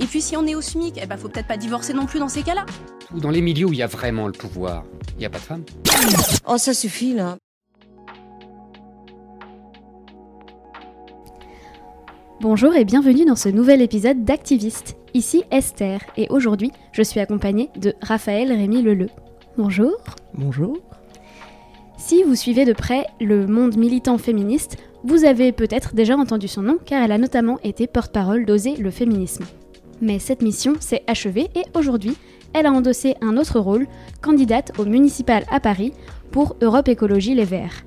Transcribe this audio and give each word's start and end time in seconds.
Et 0.00 0.06
puis 0.06 0.22
si 0.22 0.34
on 0.34 0.46
est 0.46 0.54
au 0.54 0.62
SMIC, 0.62 0.98
eh 1.00 1.06
ben 1.06 1.18
faut 1.18 1.28
peut-être 1.28 1.46
pas 1.46 1.58
divorcer 1.58 1.92
non 1.92 2.06
plus 2.06 2.18
dans 2.18 2.28
ces 2.28 2.42
cas-là. 2.42 2.64
Dans 3.14 3.28
les 3.28 3.42
milieux 3.42 3.66
où 3.66 3.72
il 3.74 3.78
y 3.78 3.82
a 3.82 3.86
vraiment 3.86 4.26
le 4.26 4.32
pouvoir, 4.32 4.84
il 5.12 5.18
n'y 5.18 5.26
a 5.26 5.30
pas 5.30 5.38
de 5.38 5.42
femmes. 5.42 5.64
Oh, 6.46 6.56
ça 6.56 6.72
suffit 6.72 7.12
là. 7.12 7.36
Bonjour 12.40 12.74
et 12.74 12.86
bienvenue 12.86 13.26
dans 13.26 13.36
ce 13.36 13.50
nouvel 13.50 13.82
épisode 13.82 14.24
d'Activiste. 14.24 14.96
Ici 15.12 15.44
Esther 15.50 16.00
et 16.16 16.28
aujourd'hui 16.30 16.72
je 16.92 17.02
suis 17.02 17.20
accompagnée 17.20 17.68
de 17.76 17.94
Raphaël 18.00 18.50
Rémy 18.50 18.80
Leleu. 18.80 19.10
Bonjour. 19.58 19.98
Bonjour. 20.32 20.78
Si 21.98 22.22
vous 22.22 22.36
suivez 22.36 22.64
de 22.64 22.72
près 22.72 23.04
le 23.20 23.46
monde 23.46 23.76
militant 23.76 24.16
féministe, 24.16 24.78
vous 25.04 25.26
avez 25.26 25.52
peut-être 25.52 25.94
déjà 25.94 26.16
entendu 26.16 26.48
son 26.48 26.62
nom 26.62 26.78
car 26.82 27.02
elle 27.02 27.12
a 27.12 27.18
notamment 27.18 27.58
été 27.62 27.86
porte-parole 27.86 28.46
d'Oser 28.46 28.76
le 28.76 28.90
féminisme. 28.90 29.44
Mais 30.00 30.18
cette 30.18 30.42
mission 30.42 30.74
s'est 30.80 31.02
achevée 31.06 31.48
et 31.54 31.64
aujourd'hui, 31.74 32.16
elle 32.52 32.66
a 32.66 32.72
endossé 32.72 33.14
un 33.20 33.36
autre 33.36 33.60
rôle, 33.60 33.86
candidate 34.22 34.72
au 34.78 34.84
municipal 34.84 35.44
à 35.50 35.60
Paris 35.60 35.92
pour 36.30 36.56
Europe 36.62 36.88
Écologie 36.88 37.34
Les 37.34 37.44
Verts. 37.44 37.84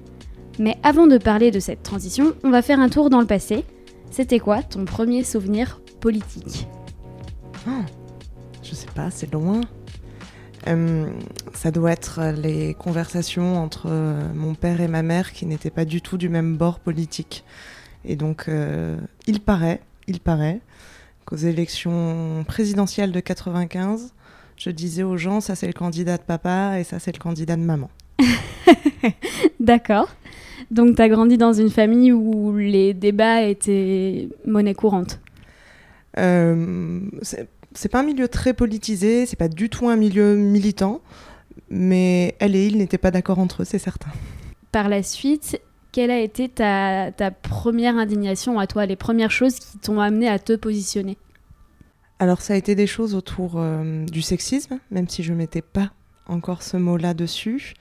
Mais 0.59 0.78
avant 0.84 1.08
de 1.08 1.17
parler 1.17 1.52
de 1.52 1.59
cette 1.59 1.84
transition, 1.84 2.34
on 2.44 2.52
va 2.52 2.61
faire 2.61 2.80
un 2.80 2.89
tour 2.89 3.09
dans 3.09 3.19
le 3.19 3.25
passé. 3.25 3.66
C'était 4.11 4.39
quoi 4.39 4.61
ton 4.61 4.86
premier 4.86 5.23
souvenir 5.23 5.81
politique? 6.00 6.67
Oh, 7.67 7.81
Je 8.61 8.75
sais 8.75 8.88
pas, 8.94 9.09
c'est 9.09 9.31
loin. 9.31 9.61
Euh, 10.67 11.09
ça 11.53 11.72
doit 11.72 11.91
être 11.91 12.22
les 12.38 12.73
conversations 12.75 13.58
entre 13.58 13.88
euh, 13.88 14.31
mon 14.34 14.53
père 14.53 14.80
et 14.80 14.88
ma 14.88 15.02
mère 15.02 15.34
qui 15.34 15.45
n'étaient 15.45 15.72
pas 15.72 15.86
du 15.86 16.02
tout 16.02 16.17
du 16.17 16.30
même 16.30 16.56
bord 16.56 16.80
politique. 16.80 17.44
Et 18.06 18.16
donc, 18.16 18.45
euh, 18.47 18.97
il 19.28 19.39
paraît, 19.39 19.81
il 20.08 20.19
paraît 20.19 20.61
qu'aux 21.34 21.48
élections 21.48 22.44
présidentielles 22.48 23.12
de 23.12 23.20
95, 23.20 24.14
je 24.56 24.70
disais 24.70 25.03
aux 25.03 25.17
gens, 25.17 25.42
ça 25.42 25.56
c'est 25.56 25.67
le 25.67 25.73
candidat 25.73 26.17
de 26.17 26.23
papa 26.23 26.80
et 26.80 26.84
ça 26.84 27.00
c'est 27.00 27.12
le 27.12 27.20
candidat 27.20 27.56
de 27.56 27.62
maman. 27.62 27.90
D'accord. 29.59 30.09
Donc 30.69 30.96
tu 30.96 31.02
as 31.02 31.09
grandi 31.09 31.38
dans 31.38 31.53
une 31.53 31.72
famille 31.72 32.12
où 32.12 32.56
les 32.56 32.94
débats 32.94 33.41
étaient 33.41 34.30
monnaie 34.46 34.75
courante? 34.75 35.19
Euh, 36.19 37.00
C'est 37.24 37.90
pas 37.90 38.02
un 38.02 38.03
milieu 38.03 38.28
très 38.28 38.53
politisé, 38.53 39.25
c'est 39.25 39.36
pas 39.36 39.47
du 39.47 39.69
tout 39.69 39.90
un 39.90 39.96
milieu 39.96 40.36
militant, 40.36 41.02
mais 41.69 42.36
elle 42.40 42.56
et 42.56 42.68
il 42.68 42.78
n'étaient 42.78 43.00
pas 43.00 43.09
d'accord 43.09 43.40
entre 43.40 43.63
eux, 43.63 43.66
c'est 43.66 43.80
certain. 43.80 44.12
Par 44.72 44.88
la 44.88 45.02
suite, 45.02 45.59
quelle 45.94 46.12
a 46.12 46.19
été 46.19 46.50
ta, 46.50 47.12
ta, 47.12 47.31
première 47.31 47.97
indignation 47.97 48.59
à 48.59 48.68
toi, 48.68 48.86
les 48.86 48.96
premières 48.96 49.31
choses 49.31 49.56
qui 49.59 49.78
t'ont 49.78 50.00
amené 50.00 50.28
à 50.28 50.40
te 50.40 50.53
positionner? 50.53 51.18
Alors 52.19 52.41
ça 52.41 52.53
a 52.53 52.57
été 52.57 52.75
des 52.75 52.88
choses 52.88 53.16
autour 53.16 53.53
euh, 53.56 54.06
du 54.06 54.22
sexisme, 54.22 54.79
même 54.91 55.09
si 55.09 55.24
je 55.24 55.34
mettais 55.34 55.62
pas 55.62 55.91
encore 56.28 56.63
ce 56.63 56.78
mot-là 56.78 57.13
dessus, 57.13 57.74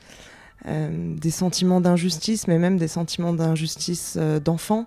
euh, 0.66 1.14
des 1.16 1.30
sentiments 1.30 1.80
d'injustice, 1.80 2.46
mais 2.46 2.58
même 2.58 2.76
des 2.76 2.88
sentiments 2.88 3.32
d'injustice 3.32 4.16
euh, 4.16 4.38
d'enfants. 4.38 4.86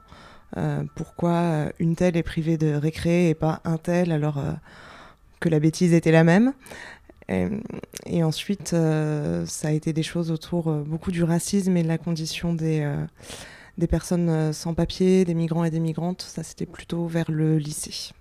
Euh, 0.57 0.83
pourquoi 0.95 1.65
une 1.79 1.95
telle 1.95 2.15
est 2.15 2.23
privée 2.23 2.57
de 2.57 2.73
récré 2.73 3.29
et 3.29 3.35
pas 3.35 3.61
un 3.65 3.77
tel 3.77 4.11
alors 4.11 4.41
que 5.41 5.49
la 5.49 5.59
bêtise 5.59 5.93
était 5.93 6.11
la 6.11 6.23
même 6.23 6.53
et, 7.27 8.23
ensuite, 8.23 8.69
ça 8.69 9.67
a 9.67 9.71
été 9.71 9.93
des 9.93 10.03
choses 10.03 10.29
autour 10.29 10.71
beaucoup 10.71 11.11
du 11.11 11.23
racisme 11.23 11.75
et 11.75 11.81
de 11.81 11.87
la 11.87 11.97
condition 11.97 12.53
des, 12.53 12.87
des 13.79 13.87
personnes 13.87 14.53
sans 14.53 14.75
papier, 14.75 15.25
des 15.25 15.33
migrants 15.33 15.63
et 15.63 15.71
des 15.71 15.79
migrantes. 15.79 16.21
Ça, 16.21 16.43
c'était 16.43 16.67
plutôt 16.67 17.07
vers 17.07 17.31
le 17.31 17.57
lycée. 17.57 18.13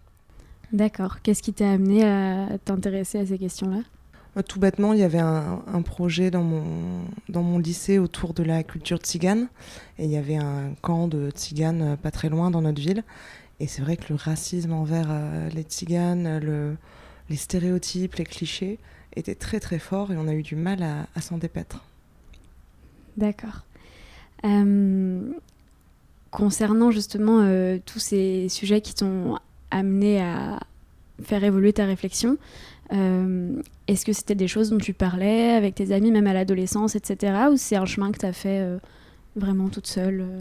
D'accord. 0.74 1.22
Qu'est-ce 1.22 1.40
qui 1.40 1.52
t'a 1.52 1.70
amené 1.70 2.04
à 2.04 2.58
t'intéresser 2.64 3.20
à 3.20 3.26
ces 3.26 3.38
questions-là? 3.38 3.82
Tout 4.42 4.58
bêtement, 4.58 4.92
il 4.92 4.98
y 4.98 5.04
avait 5.04 5.20
un, 5.20 5.62
un, 5.72 5.82
projet 5.82 6.32
dans 6.32 6.42
mon, 6.42 7.04
dans 7.28 7.44
mon 7.44 7.58
lycée 7.58 8.00
autour 8.00 8.34
de 8.34 8.42
la 8.42 8.64
culture 8.64 8.98
tzigane. 8.98 9.46
Et 10.00 10.06
il 10.06 10.10
y 10.10 10.16
avait 10.16 10.34
un 10.34 10.74
camp 10.82 11.06
de 11.06 11.30
tziganes 11.30 11.96
pas 12.02 12.10
très 12.10 12.28
loin 12.28 12.50
dans 12.50 12.60
notre 12.60 12.80
ville. 12.80 13.04
Et 13.60 13.68
c'est 13.68 13.82
vrai 13.82 13.96
que 13.96 14.06
le 14.08 14.16
racisme 14.16 14.72
envers 14.72 15.06
euh, 15.10 15.48
les 15.50 15.62
tziganes, 15.62 16.40
le, 16.40 16.76
les 17.30 17.36
stéréotypes, 17.36 18.16
les 18.16 18.24
clichés 18.24 18.80
étaient 19.14 19.36
très 19.36 19.60
très 19.60 19.78
forts 19.78 20.10
et 20.10 20.16
on 20.16 20.26
a 20.26 20.34
eu 20.34 20.42
du 20.42 20.56
mal 20.56 20.82
à, 20.82 21.06
à 21.14 21.20
s'en 21.20 21.38
dépaître. 21.38 21.84
D'accord. 23.16 23.62
Euh, 24.44 25.32
concernant 26.32 26.90
justement 26.90 27.42
euh, 27.42 27.78
tous 27.86 28.00
ces 28.00 28.48
sujets 28.48 28.80
qui 28.80 28.92
t'ont 28.92 29.38
amené 29.70 30.20
à 30.20 30.60
faire 31.22 31.44
évoluer 31.44 31.72
ta 31.72 31.84
réflexion, 31.84 32.38
euh, 32.92 33.60
est-ce 33.88 34.04
que 34.04 34.12
c'était 34.12 34.34
des 34.34 34.48
choses 34.48 34.70
dont 34.70 34.78
tu 34.78 34.92
parlais 34.92 35.52
avec 35.52 35.74
tes 35.74 35.92
amis, 35.92 36.10
même 36.10 36.26
à 36.26 36.32
l'adolescence, 36.32 36.96
etc. 36.96 37.34
Ou 37.50 37.56
c'est 37.56 37.76
un 37.76 37.86
chemin 37.86 38.12
que 38.12 38.18
tu 38.18 38.26
as 38.26 38.32
fait 38.32 38.60
euh, 38.60 38.78
vraiment 39.36 39.68
toute 39.68 39.86
seule 39.86 40.20
euh? 40.20 40.40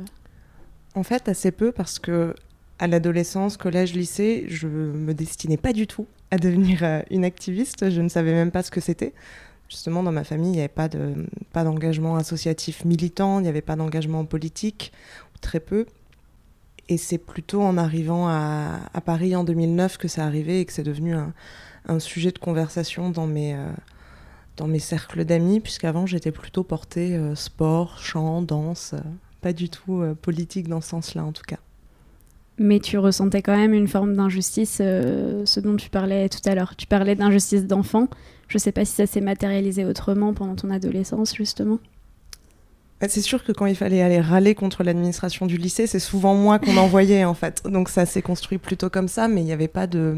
En 0.95 1.03
fait, 1.03 1.27
assez 1.27 1.51
peu 1.51 1.71
parce 1.71 1.97
que 1.97 2.35
à 2.79 2.87
l'adolescence, 2.87 3.57
collège, 3.57 3.93
lycée, 3.93 4.45
je 4.47 4.67
me 4.67 5.13
destinais 5.13 5.57
pas 5.57 5.73
du 5.73 5.87
tout 5.87 6.05
à 6.31 6.37
devenir 6.37 7.03
une 7.09 7.25
activiste. 7.25 7.89
Je 7.89 8.01
ne 8.01 8.09
savais 8.09 8.33
même 8.33 8.51
pas 8.51 8.61
ce 8.61 8.69
que 8.69 8.81
c'était. 8.81 9.13
Justement, 9.69 10.03
dans 10.03 10.11
ma 10.11 10.23
famille, 10.23 10.49
il 10.49 10.53
n'y 10.53 10.59
avait 10.59 10.67
pas 10.67 10.89
de 10.89 11.25
pas 11.51 11.63
d'engagement 11.63 12.15
associatif 12.15 12.85
militant, 12.85 13.39
il 13.39 13.43
n'y 13.43 13.49
avait 13.49 13.61
pas 13.61 13.75
d'engagement 13.75 14.23
politique, 14.25 14.91
très 15.41 15.59
peu. 15.59 15.85
Et 16.89 16.97
c'est 16.97 17.17
plutôt 17.17 17.61
en 17.61 17.77
arrivant 17.77 18.27
à, 18.27 18.89
Paris 19.05 19.35
en 19.35 19.43
2009 19.43 19.97
que 19.97 20.07
ça 20.07 20.25
arrivé 20.25 20.59
et 20.59 20.65
que 20.65 20.73
c'est 20.73 20.83
devenu 20.83 21.15
un, 21.15 21.99
sujet 21.99 22.31
de 22.31 22.39
conversation 22.39 23.09
dans 23.09 23.27
mes, 23.27 23.55
euh, 23.55 23.69
dans 24.57 24.67
mes 24.67 24.79
cercles 24.79 25.25
d'amis, 25.25 25.59
puisqu'avant 25.59 26.05
j'étais 26.05 26.31
plutôt 26.31 26.63
portée 26.63 27.15
euh, 27.15 27.35
sport, 27.35 27.99
chant, 27.99 28.41
danse, 28.41 28.93
euh, 28.93 29.01
pas 29.41 29.53
du 29.53 29.69
tout 29.69 30.01
politique 30.21 30.69
dans 30.69 30.79
ce 30.79 30.89
sens-là 30.89 31.25
en 31.25 31.33
tout 31.33 31.43
cas. 31.45 31.59
Mais 32.59 32.79
tu 32.79 32.97
ressentais 32.97 33.41
quand 33.41 33.57
même 33.57 33.73
une 33.73 33.87
forme 33.87 34.15
d'injustice, 34.15 34.77
ce 34.77 35.59
dont 35.59 35.75
tu 35.75 35.89
parlais 35.89 36.29
tout 36.29 36.39
à 36.45 36.55
l'heure. 36.55 36.75
Tu 36.77 36.85
parlais 36.85 37.15
d'injustice 37.15 37.65
d'enfant. 37.65 38.07
Je 38.47 38.57
sais 38.57 38.71
pas 38.71 38.85
si 38.85 38.93
ça 38.93 39.05
s'est 39.05 39.21
matérialisé 39.21 39.83
autrement 39.83 40.33
pendant 40.33 40.55
ton 40.55 40.69
adolescence, 40.69 41.35
justement. 41.35 41.79
C'est 43.09 43.21
sûr 43.21 43.43
que 43.43 43.51
quand 43.51 43.65
il 43.65 43.75
fallait 43.75 44.01
aller 44.01 44.21
râler 44.21 44.55
contre 44.55 44.83
l'administration 44.83 45.45
du 45.45 45.57
lycée, 45.57 45.87
c'est 45.87 45.99
souvent 45.99 46.35
moi 46.35 46.59
qu'on 46.59 46.77
envoyait 46.77 47.25
en 47.25 47.33
fait. 47.33 47.63
Donc 47.65 47.89
ça 47.89 48.05
s'est 48.05 48.21
construit 48.21 48.57
plutôt 48.57 48.89
comme 48.89 49.07
ça, 49.07 49.27
mais 49.27 49.41
il 49.41 49.45
n'y 49.45 49.51
avait 49.51 49.67
pas 49.67 49.87
de, 49.87 50.17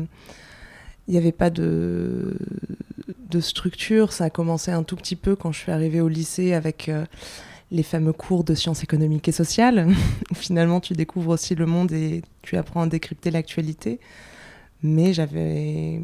il 1.08 1.12
n'y 1.12 1.18
avait 1.18 1.32
pas 1.32 1.50
de, 1.50 2.38
de 3.30 3.40
structure. 3.40 4.12
Ça 4.12 4.26
a 4.26 4.30
commencé 4.30 4.72
un 4.72 4.84
tout 4.84 4.96
petit 4.96 5.16
peu 5.16 5.36
quand 5.36 5.52
je 5.52 5.60
suis 5.60 5.72
arrivée 5.72 6.02
au 6.02 6.08
lycée 6.08 6.54
avec 6.54 6.90
euh, 6.90 7.06
les 7.72 7.84
fameux 7.84 8.14
cours 8.14 8.44
de 8.44 8.56
sciences 8.56 8.84
économiques 8.84 9.28
et 9.28 9.32
sociales. 9.32 9.88
Finalement, 10.34 10.80
tu 10.80 10.94
découvres 10.94 11.32
aussi 11.32 11.56
le 11.56 11.66
monde 11.66 11.92
et 11.92 12.22
tu 12.42 12.58
apprends 12.58 12.82
à 12.82 12.88
décrypter 12.88 13.32
l'actualité. 13.32 14.00
mais 14.84 15.14
j'avais, 15.14 16.02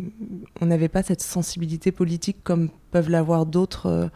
on 0.60 0.66
n'avait 0.66 0.90
pas 0.90 1.04
cette 1.04 1.22
sensibilité 1.22 1.92
politique 1.92 2.38
comme 2.44 2.70
peuvent 2.92 3.10
l'avoir 3.10 3.46
d'autres 3.46 3.88
euh, 3.88 4.08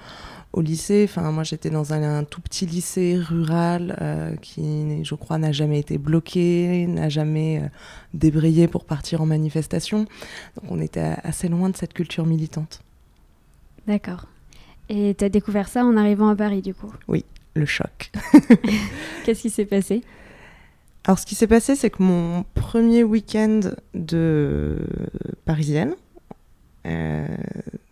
au 0.56 0.62
lycée. 0.62 1.06
Enfin, 1.07 1.31
moi, 1.31 1.44
j'étais 1.44 1.69
dans 1.69 1.94
un, 1.94 2.19
un, 2.19 2.24
tout 2.24 2.42
petit 2.42 2.66
lycée 2.66 3.18
rural 3.18 3.98
euh, 4.02 4.36
qui, 4.38 5.04
je 5.04 5.13
crois, 5.13 5.38
n'a 5.38 5.52
jamais 5.52 5.80
été 5.80 5.98
bloqué, 5.98 6.88
n'a 6.88 7.10
jamais 7.10 7.62
euh, 7.62 7.68
débrayé 8.13 8.68
pour 8.68 8.86
partir 8.86 9.22
en 9.22 9.25
manifestation. 9.25 10.00
Donc, 10.56 10.72
on 10.72 10.80
était 10.80 11.16
assez 11.24 11.50
loin 11.50 11.69
de 11.69 11.75
cette 11.75 11.94
culture 11.94 12.25
militante. 12.25 12.81
D'accord. 13.86 14.28
Et 14.88 15.13
tu 15.18 15.25
as 15.25 15.30
découvert 15.30 15.68
ça 15.68 15.84
en 15.84 15.98
arrivant 15.98 16.30
à 16.30 16.36
Paris, 16.36 16.62
du 16.62 16.74
coup? 16.74 16.92
Oui, 17.07 17.25
le 17.54 17.66
choc. 17.66 18.12
Qu'est-ce 19.25 19.42
qui 19.42 19.50
s'est 19.50 19.66
passé? 19.66 20.04
Alors, 21.04 21.19
ce 21.19 21.25
qui 21.25 21.36
s'est 21.36 21.48
passé, 21.48 21.75
c'est 21.75 21.90
que 21.90 22.02
mon 22.02 22.46
premier 22.56 23.04
week-end 23.04 23.60
de 23.94 24.80
parisienne, 25.44 25.96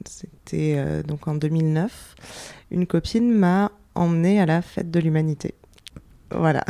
c'était 0.06 0.76
euh, 0.78 1.04
donc 1.04 1.28
en 1.28 1.36
2009, 1.36 2.16
une 2.72 2.86
copine 2.86 3.32
m'a 3.32 3.72
emmenée 3.96 4.40
à 4.40 4.46
la 4.46 4.62
fête 4.62 4.92
de 4.92 5.00
l'humanité. 5.00 5.56
Voilà. 6.32 6.66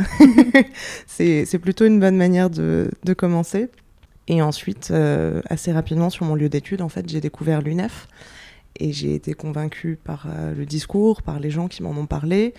c'est 1.06 1.58
plutôt 1.60 1.86
une 1.86 2.00
bonne 2.00 2.16
manière 2.16 2.50
de, 2.50 2.90
de 3.04 3.14
commencer. 3.14 3.70
Et 4.28 4.42
ensuite, 4.42 4.90
euh, 4.90 5.40
assez 5.48 5.72
rapidement, 5.72 6.10
sur 6.10 6.24
mon 6.24 6.34
lieu 6.34 6.48
d'études, 6.48 6.82
en 6.82 6.88
fait, 6.88 7.08
j'ai 7.08 7.20
découvert 7.20 7.62
l'UNEF. 7.62 8.08
Et 8.76 8.92
j'ai 8.92 9.14
été 9.14 9.34
convaincue 9.34 9.98
par 10.02 10.26
euh, 10.28 10.54
le 10.54 10.66
discours, 10.66 11.22
par 11.22 11.38
les 11.38 11.50
gens 11.50 11.68
qui 11.68 11.82
m'en 11.82 11.90
ont 11.90 12.06
parlé. 12.06 12.54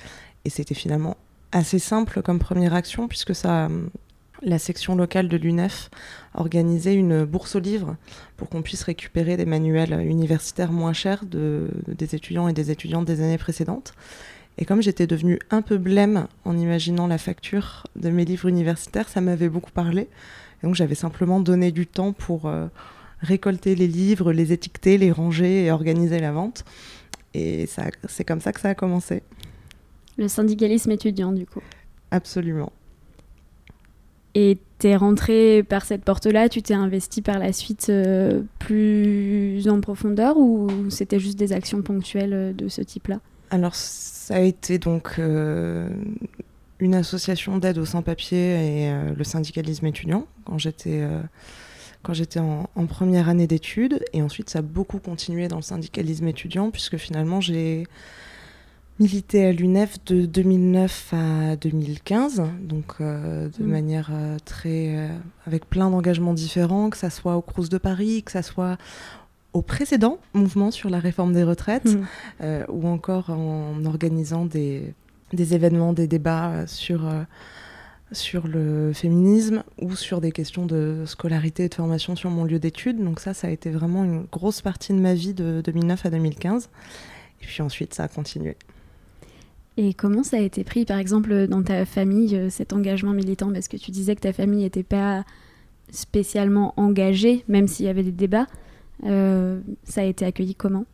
Et 0.45 0.49
c'était 0.49 0.75
finalement 0.75 1.17
assez 1.51 1.79
simple 1.79 2.21
comme 2.21 2.39
première 2.39 2.73
action, 2.73 3.07
puisque 3.07 3.35
ça, 3.35 3.69
la 4.41 4.59
section 4.59 4.95
locale 4.95 5.27
de 5.27 5.37
l'UNEF 5.37 5.89
organisait 6.33 6.95
une 6.95 7.25
bourse 7.25 7.55
aux 7.55 7.59
livres 7.59 7.95
pour 8.37 8.49
qu'on 8.49 8.61
puisse 8.61 8.83
récupérer 8.83 9.37
des 9.37 9.45
manuels 9.45 9.99
universitaires 10.01 10.71
moins 10.71 10.93
chers 10.93 11.25
de, 11.25 11.69
des 11.87 12.15
étudiants 12.15 12.47
et 12.47 12.53
des 12.53 12.71
étudiantes 12.71 13.05
des 13.05 13.21
années 13.21 13.37
précédentes. 13.37 13.93
Et 14.57 14.65
comme 14.65 14.81
j'étais 14.81 15.07
devenue 15.07 15.39
un 15.49 15.61
peu 15.61 15.77
blême 15.77 16.27
en 16.45 16.57
imaginant 16.57 17.07
la 17.07 17.17
facture 17.17 17.83
de 17.95 18.09
mes 18.09 18.25
livres 18.25 18.47
universitaires, 18.47 19.09
ça 19.09 19.21
m'avait 19.21 19.49
beaucoup 19.49 19.71
parlé. 19.71 20.07
Et 20.61 20.67
donc 20.67 20.75
j'avais 20.75 20.95
simplement 20.95 21.39
donné 21.39 21.71
du 21.71 21.87
temps 21.87 22.13
pour 22.13 22.45
euh, 22.45 22.67
récolter 23.19 23.75
les 23.75 23.87
livres, 23.87 24.31
les 24.31 24.53
étiqueter, 24.53 24.97
les 24.97 25.11
ranger 25.11 25.65
et 25.65 25.71
organiser 25.71 26.19
la 26.19 26.31
vente. 26.31 26.63
Et 27.33 27.67
c'est 28.07 28.23
comme 28.23 28.39
ça 28.39 28.53
que 28.53 28.61
ça 28.61 28.69
a 28.69 28.75
commencé. 28.75 29.21
Le 30.17 30.29
syndicalisme 30.29 30.91
étudiant, 30.91 31.33
du 31.33 31.45
coup. 31.45 31.61
Absolument. 32.11 32.71
Et 34.37 34.57
t'es 34.79 34.97
rentré 34.97 35.63
par 35.63 35.85
cette 35.85 36.03
porte-là, 36.03 36.49
tu 36.49 36.61
t'es 36.61 36.73
investi 36.73 37.21
par 37.21 37.39
la 37.39 37.53
suite 37.53 37.87
euh, 37.89 38.41
plus 38.59 39.67
en 39.69 39.79
profondeur 39.79 40.37
ou 40.37 40.67
c'était 40.89 41.19
juste 41.19 41.39
des 41.39 41.53
actions 41.53 41.81
ponctuelles 41.81 42.33
euh, 42.33 42.53
de 42.53 42.67
ce 42.67 42.81
type-là? 42.81 43.21
Alors 43.49 43.75
ça 43.75 44.35
a 44.35 44.39
été 44.41 44.77
donc 44.77 45.15
euh, 45.19 45.87
une 46.79 46.95
association 46.95 47.57
d'aide 47.57 47.77
aux 47.77 47.85
sans-papiers 47.85 48.83
et 48.87 48.93
le 49.15 49.23
syndicalisme 49.23 49.85
étudiant 49.85 50.25
quand 50.45 50.57
j'étais 50.57 52.39
en, 52.39 52.85
première 52.87 53.29
année 53.29 53.47
d'études. 53.47 54.03
Et 54.11 54.21
ensuite 54.21 54.49
ça 54.49 54.59
a 54.59 54.61
beaucoup 54.63 54.99
continué 54.99 55.47
dans 55.47 55.57
le 55.57 55.61
syndicalisme 55.61 56.27
étudiant 56.27 56.71
puisque 56.71 56.97
finalement 56.97 57.39
j'ai 57.39 57.85
milité 58.99 59.45
à 59.45 59.51
l'UNEF 59.51 60.03
de 60.05 60.25
2009 60.25 61.13
à 61.13 61.55
2015, 61.57 62.43
donc 62.61 62.95
euh, 63.01 63.49
de 63.57 63.63
mmh. 63.63 63.67
manière 63.67 64.09
euh, 64.11 64.37
très. 64.43 64.95
Euh, 64.95 65.07
avec 65.45 65.69
plein 65.69 65.89
d'engagements 65.89 66.33
différents, 66.33 66.89
que 66.89 66.97
ça 66.97 67.09
soit 67.09 67.35
au 67.35 67.41
Crous 67.41 67.69
de 67.69 67.77
Paris, 67.77 68.23
que 68.23 68.31
ça 68.31 68.41
soit 68.41 68.77
au 69.53 69.61
précédent 69.61 70.19
mouvement 70.33 70.71
sur 70.71 70.89
la 70.89 70.99
réforme 70.99 71.33
des 71.33 71.43
retraites, 71.43 71.85
mmh. 71.85 72.65
ou 72.67 72.87
encore 72.87 73.29
en 73.29 73.85
organisant 73.85 74.45
des, 74.45 74.93
des, 75.31 75.53
événements, 75.53 75.93
des 75.93 76.07
débats 76.07 76.67
sur. 76.67 77.09
sur 78.11 78.47
le 78.47 78.91
féminisme 78.93 79.63
ou 79.81 79.95
sur 79.95 80.21
des 80.21 80.31
questions 80.31 80.65
de 80.65 81.03
scolarité 81.05 81.63
et 81.65 81.69
de 81.69 81.73
formation 81.73 82.15
sur 82.15 82.29
mon 82.29 82.43
lieu 82.43 82.59
d'études. 82.59 83.01
Donc 83.01 83.19
ça, 83.19 83.33
ça 83.33 83.47
a 83.47 83.49
été 83.49 83.69
vraiment 83.69 84.03
une 84.03 84.25
grosse 84.31 84.61
partie 84.61 84.93
de 84.93 84.99
ma 84.99 85.13
vie 85.13 85.33
de 85.33 85.61
2009 85.63 86.05
à 86.05 86.09
2015. 86.09 86.69
Et 87.41 87.45
puis 87.45 87.61
ensuite, 87.61 87.93
ça 87.93 88.03
a 88.03 88.07
continué. 88.07 88.57
Et 89.77 89.93
comment 89.93 90.23
ça 90.23 90.37
a 90.37 90.39
été 90.39 90.63
pris, 90.63 90.85
par 90.85 90.97
exemple, 90.97 91.47
dans 91.47 91.61
ta 91.61 91.85
famille, 91.85 92.49
cet 92.49 92.71
engagement 92.71 93.11
militant? 93.11 93.51
Parce 93.51 93.67
que 93.67 93.77
tu 93.77 93.91
disais 93.91 94.15
que 94.15 94.21
ta 94.21 94.33
famille 94.33 94.63
n'était 94.63 94.83
pas 94.83 95.25
spécialement 95.89 96.73
engagée, 96.77 97.43
même 97.47 97.67
s'il 97.67 97.85
y 97.85 97.89
avait 97.89 98.03
des 98.03 98.11
débats. 98.11 98.47
Euh, 99.03 99.59
ça 99.83 100.01
a 100.01 100.03
été 100.05 100.25
accueilli 100.25 100.55
comment? 100.55 100.85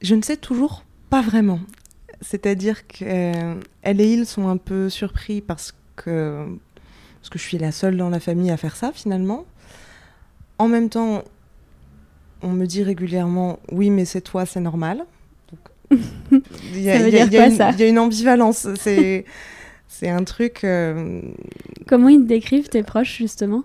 Je 0.00 0.14
ne 0.14 0.22
sais 0.22 0.36
toujours 0.36 0.84
pas 1.10 1.20
vraiment. 1.20 1.60
C'est-à-dire 2.20 2.86
qu'elle 2.86 3.60
et 3.84 4.12
ils 4.12 4.26
sont 4.26 4.48
un 4.48 4.56
peu 4.56 4.88
surpris 4.88 5.40
parce 5.40 5.74
que, 5.96 6.46
parce 7.20 7.30
que 7.30 7.38
je 7.38 7.44
suis 7.44 7.58
la 7.58 7.72
seule 7.72 7.96
dans 7.96 8.08
la 8.08 8.20
famille 8.20 8.50
à 8.50 8.56
faire 8.56 8.76
ça, 8.76 8.92
finalement. 8.92 9.44
En 10.58 10.68
même 10.68 10.88
temps, 10.88 11.22
on 12.42 12.50
me 12.50 12.66
dit 12.66 12.82
régulièrement, 12.82 13.58
oui, 13.70 13.90
mais 13.90 14.04
c'est 14.04 14.20
toi, 14.20 14.46
c'est 14.46 14.60
normal. 14.60 15.04
Il 16.74 16.80
y, 16.80 16.90
a, 16.90 17.88
une 17.88 17.98
ambivalence. 17.98 18.66
C'est, 18.76 20.08
un 20.08 20.24
truc. 20.24 20.64
Euh... 20.64 21.20
Comment 21.86 22.08
ils 22.08 22.22
te 22.22 22.26
décrivent 22.26 22.68
tes 22.68 22.82
proches, 22.82 23.18
justement? 23.18 23.62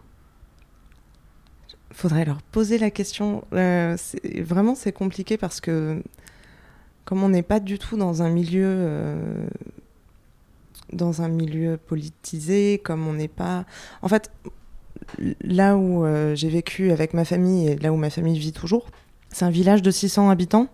Faudrait 1.91 2.25
leur 2.25 2.41
poser 2.41 2.77
la 2.77 2.91
question. 2.91 3.43
Euh, 3.53 3.97
vraiment, 4.39 4.75
c'est 4.75 4.91
compliqué 4.91 5.37
parce 5.37 5.61
que, 5.61 6.03
comme 7.05 7.23
on 7.23 7.29
n'est 7.29 7.43
pas 7.43 7.59
du 7.59 7.79
tout 7.79 7.97
dans 7.97 8.21
un 8.21 8.29
milieu. 8.29 8.67
Euh, 8.67 9.47
dans 10.93 11.21
un 11.21 11.27
milieu 11.27 11.75
politisé, 11.77 12.79
comme 12.83 13.07
on 13.07 13.13
n'est 13.13 13.27
pas. 13.27 13.65
En 14.01 14.07
fait, 14.07 14.31
là 15.41 15.75
où 15.75 16.05
j'ai 16.33 16.49
vécu 16.49 16.91
avec 16.91 17.13
ma 17.13 17.25
famille 17.25 17.67
et 17.67 17.75
là 17.75 17.91
où 17.91 17.97
ma 17.97 18.09
famille 18.09 18.39
vit 18.39 18.53
toujours, 18.53 18.87
c'est 19.29 19.43
un 19.43 19.49
village 19.49 19.81
de 19.81 19.91
600 19.91 20.29
habitants 20.29 20.69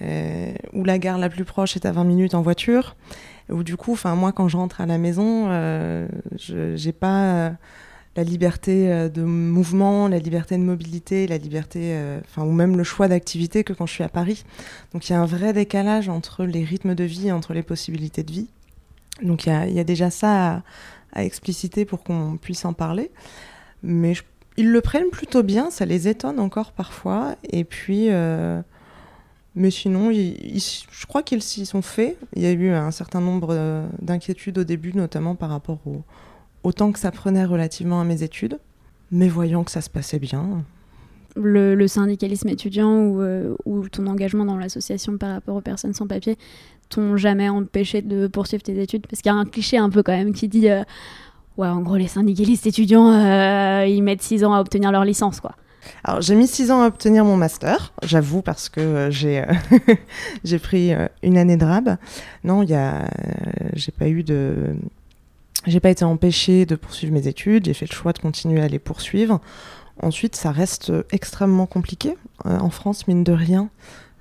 où 0.00 0.84
la 0.84 0.98
gare 0.98 1.18
la 1.18 1.28
plus 1.28 1.44
proche 1.44 1.76
est 1.76 1.86
à 1.86 1.92
20 1.92 2.04
minutes 2.04 2.34
en 2.34 2.42
voiture, 2.42 2.96
où 3.50 3.62
du 3.62 3.76
coup, 3.76 3.96
moi 4.16 4.32
quand 4.32 4.48
je 4.48 4.56
rentre 4.56 4.80
à 4.80 4.86
la 4.86 4.98
maison, 4.98 5.46
euh, 5.48 6.08
je 6.38 6.76
j'ai 6.76 6.92
pas 6.92 7.24
euh, 7.24 7.50
la 8.16 8.24
liberté 8.24 8.90
euh, 8.90 9.08
de 9.08 9.22
mouvement, 9.22 10.08
la 10.08 10.18
liberté 10.18 10.56
de 10.56 10.62
mobilité, 10.62 11.26
la 11.26 11.38
liberté, 11.38 11.96
ou 12.36 12.52
même 12.52 12.76
le 12.76 12.84
choix 12.84 13.08
d'activité 13.08 13.64
que 13.64 13.72
quand 13.72 13.86
je 13.86 13.92
suis 13.92 14.04
à 14.04 14.08
Paris. 14.08 14.44
Donc 14.92 15.08
il 15.08 15.12
y 15.12 15.14
a 15.14 15.20
un 15.20 15.26
vrai 15.26 15.52
décalage 15.52 16.08
entre 16.08 16.44
les 16.44 16.64
rythmes 16.64 16.94
de 16.94 17.04
vie, 17.04 17.32
entre 17.32 17.52
les 17.52 17.62
possibilités 17.62 18.22
de 18.22 18.32
vie. 18.32 18.48
Donc 19.22 19.46
il 19.46 19.72
y, 19.72 19.80
a, 19.80 19.84
déjà 19.84 20.10
ça 20.10 20.62
à, 21.12 21.24
expliciter 21.24 21.84
pour 21.84 22.02
qu'on 22.02 22.36
puisse 22.36 22.64
en 22.64 22.72
parler. 22.72 23.10
Mais 23.82 24.14
ils 24.56 24.70
le 24.70 24.80
prennent 24.80 25.10
plutôt 25.10 25.42
bien, 25.42 25.70
ça 25.70 25.84
les 25.84 26.08
étonne 26.08 26.40
encore 26.40 26.72
parfois. 26.72 27.36
Et 27.50 27.64
puis, 27.64 28.10
euh, 28.10 28.60
mais 29.56 29.70
sinon, 29.70 30.10
je 30.12 31.06
crois 31.06 31.22
qu'ils 31.22 31.42
s'y 31.42 31.64
sont 31.64 31.82
faits. 31.82 32.18
Il 32.34 32.42
y 32.42 32.46
a 32.46 32.52
eu 32.52 32.70
un 32.70 32.90
certain 32.90 33.20
nombre 33.20 33.86
d'inquiétudes 34.02 34.58
au 34.58 34.64
début, 34.64 34.92
notamment 34.94 35.34
par 35.34 35.50
rapport 35.50 35.78
au, 36.62 36.72
temps 36.72 36.92
que 36.92 36.98
ça 36.98 37.10
prenait 37.10 37.44
relativement 37.44 38.00
à 38.00 38.04
mes 38.04 38.22
études. 38.22 38.58
Mais 39.10 39.28
voyant 39.28 39.62
que 39.62 39.70
ça 39.70 39.80
se 39.80 39.90
passait 39.90 40.18
bien. 40.18 40.64
Le, 41.36 41.86
syndicalisme 41.86 42.48
étudiant 42.48 42.98
ou, 42.98 43.20
euh, 43.20 43.54
ou, 43.64 43.88
ton 43.88 44.06
engagement 44.06 44.44
dans 44.44 44.56
l'association 44.56 45.18
par 45.18 45.32
rapport 45.32 45.56
aux 45.56 45.60
personnes 45.60 45.92
sans 45.92 46.06
papier 46.06 46.36
t'ont 46.88 47.16
jamais 47.16 47.48
empêché 47.48 48.02
de 48.02 48.26
poursuivre 48.26 48.62
tes 48.62 48.80
études? 48.80 49.06
Parce 49.06 49.22
qu'il 49.22 49.30
y 49.30 49.34
a 49.34 49.38
un 49.38 49.44
cliché 49.44 49.78
un 49.78 49.90
peu 49.90 50.02
quand 50.02 50.12
même 50.16 50.32
qui 50.32 50.48
dit 50.48 50.68
euh, 50.68 50.82
Ouais, 51.56 51.68
en 51.68 51.80
gros, 51.82 51.96
les 51.96 52.08
syndicalistes 52.08 52.66
étudiants, 52.66 53.12
euh, 53.12 53.86
ils 53.86 54.02
mettent 54.02 54.22
6 54.22 54.44
ans 54.44 54.54
à 54.54 54.60
obtenir 54.60 54.90
leur 54.90 55.04
licence, 55.04 55.40
quoi. 55.40 55.54
Alors 56.04 56.20
j'ai 56.20 56.34
mis 56.34 56.46
six 56.46 56.70
ans 56.70 56.82
à 56.82 56.86
obtenir 56.86 57.24
mon 57.24 57.36
master, 57.36 57.92
j'avoue 58.02 58.42
parce 58.42 58.68
que 58.68 58.80
euh, 58.80 59.10
j'ai 59.10 59.40
euh, 59.40 59.52
j'ai 60.44 60.58
pris 60.58 60.92
euh, 60.92 61.06
une 61.22 61.38
année 61.38 61.56
de 61.56 61.64
rab. 61.64 61.96
Non, 62.42 62.62
il 62.62 62.70
y 62.70 62.74
a 62.74 63.08
j'ai 63.74 63.92
pas 63.92 64.08
eu 64.08 64.22
de 64.22 64.74
j'ai 65.66 65.80
pas 65.80 65.90
été 65.90 66.04
empêchée 66.04 66.66
de 66.66 66.76
poursuivre 66.76 67.12
mes 67.12 67.26
études, 67.26 67.66
j'ai 67.66 67.74
fait 67.74 67.88
le 67.88 67.94
choix 67.94 68.12
de 68.12 68.18
continuer 68.18 68.60
à 68.60 68.68
les 68.68 68.78
poursuivre. 68.78 69.40
Ensuite, 70.02 70.34
ça 70.34 70.50
reste 70.50 70.92
extrêmement 71.12 71.66
compliqué 71.66 72.16
en 72.44 72.68
France, 72.68 73.06
mine 73.06 73.22
de 73.22 73.32
rien, 73.32 73.70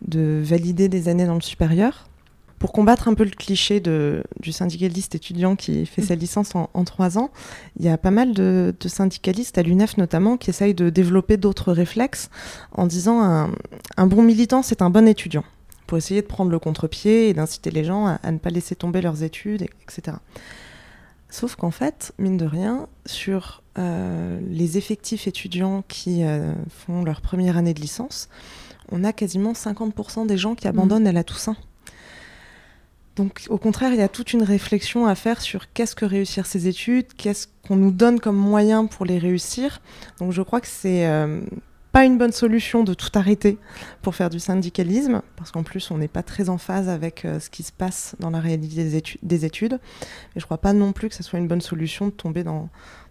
de 0.08 0.39
valider 0.43 0.88
des 0.88 1.10
années 1.10 1.25
dans 1.25 1.34
le 1.34 1.41
supérieur 1.41 2.08
pour 2.63 2.72
combattre 2.72 3.10
un 3.10 3.13
peu 3.13 3.25
le 3.25 3.29
cliché 3.32 3.82
de, 3.82 4.24
du 4.39 4.53
syndicaliste 4.53 5.15
étudiant 5.15 5.58
qui 5.58 5.86
fait 5.86 6.01
sa 6.01 6.15
licence 6.15 6.55
en, 6.55 6.70
en 6.74 6.86
trois 6.86 7.17
ans, 7.17 7.29
il 7.77 7.84
y 7.84 7.89
a 7.89 7.98
pas 7.98 8.10
mal 8.10 8.34
de, 8.34 8.74
de 8.79 8.88
syndicalistes, 8.88 9.58
à 9.58 9.63
l'UNEF 9.63 9.98
notamment, 9.98 10.38
qui 10.38 10.50
essayent 10.50 10.74
de 10.74 10.89
développer 10.89 11.36
d'autres 11.36 11.74
réflexes 11.74 12.29
en 12.72 12.88
disant 12.88 13.22
un, 13.22 13.51
un 13.98 14.08
bon 14.08 14.22
militant, 14.24 14.62
c'est 14.62 14.82
un 14.82 14.89
bon 14.89 15.10
étudiant, 15.10 15.43
pour 15.88 15.98
essayer 15.98 16.22
de 16.22 16.25
prendre 16.25 16.51
le 16.51 16.58
contre-pied 16.58 17.27
et 17.27 17.34
d'inciter 17.34 17.70
les 17.70 17.84
gens 17.84 18.08
à, 18.08 18.13
à, 18.24 18.32
ne 18.32 18.38
pas 18.38 18.50
laisser 18.50 18.75
tomber 18.75 19.01
leurs 19.01 19.24
études, 19.24 19.63
etc. 19.63 20.15
Sauf 21.27 21.55
qu'en 21.55 21.72
fait, 21.72 22.13
mine 22.17 22.38
de 22.38 22.46
rien, 22.46 22.88
sur 23.05 23.62
euh, 23.77 24.39
les 24.41 24.77
effectifs 24.77 25.27
étudiants 25.27 25.84
qui 25.89 26.24
euh, 26.24 26.53
font 26.70 27.03
leur 27.03 27.20
première 27.20 27.58
année 27.58 27.74
de 27.74 27.82
licence, 27.82 28.29
on 28.89 29.03
a 29.03 29.12
quasiment 29.12 29.51
50% 29.51 30.27
des 30.27 30.38
gens 30.38 30.55
qui 30.55 30.70
abandonnent 30.70 31.08
à 31.08 31.12
la 31.12 31.25
Toussaint. 31.25 31.58
Donc 33.15 33.46
au 33.50 33.58
contraire, 33.58 33.91
il 33.93 34.00
y 34.00 34.03
a 34.03 34.10
toute 34.10 34.34
une 34.34 34.43
réflexion 34.43 35.05
à 35.05 35.15
faire 35.15 35.41
sur 35.41 35.72
qu'est-ce 35.72 35.96
que 35.96 36.05
réussir 36.05 36.46
ces 36.46 36.67
études, 36.67 37.13
qu'est-ce 37.15 37.48
qu'on 37.67 37.75
nous 37.75 37.91
donne 37.91 38.20
comme 38.20 38.36
moyen 38.36 38.86
pour 38.86 39.05
les 39.05 39.20
réussir. 39.20 39.82
Donc 40.20 40.32
je 40.32 40.41
crois 40.41 40.60
que 40.60 40.67
c'est 40.67 41.05
euh, 41.05 41.41
pas 41.91 42.05
une 42.05 42.17
bonne 42.17 42.32
solution 42.32 42.84
de 42.84 42.96
tout 42.96 43.12
arrêter 43.13 43.60
pour 44.01 44.15
faire 44.15 44.32
du 44.32 44.39
syndicalisme, 44.39 45.22
parce 45.36 45.51
qu'en 45.51 45.62
plus 45.62 45.91
on 45.91 46.00
n'est 46.00 46.08
pas 46.08 46.24
très 46.24 46.50
en 46.50 46.58
phase 46.58 46.89
avec 46.89 47.24
euh, 47.24 47.39
ce 47.39 47.51
qui 47.51 47.62
se 47.62 47.72
passe 47.72 48.15
dans 48.20 48.32
la 48.32 48.39
réalité 48.39 48.75
des, 48.77 48.96
étu 48.96 49.20
des 49.22 49.46
études. 49.46 49.79
Et 50.36 50.39
je 50.39 50.46
crois 50.46 50.58
pas 50.58 50.74
non 50.74 50.91
plus 50.91 51.10
que 51.10 51.15
ce 51.15 51.24
soit 51.24 51.38
une 51.38 51.48
bonne 51.48 51.62
solution 51.62 52.08
de 52.08 52.12
tomber 52.12 52.43
dans, 52.43 52.70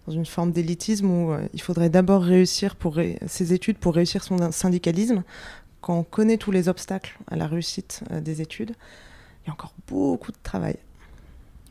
une 0.09 0.27
forme 0.27 0.51
d'élitisme 0.51 1.09
où 1.09 1.33
euh, 1.33 1.47
il 1.55 1.63
faudrait 1.63 1.91
d'abord 1.91 2.25
réussir 2.25 2.75
pour 2.75 2.99
ses 3.27 3.53
études 3.53 3.79
pour 3.79 3.95
réussir 3.95 4.25
son 4.25 4.51
syndicalisme. 4.51 5.23
Quand 5.81 5.97
on 5.97 6.03
connaît 6.03 6.39
tous 6.39 6.51
les 6.51 6.69
obstacles 6.69 7.17
à 7.29 7.37
la 7.37 7.47
réussite 7.47 8.03
des 8.11 8.41
études, 8.41 8.75
il 9.43 9.49
y 9.49 9.51
a 9.51 9.53
encore 9.53 9.75
beaucoup 9.89 10.33
de 10.33 10.39
travail. 10.43 10.77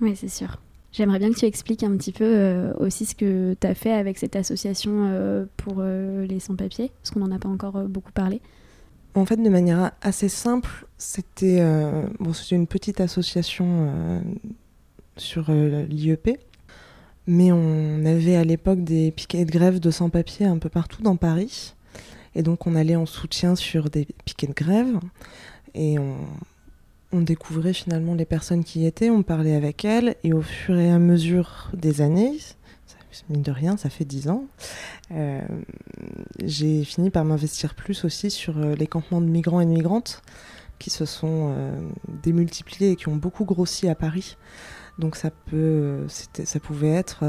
Oui, 0.01 0.15
c'est 0.15 0.29
sûr. 0.29 0.57
J'aimerais 0.91 1.19
bien 1.19 1.31
que 1.31 1.37
tu 1.37 1.45
expliques 1.45 1.83
un 1.83 1.95
petit 1.95 2.11
peu 2.11 2.25
euh, 2.25 2.73
aussi 2.77 3.05
ce 3.05 3.15
que 3.15 3.55
tu 3.59 3.65
as 3.65 3.75
fait 3.75 3.93
avec 3.93 4.17
cette 4.17 4.35
association 4.35 4.91
euh, 5.09 5.45
pour 5.55 5.75
euh, 5.79 6.25
les 6.25 6.41
sans-papiers, 6.41 6.91
parce 7.01 7.11
qu'on 7.11 7.21
n'en 7.21 7.33
a 7.33 7.39
pas 7.39 7.47
encore 7.47 7.83
beaucoup 7.83 8.11
parlé. 8.11 8.41
En 9.15 9.25
fait, 9.25 9.37
de 9.37 9.49
manière 9.49 9.91
assez 10.01 10.29
simple, 10.29 10.85
c'était 10.97 11.61
bon, 12.21 12.31
une 12.51 12.65
petite 12.65 13.01
association 13.01 14.21
sur 15.17 15.51
l'IEP, 15.51 16.39
mais 17.27 17.51
on 17.51 18.05
avait 18.05 18.37
à 18.37 18.45
l'époque 18.45 18.85
des 18.85 19.11
piquets 19.11 19.43
de 19.43 19.51
grève 19.51 19.81
de 19.81 19.91
sans-papiers 19.91 20.45
un 20.45 20.59
peu 20.59 20.69
partout 20.69 21.01
dans 21.01 21.17
Paris. 21.17 21.73
Et 22.35 22.41
donc 22.41 22.65
on 22.67 22.75
allait 22.75 22.95
en 22.95 23.05
soutien 23.05 23.57
sur 23.57 23.89
des 23.89 24.07
piquets 24.23 24.47
de 24.47 24.53
grève 24.53 24.97
et 25.73 25.99
on, 25.99 26.15
on 27.13 27.21
découvrait 27.21 27.73
finalement 27.73 28.15
les 28.15 28.25
personnes 28.25 28.63
qui 28.63 28.81
y 28.81 28.85
étaient, 28.85 29.09
on 29.09 29.23
parlait 29.23 29.55
avec 29.55 29.85
elles 29.85 30.15
et 30.23 30.33
au 30.33 30.41
fur 30.41 30.77
et 30.77 30.91
à 30.91 30.99
mesure 30.99 31.69
des 31.73 32.01
années, 32.01 32.37
ça, 32.39 33.23
mine 33.29 33.41
de 33.41 33.51
rien, 33.51 33.77
ça 33.77 33.89
fait 33.89 34.05
dix 34.05 34.29
ans, 34.29 34.45
euh, 35.11 35.41
j'ai 36.43 36.83
fini 36.83 37.09
par 37.09 37.25
m'investir 37.25 37.75
plus 37.75 38.05
aussi 38.05 38.31
sur 38.31 38.57
euh, 38.57 38.75
les 38.75 38.87
campements 38.87 39.21
de 39.21 39.27
migrants 39.27 39.61
et 39.61 39.65
de 39.65 39.71
migrantes 39.71 40.21
qui 40.79 40.89
se 40.89 41.05
sont 41.05 41.53
euh, 41.55 41.79
démultipliés 42.23 42.91
et 42.91 42.95
qui 42.95 43.07
ont 43.07 43.15
beaucoup 43.15 43.45
grossi 43.45 43.87
à 43.87 43.95
Paris. 43.95 44.37
Donc 44.97 45.15
ça 45.15 45.29
peut, 45.31 46.05
ça 46.07 46.59
pouvait 46.59 46.89
être 46.89 47.23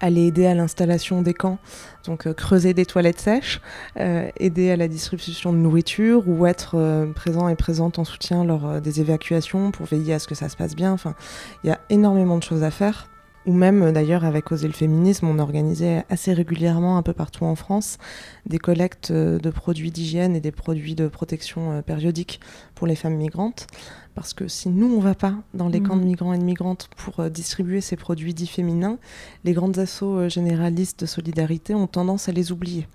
aller 0.00 0.26
aider 0.26 0.46
à 0.46 0.54
l'installation 0.54 1.22
des 1.22 1.34
camps, 1.34 1.58
donc 2.04 2.26
euh, 2.26 2.34
creuser 2.34 2.74
des 2.74 2.86
toilettes 2.86 3.20
sèches, 3.20 3.60
euh, 3.98 4.28
aider 4.38 4.70
à 4.70 4.76
la 4.76 4.88
distribution 4.88 5.52
de 5.52 5.58
nourriture 5.58 6.28
ou 6.28 6.46
être 6.46 6.76
euh, 6.76 7.12
présent 7.12 7.48
et 7.48 7.56
présente 7.56 7.98
en 7.98 8.04
soutien 8.04 8.44
lors 8.44 8.80
des 8.80 9.00
évacuations 9.00 9.70
pour 9.70 9.86
veiller 9.86 10.14
à 10.14 10.18
ce 10.18 10.28
que 10.28 10.34
ça 10.34 10.48
se 10.48 10.56
passe 10.56 10.74
bien. 10.74 10.92
Enfin, 10.92 11.14
il 11.62 11.68
y 11.68 11.70
a 11.70 11.80
énormément 11.90 12.38
de 12.38 12.42
choses 12.42 12.62
à 12.62 12.70
faire. 12.70 13.08
Ou 13.48 13.52
même 13.54 13.82
euh, 13.82 13.92
d'ailleurs 13.92 14.24
avec 14.26 14.52
Oser 14.52 14.66
le 14.66 14.74
féminisme, 14.74 15.26
on 15.26 15.38
organisait 15.38 16.04
assez 16.10 16.34
régulièrement 16.34 16.98
un 16.98 17.02
peu 17.02 17.14
partout 17.14 17.44
en 17.44 17.54
France 17.54 17.96
des 18.44 18.58
collectes 18.58 19.10
euh, 19.10 19.38
de 19.38 19.48
produits 19.50 19.90
d'hygiène 19.90 20.36
et 20.36 20.40
des 20.40 20.52
produits 20.52 20.94
de 20.94 21.08
protection 21.08 21.72
euh, 21.72 21.80
périodique 21.82 22.40
pour 22.74 22.86
les 22.86 22.94
femmes 22.94 23.16
migrantes. 23.16 23.66
Parce 24.14 24.34
que 24.34 24.48
si 24.48 24.68
nous, 24.68 24.92
on 24.94 25.00
va 25.00 25.14
pas 25.14 25.34
dans 25.54 25.68
les 25.68 25.80
Mhm. 25.80 25.86
camps 25.88 25.96
de 25.96 26.04
migrants 26.04 26.32
et 26.34 26.38
de 26.38 26.44
migrantes 26.44 26.90
pour 26.96 27.30
distribuer 27.30 27.80
ces 27.80 27.96
produits 27.96 28.34
dits 28.34 28.46
féminins, 28.46 28.98
les 29.44 29.54
grandes 29.54 29.78
euh, 30.02 30.28
généralistes 30.28 31.00
de 31.00 31.06
solidarité 31.06 31.74
ont 31.74 31.86
tendance 31.86 32.28
à 32.28 32.32
les 32.32 32.52
oublier. 32.52 32.86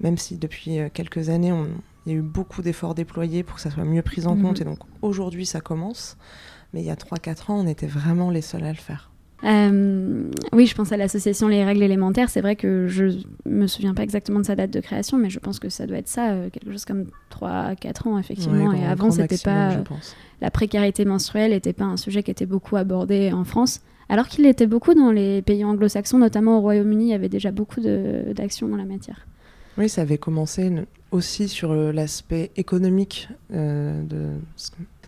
Même 0.00 0.16
si 0.16 0.36
depuis 0.38 0.78
quelques 0.94 1.28
années, 1.28 1.52
on- 1.52 1.68
il 2.06 2.12
y 2.12 2.14
a 2.14 2.18
eu 2.18 2.22
beaucoup 2.22 2.62
d'efforts 2.62 2.94
déployés 2.94 3.42
pour 3.42 3.56
que 3.56 3.60
ça 3.60 3.70
soit 3.70 3.84
mieux 3.84 4.02
pris 4.02 4.26
en 4.26 4.34
Mhm. 4.36 4.42
compte. 4.42 4.60
Et 4.60 4.64
donc 4.64 4.78
aujourd'hui, 5.02 5.44
ça 5.46 5.60
commence. 5.60 6.16
Mais 6.72 6.80
il 6.80 6.86
y 6.86 6.90
a 6.90 6.96
3-4 6.96 7.50
ans, 7.50 7.58
on 7.60 7.66
était 7.66 7.86
vraiment 7.86 8.30
les 8.30 8.40
seuls 8.40 8.64
à 8.64 8.70
le 8.70 8.78
faire. 8.78 9.10
Euh, 9.44 10.30
oui, 10.52 10.66
je 10.66 10.74
pense 10.74 10.92
à 10.92 10.96
l'association 10.96 11.48
Les 11.48 11.64
Règles 11.64 11.82
élémentaires. 11.82 12.30
C'est 12.30 12.40
vrai 12.40 12.56
que 12.56 12.86
je 12.86 13.06
me 13.44 13.66
souviens 13.66 13.94
pas 13.94 14.02
exactement 14.02 14.38
de 14.40 14.44
sa 14.46 14.54
date 14.54 14.70
de 14.70 14.80
création, 14.80 15.18
mais 15.18 15.30
je 15.30 15.38
pense 15.38 15.58
que 15.58 15.68
ça 15.68 15.86
doit 15.86 15.98
être 15.98 16.08
ça, 16.08 16.30
euh, 16.30 16.50
quelque 16.50 16.70
chose 16.70 16.84
comme 16.84 17.06
3-4 17.30 18.08
ans, 18.08 18.18
effectivement. 18.18 18.68
Ouais, 18.70 18.80
Et 18.80 18.84
avant, 18.84 19.10
c'était 19.10 19.38
pas. 19.38 19.72
euh, 19.72 19.82
la 20.40 20.50
précarité 20.50 21.04
menstruelle 21.04 21.50
n'était 21.50 21.72
pas 21.72 21.84
un 21.84 21.96
sujet 21.96 22.22
qui 22.22 22.30
était 22.30 22.46
beaucoup 22.46 22.76
abordé 22.76 23.32
en 23.32 23.44
France, 23.44 23.80
alors 24.08 24.28
qu'il 24.28 24.44
l'était 24.44 24.66
beaucoup 24.66 24.94
dans 24.94 25.10
les 25.10 25.42
pays 25.42 25.64
anglo-saxons, 25.64 26.18
notamment 26.18 26.58
au 26.58 26.60
Royaume-Uni. 26.60 27.06
Il 27.06 27.10
y 27.10 27.14
avait 27.14 27.28
déjà 27.28 27.50
beaucoup 27.50 27.80
d'actions 27.80 28.72
en 28.72 28.76
la 28.76 28.84
matière. 28.84 29.26
Oui, 29.78 29.88
ça 29.88 30.02
avait 30.02 30.18
commencé 30.18 30.70
aussi 31.12 31.48
sur 31.48 31.74
l'aspect 31.74 32.50
économique 32.56 33.28
euh, 33.54 34.02
de, 34.02 34.28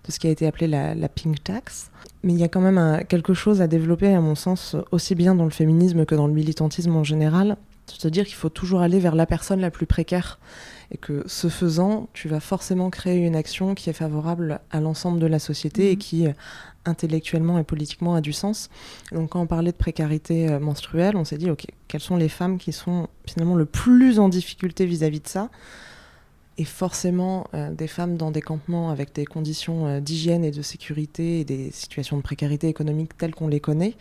de 0.06 0.12
ce 0.12 0.18
qui 0.18 0.26
a 0.26 0.30
été 0.30 0.46
appelé 0.46 0.66
la, 0.66 0.94
la 0.94 1.08
pink 1.08 1.42
tax. 1.42 1.90
Mais 2.22 2.32
il 2.32 2.38
y 2.38 2.44
a 2.44 2.48
quand 2.48 2.60
même 2.60 2.78
un- 2.78 3.02
quelque 3.02 3.34
chose 3.34 3.60
à 3.60 3.66
développer, 3.66 4.14
à 4.14 4.20
mon 4.20 4.34
sens, 4.34 4.76
aussi 4.92 5.14
bien 5.14 5.34
dans 5.34 5.44
le 5.44 5.50
féminisme 5.50 6.04
que 6.04 6.14
dans 6.14 6.26
le 6.26 6.32
militantisme 6.32 6.94
en 6.96 7.04
général. 7.04 7.56
C'est-à-dire 7.86 8.24
qu'il 8.24 8.34
faut 8.34 8.48
toujours 8.48 8.80
aller 8.80 8.98
vers 8.98 9.14
la 9.14 9.26
personne 9.26 9.60
la 9.60 9.70
plus 9.70 9.84
précaire. 9.86 10.38
Et 10.90 10.96
que 10.96 11.22
ce 11.26 11.48
faisant, 11.48 12.08
tu 12.14 12.28
vas 12.28 12.40
forcément 12.40 12.88
créer 12.88 13.18
une 13.18 13.36
action 13.36 13.74
qui 13.74 13.90
est 13.90 13.94
favorable 13.94 14.60
à 14.70 14.80
l'ensemble 14.80 15.18
de 15.18 15.26
la 15.26 15.38
société 15.38 15.90
et 15.90 15.96
qui, 15.96 16.26
euh, 16.26 16.32
intellectuellement 16.86 17.58
et 17.58 17.64
politiquement, 17.64 18.14
a 18.14 18.20
du 18.20 18.32
sens. 18.32 18.70
Donc 19.12 19.30
quand 19.30 19.40
on 19.40 19.46
parlait 19.46 19.72
de 19.72 19.76
précarité 19.76 20.48
euh, 20.48 20.60
menstruelle, 20.60 21.16
on 21.16 21.24
s'est 21.24 21.38
dit, 21.38 21.50
OK, 21.50 21.66
quelles 21.88 22.00
sont 22.00 22.16
les 22.16 22.28
femmes 22.28 22.58
qui 22.58 22.72
sont 22.72 23.08
finalement 23.26 23.56
le 23.56 23.66
plus 23.66 24.18
en 24.18 24.28
difficulté 24.28 24.86
vis-à-vis 24.86 25.20
de 25.20 25.28
ça? 25.28 25.50
Et 26.56 26.64
forcément, 26.64 27.48
euh, 27.54 27.72
des 27.72 27.88
femmes 27.88 28.16
dans 28.16 28.30
des 28.30 28.40
campements 28.40 28.90
avec 28.90 29.12
des 29.12 29.24
conditions 29.24 29.86
euh, 29.86 30.00
d'hygiène 30.00 30.44
et 30.44 30.52
de 30.52 30.62
sécurité 30.62 31.40
et 31.40 31.44
des 31.44 31.72
situations 31.72 32.16
de 32.16 32.22
précarité 32.22 32.68
économique 32.68 33.16
telles 33.16 33.34
qu'on 33.34 33.48
les 33.48 33.58
connaît, 33.58 33.94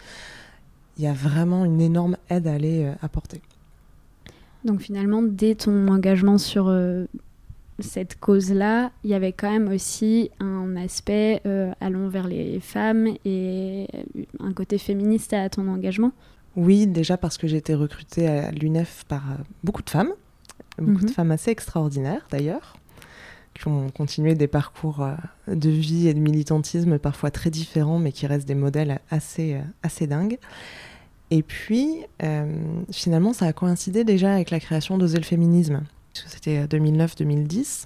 il 0.98 1.04
y 1.04 1.08
a 1.08 1.14
vraiment 1.14 1.66
une 1.66 1.82
énorme 1.82 2.16
aide 2.30 2.46
à 2.46 2.54
aller 2.54 2.86
euh, 2.86 2.94
apporter. 3.02 3.42
Donc 4.66 4.82
finalement, 4.82 5.24
dès 5.24 5.56
ton 5.56 5.88
engagement 5.88 6.38
sur 6.38 6.74
cette 7.80 8.18
cause-là, 8.18 8.92
il 9.04 9.10
y 9.10 9.14
avait 9.14 9.34
quand 9.34 9.52
même 9.52 9.68
aussi 9.68 10.32
un 10.40 10.78
aspect 10.78 11.42
allons 11.82 12.08
vers 12.08 12.28
les 12.30 12.62
femmes 12.62 13.10
et 13.26 13.90
un 14.40 14.54
côté 14.54 14.78
féministe 14.78 15.34
à 15.34 15.50
ton 15.50 15.68
engagement? 15.68 16.14
Oui, 16.56 16.88
déjà 16.88 17.18
parce 17.18 17.38
que 17.38 17.46
j'ai 17.46 17.58
été 17.58 17.76
recrutée 17.76 18.26
à 18.26 18.52
l'UNEF 18.52 19.04
par 19.10 19.24
beaucoup 19.66 19.84
de 19.84 19.90
femmes, 19.90 20.14
beaucoup 20.78 21.02
Mhm. 21.02 21.06
de 21.10 21.12
femmes 21.12 21.32
assez 21.32 21.52
extraordinaires 21.52 22.26
d'ailleurs, 22.32 22.76
qui 23.54 23.68
ont 23.68 23.90
continué 23.90 24.34
des 24.36 24.48
parcours 24.48 25.02
euh, 25.04 25.16
de 25.54 25.70
vie 25.70 26.08
et 26.08 26.14
de 26.14 26.20
militantisme 26.20 26.98
parfois 27.00 27.30
très 27.32 27.50
différents, 27.52 28.00
mais 28.00 28.12
qui 28.12 28.26
restent 28.28 28.48
des 28.48 28.56
modèles 28.56 29.00
assez, 29.12 29.54
euh, 29.56 29.62
assez 29.84 30.08
dingues. 30.08 30.38
Et 31.32 31.42
puis, 31.44 31.98
euh, 32.24 32.46
finalement, 32.92 33.34
ça 33.34 33.46
a 33.46 33.54
coïncidé 33.54 34.04
déjà 34.04 34.34
avec 34.34 34.50
la 34.52 34.60
création 34.60 34.98
d'Oser 34.98 35.18
le 35.18 35.24
féminisme, 35.24 35.82
c'était 36.14 36.60
euh, 36.60 36.68
2009-2010. 36.68 37.84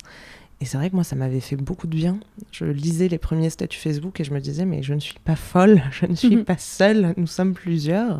Et 0.59 0.65
c'est 0.65 0.77
vrai 0.77 0.89
que 0.89 0.95
moi, 0.95 1.03
ça 1.03 1.15
m'avait 1.15 1.39
fait 1.39 1.55
beaucoup 1.55 1.85
de 1.85 1.95
bien. 1.95 2.19
Je 2.51 2.65
lisais 2.65 3.07
les 3.09 3.19
premiers 3.19 3.51
statuts 3.51 3.77
Facebook 3.79 4.19
et 4.19 4.23
je 4.23 4.33
me 4.33 4.39
disais, 4.39 4.65
mais 4.65 4.81
je 4.81 4.93
ne 4.95 4.99
suis 4.99 5.19
pas 5.23 5.35
folle, 5.35 5.83
je 5.91 6.05
ne 6.07 6.15
suis 6.15 6.35
Mhm. 6.37 6.45
pas 6.45 6.57
seule, 6.57 7.13
nous 7.15 7.27
sommes 7.27 7.53
plusieurs. 7.53 8.19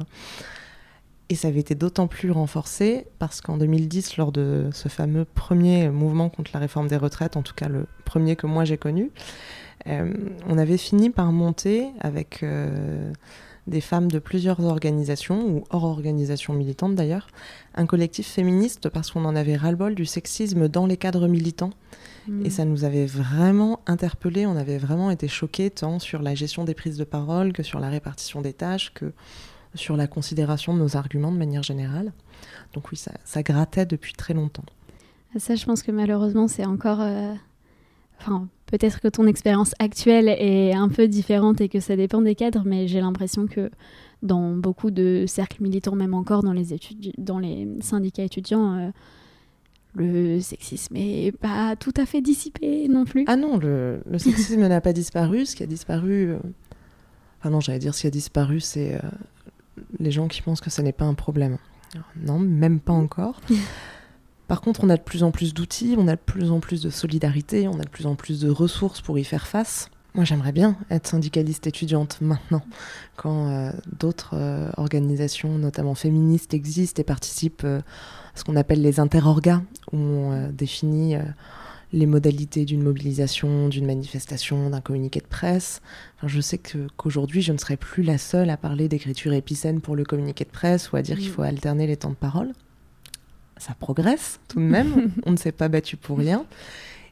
Et 1.29 1.35
ça 1.35 1.49
avait 1.49 1.59
été 1.59 1.75
d'autant 1.75 2.07
plus 2.07 2.31
renforcé 2.31 3.05
parce 3.19 3.41
qu'en 3.41 3.57
2010, 3.57 4.17
lors 4.17 4.31
de 4.31 4.69
ce 4.71 4.87
fameux 4.87 5.25
premier 5.25 5.89
mouvement 5.89 6.29
contre 6.29 6.51
la 6.53 6.59
réforme 6.59 6.87
des 6.87 6.95
retraites, 6.95 7.35
en 7.35 7.41
tout 7.41 7.53
cas 7.53 7.67
le 7.67 7.85
premier 8.05 8.37
que 8.37 8.47
moi 8.47 8.63
j'ai 8.63 8.77
connu, 8.77 9.11
euh, 9.87 10.13
on 10.47 10.57
avait 10.57 10.77
fini 10.77 11.09
par 11.09 11.31
monter 11.33 11.87
avec 11.99 12.43
euh, 12.43 13.11
des 13.67 13.81
femmes 13.81 14.09
de 14.09 14.19
plusieurs 14.19 14.61
organisations, 14.61 15.45
ou 15.45 15.63
hors 15.69 15.83
organisations 15.83 16.53
militantes 16.53 16.95
d'ailleurs, 16.95 17.27
un 17.75 17.85
collectif 17.85 18.27
féministe 18.27 18.89
parce 18.89 19.11
qu'on 19.11 19.25
en 19.25 19.35
avait 19.35 19.57
ras-le-bol 19.57 19.95
du 19.95 20.05
sexisme 20.05 20.69
dans 20.69 20.85
les 20.85 20.97
cadres 20.97 21.27
militants. 21.27 21.71
Mm. 22.27 22.45
Et 22.45 22.49
ça 22.49 22.63
nous 22.63 22.85
avait 22.85 23.05
vraiment 23.05 23.81
interpellés, 23.85 24.45
on 24.45 24.55
avait 24.55 24.77
vraiment 24.77 25.11
été 25.11 25.27
choqués 25.27 25.69
tant 25.69 25.99
sur 25.99 26.21
la 26.21 26.35
gestion 26.35 26.63
des 26.63 26.73
prises 26.73 26.97
de 26.97 27.03
parole 27.03 27.51
que 27.51 27.63
sur 27.63 27.79
la 27.79 27.89
répartition 27.89 28.41
des 28.41 28.53
tâches, 28.53 28.93
que 28.93 29.11
sur 29.77 29.95
la 29.97 30.07
considération 30.07 30.73
de 30.73 30.79
nos 30.79 30.97
arguments 30.97 31.31
de 31.31 31.37
manière 31.37 31.63
générale. 31.63 32.11
Donc 32.73 32.91
oui, 32.91 32.97
ça, 32.97 33.11
ça 33.23 33.43
grattait 33.43 33.85
depuis 33.85 34.13
très 34.13 34.33
longtemps. 34.33 34.65
Ça, 35.37 35.55
je 35.55 35.65
pense 35.65 35.83
que 35.83 35.91
malheureusement, 35.91 36.47
c'est 36.47 36.65
encore. 36.65 37.01
euh, 37.01 37.33
Enfin, 38.19 38.47
peut-être 38.65 38.99
que 38.99 39.07
ton 39.07 39.27
expérience 39.27 39.73
actuelle 39.77 40.27
est 40.27 40.73
un 40.73 40.89
peu 40.89 41.07
différente 41.07 41.61
et 41.61 41.69
que 41.69 41.79
ça 41.79 41.95
dépend 41.95 42.19
des 42.19 42.33
cadres, 42.33 42.63
mais 42.65 42.87
j'ai 42.87 42.99
l'impression 42.99 43.45
que 43.45 43.69
dans 44.23 44.55
beaucoup 44.55 44.89
de 44.89 45.25
cercles 45.27 45.61
militants, 45.61 45.93
même 45.95 46.15
encore 46.15 46.41
dans 46.41 46.51
les, 46.51 46.73
études, 46.73 47.13
dans 47.19 47.37
les 47.37 47.67
syndicats 47.79 48.23
étudiants, 48.23 48.73
euh, 48.73 48.89
le 49.93 50.39
sexisme 50.39 50.95
est 50.95 51.31
pas 51.31 51.75
tout 51.75 51.93
à 51.95 52.07
fait 52.07 52.21
dissipé 52.21 52.87
non 52.87 53.05
plus. 53.05 53.23
Ah 53.27 53.35
non, 53.35 53.57
le, 53.57 54.01
le 54.09 54.17
sexisme 54.17 54.61
n'a 54.67 54.81
pas 54.81 54.93
disparu. 54.93 55.45
Ce 55.45 55.55
qui 55.55 55.61
a 55.61 55.67
disparu. 55.67 56.31
euh, 56.31 56.39
Enfin 57.39 57.51
non, 57.51 57.59
j'allais 57.59 57.77
dire 57.77 57.93
ce 57.93 58.01
qui 58.01 58.07
a 58.07 58.09
disparu, 58.09 58.59
c'est 58.59 58.95
euh, 58.95 58.99
les 59.99 60.11
gens 60.11 60.27
qui 60.27 60.41
pensent 60.41 60.61
que 60.61 60.69
ce 60.69 60.81
n'est 60.81 60.91
pas 60.91 61.05
un 61.05 61.13
problème. 61.13 61.57
Non, 62.15 62.39
même 62.39 62.79
pas 62.79 62.93
encore. 62.93 63.41
Par 64.47 64.61
contre, 64.61 64.83
on 64.83 64.89
a 64.89 64.95
de 64.95 65.01
plus 65.01 65.23
en 65.23 65.31
plus 65.31 65.53
d'outils, 65.53 65.95
on 65.97 66.07
a 66.07 66.15
de 66.15 66.21
plus 66.21 66.51
en 66.51 66.59
plus 66.59 66.81
de 66.81 66.89
solidarité, 66.89 67.67
on 67.67 67.79
a 67.79 67.83
de 67.83 67.89
plus 67.89 68.05
en 68.05 68.15
plus 68.15 68.39
de 68.39 68.49
ressources 68.49 69.01
pour 69.01 69.19
y 69.19 69.25
faire 69.25 69.45
face. 69.45 69.89
Moi, 70.15 70.23
j'aimerais 70.23 70.53
bien 70.53 70.77
être 70.89 71.05
syndicaliste 71.05 71.67
étudiante 71.67 72.17
maintenant, 72.21 72.63
quand 73.17 73.49
euh, 73.49 73.71
d'autres 73.99 74.31
euh, 74.33 74.71
organisations, 74.77 75.57
notamment 75.57 75.95
féministes, 75.95 76.53
existent 76.53 77.01
et 77.01 77.03
participent 77.03 77.65
euh, 77.65 77.79
à 77.79 78.39
ce 78.39 78.43
qu'on 78.43 78.55
appelle 78.55 78.81
les 78.81 78.99
interorgas, 78.99 79.61
où 79.91 79.97
on 79.97 80.49
définit 80.49 81.15
les 81.93 82.05
modalités 82.05 82.65
d'une 82.65 82.83
mobilisation, 82.83 83.69
d'une 83.69 83.85
manifestation, 83.85 84.69
d'un 84.69 84.81
communiqué 84.81 85.19
de 85.19 85.27
presse. 85.27 85.81
Enfin, 86.17 86.27
je 86.27 86.41
sais 86.41 86.57
qu'aujourd'hui, 86.57 87.41
je 87.41 87.53
ne 87.53 87.57
serai 87.57 87.77
plus 87.77 88.03
la 88.03 88.17
seule 88.17 88.49
à 88.49 88.57
parler 88.57 88.89
d'écriture 88.89 89.33
épicène 89.33 89.79
pour 89.79 89.95
le 89.95 90.03
communiqué 90.03 90.43
de 90.43 90.49
presse 90.49 90.91
ou 90.91 90.97
à 90.97 91.01
dire 91.01 91.17
qu'il 91.17 91.29
faut 91.29 91.43
alterner 91.43 91.87
les 91.87 91.97
temps 91.97 92.09
de 92.09 92.15
parole. 92.15 92.51
Ça 93.57 93.73
progresse 93.79 94.39
tout 94.47 94.59
de 94.59 94.65
même, 94.65 95.11
on 95.25 95.31
ne 95.31 95.37
s'est 95.37 95.51
pas 95.51 95.69
battu 95.69 95.97
pour 95.97 96.17
rien. 96.17 96.45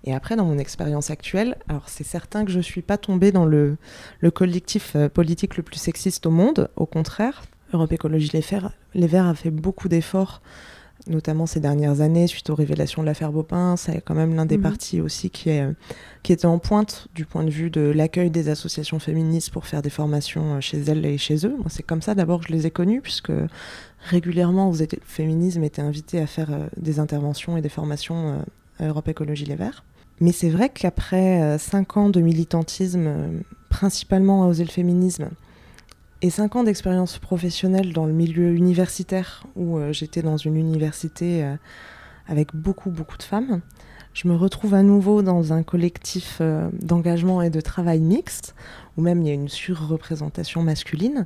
Et 0.04 0.14
après, 0.14 0.36
dans 0.36 0.46
mon 0.46 0.60
expérience 0.60 1.10
actuelle, 1.10 1.58
alors 1.68 1.90
c'est 1.90 2.04
certain 2.04 2.46
que 2.46 2.52
je 2.52 2.58
ne 2.58 2.64
suis 2.64 2.84
pas 2.84 2.98
tombée 2.98 3.32
dans 3.32 3.46
le, 3.46 3.78
le 4.20 4.32
collectif 4.32 4.96
euh, 4.96 5.10
politique 5.10 5.58
le 5.58 5.64
plus 5.64 5.78
sexiste 5.78 6.28
au 6.28 6.32
monde. 6.32 6.70
Au 6.76 6.86
contraire, 6.86 7.44
Europe 7.74 7.92
Écologie 7.92 8.30
Les, 8.34 8.42
Verts, 8.42 8.72
Les 8.94 9.08
Verts 9.08 9.26
a 9.26 9.34
fait 9.34 9.50
beaucoup 9.50 9.90
d'efforts, 9.90 10.42
notamment 11.08 11.46
ces 11.46 11.60
dernières 11.60 12.02
années, 12.02 12.28
suite 12.28 12.50
aux 12.50 12.56
révélations 12.56 13.02
de 13.02 13.08
l'affaire 13.08 13.32
Bopin. 13.32 13.76
C'est 13.78 14.02
quand 14.02 14.16
même 14.16 14.36
l'un 14.36 14.46
des 14.46 14.58
mhm. 14.58 14.64
partis 14.64 15.02
aussi 15.02 15.30
qui, 15.30 15.50
est, 15.50 15.66
qui 16.24 16.34
était 16.34 16.46
en 16.46 16.60
pointe 16.60 17.08
du 17.14 17.26
point 17.26 17.44
de 17.44 17.50
vue 17.50 17.70
de 17.70 17.82
l'accueil 17.82 18.30
des 18.30 18.50
associations 18.50 19.00
féministes 19.00 19.52
pour 19.52 19.66
faire 19.66 19.82
des 19.82 19.90
formations 19.90 20.56
euh, 20.56 20.62
chez 20.62 20.80
elles 20.80 21.06
et 21.06 21.18
chez 21.18 21.46
eux. 21.46 21.56
Moi, 21.58 21.68
c'est 21.70 21.84
comme 21.84 22.02
ça 22.02 22.16
d'abord 22.16 22.42
que 22.42 22.48
je 22.48 22.54
les 22.54 22.68
ai 22.68 22.72
connus, 22.72 23.02
puisque 23.02 23.34
régulièrement, 24.00 24.70
vous 24.70 24.82
êtes, 24.82 24.94
le 24.94 25.00
féminisme 25.06 25.64
était 25.64 25.82
invité 25.82 26.20
à 26.20 26.28
faire 26.28 26.52
euh, 26.52 26.68
des 26.78 27.00
interventions 27.00 27.58
et 27.58 27.62
des 27.62 27.70
formations 27.70 28.44
à 28.80 28.88
Europe 28.88 29.08
Écologie 29.08 29.46
Les 29.46 29.56
Verts. 29.56 29.84
Mais 30.22 30.32
c'est 30.32 30.50
vrai 30.50 30.70
qu'après 30.70 31.42
euh, 31.42 31.58
cinq 31.58 31.98
ans 31.98 32.10
de 32.10 32.22
militantisme, 32.22 33.06
euh, 33.08 33.40
principalement 33.70 34.44
à 34.44 34.48
oser 34.48 34.64
le 34.64 34.70
féminisme, 34.70 35.30
et 36.22 36.30
cinq 36.30 36.56
ans 36.56 36.64
d'expérience 36.64 37.18
professionnelle 37.18 37.94
dans 37.94 38.06
le 38.06 38.14
milieu 38.14 38.54
universitaire, 38.54 39.46
où 39.56 39.78
euh, 39.78 39.94
j'étais 39.94 40.22
dans 40.22 40.38
une 40.38 40.56
université 40.56 41.56
avec 42.28 42.56
beaucoup, 42.56 42.90
beaucoup 42.90 43.18
de 43.18 43.24
femmes, 43.24 43.62
je 44.14 44.28
me 44.28 44.36
retrouve 44.36 44.74
à 44.74 44.82
nouveau 44.82 45.22
dans 45.22 45.52
un 45.52 45.62
collectif 45.62 46.42
d'engagement 46.72 47.42
et 47.42 47.50
de 47.50 47.60
travail 47.60 48.00
mixte, 48.00 48.56
où 48.98 49.02
même 49.02 49.22
il 49.22 49.28
y 49.28 49.32
a 49.32 49.34
une 49.34 49.50
surreprésentation 49.50 50.64
masculine. 50.64 51.26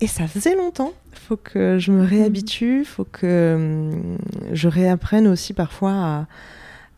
Et 0.00 0.06
ça 0.06 0.26
faisait 0.26 0.56
longtemps. 0.56 0.92
Il 1.12 1.18
faut 1.18 1.36
que 1.36 1.78
je 1.78 1.92
me 1.92 2.04
réhabitue, 2.04 2.80
il 2.80 2.86
faut 2.86 3.04
que 3.04 3.54
hum, 3.56 4.18
je 4.52 4.68
réapprenne 4.68 5.26
aussi 5.26 5.52
parfois 5.52 5.92
à 5.92 6.26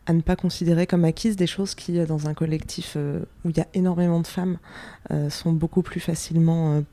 à 0.05 0.13
ne 0.13 0.21
pas 0.21 0.35
considérer 0.35 0.87
comme 0.87 1.05
acquises 1.05 1.35
des 1.35 1.47
choses 1.47 1.75
qui, 1.75 1.99
euh, 1.99 2.05
dans 2.05 2.27
un 2.27 2.33
collectif 2.33 2.93
euh, 2.95 3.19
où 3.45 3.49
il 3.49 3.57
y 3.57 3.61
a 3.61 3.67
énormément 3.73 4.19
de 4.19 4.27
femmes, 4.27 4.57
euh, 5.11 5.29
sont 5.29 5.53
beaucoup 5.53 5.81
plus 5.81 5.99
facilement 5.99 6.83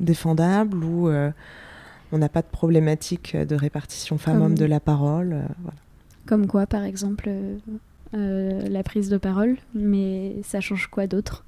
défendables, 0.00 0.84
où 0.84 1.08
on 2.12 2.18
n'a 2.18 2.28
pas 2.28 2.42
de 2.42 2.46
problématique 2.46 3.34
de 3.34 3.54
répartition 3.54 4.18
femmes-hommes 4.18 4.54
de 4.54 4.66
la 4.66 4.78
parole. 4.78 5.42
Comme 6.26 6.46
quoi, 6.46 6.66
par 6.66 6.84
exemple, 6.84 7.30
la 8.12 8.82
prise 8.82 9.08
de 9.08 9.16
parole, 9.16 9.56
mais 9.74 10.36
ça 10.42 10.60
change 10.60 10.88
quoi 10.88 11.06
d'autre? 11.06 11.44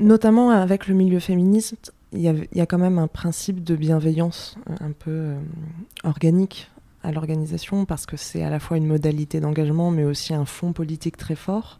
Notamment 0.00 0.50
avec 0.50 0.88
le 0.88 0.94
milieu 0.94 1.20
féministe, 1.20 1.92
il 2.12 2.20
y, 2.20 2.56
y, 2.56 2.60
a 2.60 2.66
quand 2.66 2.78
même 2.78 2.98
un 2.98 3.06
principe 3.06 3.62
de 3.62 3.76
bienveillance 3.76 4.56
un 4.80 4.92
peu 4.92 5.34
organique 6.04 6.70
à 7.02 7.12
l'organisation 7.12 7.84
parce 7.84 8.06
que 8.06 8.16
c'est 8.16 8.42
à 8.42 8.50
la 8.50 8.58
fois 8.60 8.76
une 8.76 8.86
modalité 8.86 9.40
d'engagement 9.40 9.90
mais 9.90 10.04
aussi 10.04 10.34
un 10.34 10.44
fond 10.44 10.72
politique 10.72 11.16
très 11.16 11.36
fort. 11.36 11.78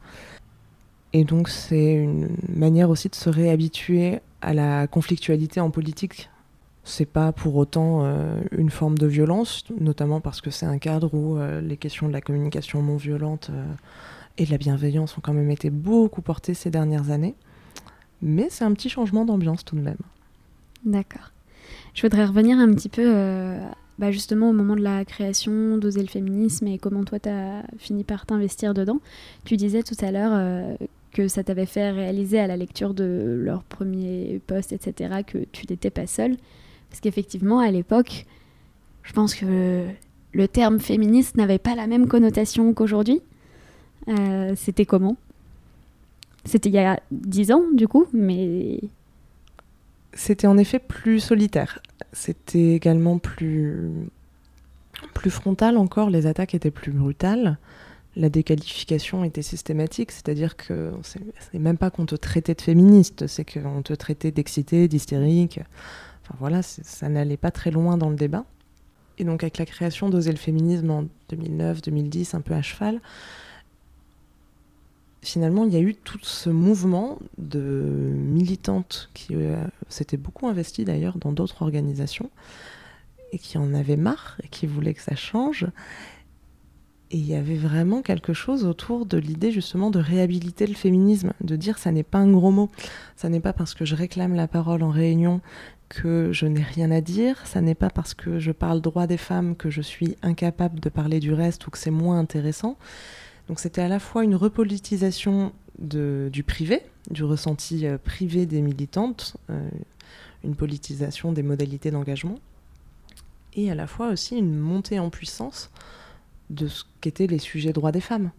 Et 1.12 1.24
donc 1.24 1.48
c'est 1.48 1.94
une 1.94 2.28
manière 2.54 2.90
aussi 2.90 3.08
de 3.08 3.14
se 3.14 3.30
réhabituer 3.30 4.20
à 4.40 4.54
la 4.54 4.86
conflictualité 4.86 5.60
en 5.60 5.70
politique. 5.70 6.30
C'est 6.84 7.06
pas 7.06 7.32
pour 7.32 7.56
autant 7.56 8.04
euh, 8.04 8.40
une 8.52 8.70
forme 8.70 8.96
de 8.96 9.06
violence, 9.06 9.64
notamment 9.78 10.20
parce 10.20 10.40
que 10.40 10.50
c'est 10.50 10.66
un 10.66 10.78
cadre 10.78 11.12
où 11.12 11.36
euh, 11.36 11.60
les 11.60 11.76
questions 11.76 12.08
de 12.08 12.12
la 12.12 12.20
communication 12.20 12.82
non 12.82 12.96
violente 12.96 13.50
euh, 13.52 13.64
et 14.38 14.46
de 14.46 14.50
la 14.50 14.58
bienveillance 14.58 15.18
ont 15.18 15.20
quand 15.20 15.34
même 15.34 15.50
été 15.50 15.70
beaucoup 15.70 16.22
portées 16.22 16.54
ces 16.54 16.70
dernières 16.70 17.10
années. 17.10 17.34
Mais 18.22 18.48
c'est 18.50 18.64
un 18.64 18.72
petit 18.72 18.88
changement 18.88 19.24
d'ambiance 19.24 19.64
tout 19.64 19.76
de 19.76 19.82
même. 19.82 19.98
D'accord. 20.84 21.32
Je 21.94 22.02
voudrais 22.02 22.24
revenir 22.24 22.58
un 22.58 22.72
petit 22.72 22.88
peu 22.88 23.58
bah 23.98 24.10
justement 24.10 24.50
au 24.50 24.52
moment 24.52 24.76
de 24.76 24.82
la 24.82 25.04
création 25.04 25.76
d'Oser 25.76 26.02
le 26.02 26.08
féminisme 26.08 26.66
et 26.68 26.78
comment 26.78 27.04
toi 27.04 27.18
tu 27.18 27.28
as 27.28 27.64
fini 27.78 28.04
par 28.04 28.26
t'investir 28.26 28.74
dedans. 28.74 29.00
Tu 29.44 29.56
disais 29.56 29.82
tout 29.82 29.96
à 30.00 30.12
l'heure 30.12 30.32
euh, 30.34 30.74
que 31.12 31.26
ça 31.28 31.42
t'avait 31.42 31.66
fait 31.66 31.90
réaliser 31.90 32.38
à 32.38 32.46
la 32.46 32.56
lecture 32.56 32.94
de 32.94 33.40
leur 33.42 33.62
premier 33.64 34.40
post, 34.46 34.72
etc., 34.72 35.22
que 35.26 35.38
tu 35.52 35.66
n'étais 35.68 35.90
pas 35.90 36.06
seule. 36.06 36.36
Parce 36.90 37.00
qu'effectivement, 37.00 37.58
à 37.58 37.70
l'époque, 37.70 38.24
je 39.02 39.12
pense 39.12 39.34
que 39.34 39.84
le 40.32 40.48
terme 40.48 40.78
féministe 40.78 41.36
n'avait 41.36 41.58
pas 41.58 41.74
la 41.74 41.86
même 41.86 42.06
connotation 42.06 42.72
qu'aujourd'hui. 42.74 43.20
Euh, 44.08 44.52
c'était 44.56 44.86
comment? 44.86 45.16
C'était 46.44 46.68
il 46.68 46.74
y 46.74 46.78
a 46.78 47.00
dix 47.10 47.52
ans, 47.52 47.64
du 47.72 47.88
coup, 47.88 48.06
mais... 48.12 48.80
C'était 50.12 50.46
en 50.46 50.58
effet 50.58 50.78
plus 50.78 51.20
solitaire. 51.20 51.80
C'était 52.12 52.74
également 52.74 53.18
plus, 53.18 53.90
plus 55.14 55.30
frontal 55.30 55.76
encore, 55.76 56.10
les 56.10 56.26
attaques 56.26 56.54
étaient 56.54 56.70
plus 56.70 56.92
brutales. 56.92 57.58
La 58.16 58.30
déqualification 58.30 59.22
était 59.22 59.42
systématique, 59.42 60.10
c'est-à-dire 60.10 60.56
que 60.56 60.92
c'est 61.02 61.58
même 61.58 61.76
pas 61.76 61.90
qu'on 61.90 62.06
te 62.06 62.16
traitait 62.16 62.54
de 62.54 62.60
féministe, 62.60 63.26
c'est 63.28 63.44
qu'on 63.44 63.82
te 63.82 63.92
traitait 63.92 64.32
d'excité, 64.32 64.88
d'hystérique. 64.88 65.60
Enfin 66.24 66.34
voilà, 66.40 66.62
ça 66.62 67.08
n'allait 67.08 67.36
pas 67.36 67.50
très 67.50 67.70
loin 67.70 67.96
dans 67.96 68.10
le 68.10 68.16
débat. 68.16 68.44
Et 69.18 69.24
donc 69.24 69.42
avec 69.42 69.58
la 69.58 69.66
création 69.66 70.08
d'Oser 70.08 70.32
le 70.32 70.38
féminisme 70.38 70.90
en 70.90 71.04
2009-2010, 71.30 72.34
un 72.34 72.40
peu 72.40 72.54
à 72.54 72.62
cheval, 72.62 73.00
finalement, 75.22 75.64
il 75.64 75.72
y 75.72 75.76
a 75.76 75.80
eu 75.80 75.94
tout 75.94 76.18
ce 76.22 76.50
mouvement 76.50 77.18
de 77.38 77.60
militantes 78.14 79.10
qui 79.14 79.34
euh, 79.34 79.56
s'étaient 79.88 80.16
beaucoup 80.16 80.46
investies 80.46 80.84
d'ailleurs 80.84 81.18
dans 81.18 81.32
d'autres 81.32 81.62
organisations 81.62 82.30
et 83.32 83.38
qui 83.38 83.58
en 83.58 83.74
avaient 83.74 83.96
marre 83.96 84.38
et 84.42 84.48
qui 84.48 84.66
voulaient 84.66 84.94
que 84.94 85.02
ça 85.02 85.16
change. 85.16 85.66
Et 87.10 87.16
il 87.16 87.26
y 87.26 87.34
avait 87.34 87.56
vraiment 87.56 88.02
quelque 88.02 88.34
chose 88.34 88.66
autour 88.66 89.06
de 89.06 89.16
l'idée 89.16 89.50
justement 89.50 89.90
de 89.90 89.98
réhabiliter 89.98 90.66
le 90.66 90.74
féminisme, 90.74 91.32
de 91.40 91.56
dire 91.56 91.78
ça 91.78 91.90
n'est 91.90 92.02
pas 92.02 92.18
un 92.18 92.30
gros 92.30 92.50
mot, 92.50 92.70
ça 93.16 93.30
n'est 93.30 93.40
pas 93.40 93.54
parce 93.54 93.74
que 93.74 93.86
je 93.86 93.94
réclame 93.94 94.34
la 94.34 94.46
parole 94.46 94.82
en 94.82 94.90
réunion 94.90 95.40
que 95.88 96.32
je 96.32 96.44
n'ai 96.44 96.62
rien 96.62 96.90
à 96.90 97.00
dire, 97.00 97.46
ça 97.46 97.62
n'est 97.62 97.74
pas 97.74 97.88
parce 97.88 98.12
que 98.12 98.38
je 98.38 98.52
parle 98.52 98.82
droit 98.82 99.06
des 99.06 99.16
femmes 99.16 99.56
que 99.56 99.70
je 99.70 99.80
suis 99.80 100.16
incapable 100.22 100.80
de 100.80 100.90
parler 100.90 101.18
du 101.18 101.32
reste 101.32 101.66
ou 101.66 101.70
que 101.70 101.78
c'est 101.78 101.90
moins 101.90 102.18
intéressant. 102.18 102.76
Donc 103.48 103.60
c'était 103.60 103.80
à 103.80 103.88
la 103.88 103.98
fois 103.98 104.24
une 104.24 104.36
repolitisation 104.36 105.52
du 105.78 106.42
privé, 106.42 106.82
du 107.10 107.24
ressenti 107.24 107.86
euh, 107.86 107.98
privé 107.98 108.46
des 108.46 108.60
militantes, 108.60 109.36
euh, 109.50 109.68
une 110.44 110.54
politisation 110.54 111.32
des 111.32 111.42
modalités 111.42 111.90
d'engagement, 111.90 112.38
et 113.54 113.70
à 113.70 113.74
la 113.74 113.86
fois 113.86 114.08
aussi 114.08 114.36
une 114.36 114.56
montée 114.56 114.98
en 114.98 115.08
puissance 115.08 115.70
de 116.50 116.66
ce 116.66 116.84
qu'étaient 117.00 117.26
les 117.26 117.38
sujets 117.38 117.72
droits 117.72 117.92
des 117.92 118.00
femmes. 118.00 118.30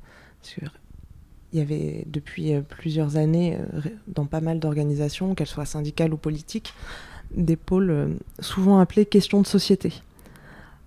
il 1.54 1.60
y 1.60 1.62
avait 1.62 2.04
depuis 2.08 2.54
euh, 2.54 2.62
plusieurs 2.62 3.16
années, 3.16 3.58
dans 4.08 4.26
pas 4.26 4.42
mal 4.42 4.60
d'organisations, 4.60 5.34
qu'elles 5.34 5.48
soient 5.48 5.66
syndicales 5.66 6.14
ou 6.14 6.18
politiques, 6.18 6.74
des 7.32 7.56
pôles 7.56 8.18
souvent 8.40 8.80
appelés 8.80 9.06
questions 9.06 9.42
de 9.42 9.48
société. 9.48 9.94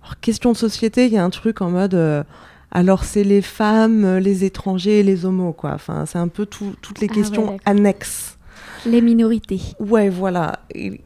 Alors, 0.01 0.19
questions 0.19 0.51
de 0.51 0.57
société, 0.57 1.07
il 1.07 1.13
y 1.13 1.17
a 1.17 1.23
un 1.23 1.29
truc 1.29 1.61
en 1.61 1.71
mode 1.71 2.25
alors 2.73 3.03
c'est 3.03 3.23
les 3.23 3.43
femmes, 3.43 4.17
les 4.17 4.43
étrangers 4.43 4.99
et 4.99 5.03
les 5.03 5.25
homos, 5.25 5.53
quoi. 5.53 5.73
Enfin, 5.73 6.07
c'est 6.07 6.17
un 6.17 6.27
peu 6.27 6.47
toutes 6.47 6.99
les 6.99 7.07
ah 7.09 7.13
questions 7.13 7.57
annexes. 7.65 8.37
Les 8.87 8.99
minorités. 8.99 9.61
Ouais, 9.79 10.09
voilà. 10.09 10.59
Et, 10.73 10.99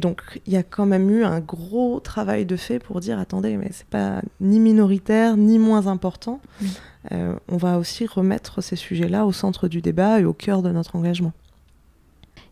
donc 0.00 0.40
il 0.46 0.52
y 0.52 0.56
a 0.56 0.62
quand 0.62 0.86
même 0.86 1.10
eu 1.10 1.24
un 1.24 1.40
gros 1.40 1.98
travail 2.00 2.44
de 2.44 2.56
fait 2.56 2.78
pour 2.78 3.00
dire 3.00 3.18
attendez, 3.18 3.56
mais 3.56 3.68
c'est 3.72 3.86
pas 3.86 4.20
ni 4.40 4.60
minoritaire 4.60 5.36
ni 5.36 5.58
moins 5.58 5.86
important. 5.86 6.40
Euh, 7.12 7.34
on 7.48 7.56
va 7.56 7.78
aussi 7.78 8.06
remettre 8.06 8.60
ces 8.60 8.76
sujets-là 8.76 9.26
au 9.26 9.32
centre 9.32 9.68
du 9.68 9.82
débat 9.82 10.20
et 10.20 10.24
au 10.24 10.32
cœur 10.32 10.62
de 10.62 10.70
notre 10.70 10.96
engagement. 10.96 11.32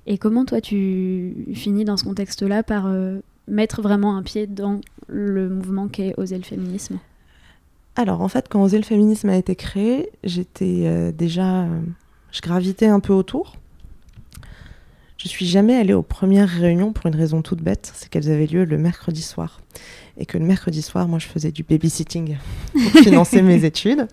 Et 0.07 0.17
comment 0.17 0.45
toi 0.45 0.61
tu 0.61 1.35
finis 1.55 1.85
dans 1.85 1.97
ce 1.97 2.05
contexte-là 2.05 2.63
par 2.63 2.87
euh, 2.87 3.19
mettre 3.47 3.83
vraiment 3.83 4.17
un 4.17 4.23
pied 4.23 4.47
dans 4.47 4.81
le 5.07 5.49
mouvement 5.49 5.89
qu'est 5.89 6.15
Oser 6.19 6.39
le 6.39 6.45
féminisme? 6.45 6.99
Alors 7.99 8.21
en 8.23 8.29
fait, 8.29 8.47
quand 8.49 8.63
Oser 8.63 8.79
le 8.79 8.85
féminisme 8.85 9.29
a 9.29 9.37
été 9.37 9.55
créé, 9.57 10.11
j'étais 10.25 10.83
euh, 10.87 11.13
déjà, 11.13 11.63
euh, 11.65 11.81
je 12.33 12.41
gravitais 12.41 12.87
un 12.87 13.01
peu 13.01 13.13
autour. 13.13 13.57
Je 15.17 15.27
suis 15.27 15.47
jamais 15.47 15.75
allée 15.75 15.95
aux 15.95 16.03
premières 16.03 16.49
réunions 16.49 16.93
pour 16.93 17.07
une 17.07 17.17
raison 17.17 17.43
toute 17.43 17.61
bête, 17.61 17.91
c'est 17.93 18.09
qu'elles 18.09 18.31
avaient 18.31 18.47
lieu 18.47 18.65
le 18.65 18.79
mercredi 18.79 19.21
soir. 19.21 19.61
Et 20.17 20.27
que 20.27 20.39
le 20.39 20.45
mercredi 20.45 20.81
soir, 20.81 21.09
moi, 21.09 21.19
je 21.19 21.27
faisais 21.27 21.51
du 21.51 21.65
babysitting 21.65 22.37
pour 22.73 22.81
financer 23.03 23.43
mes 23.43 23.65
études. 23.65 24.07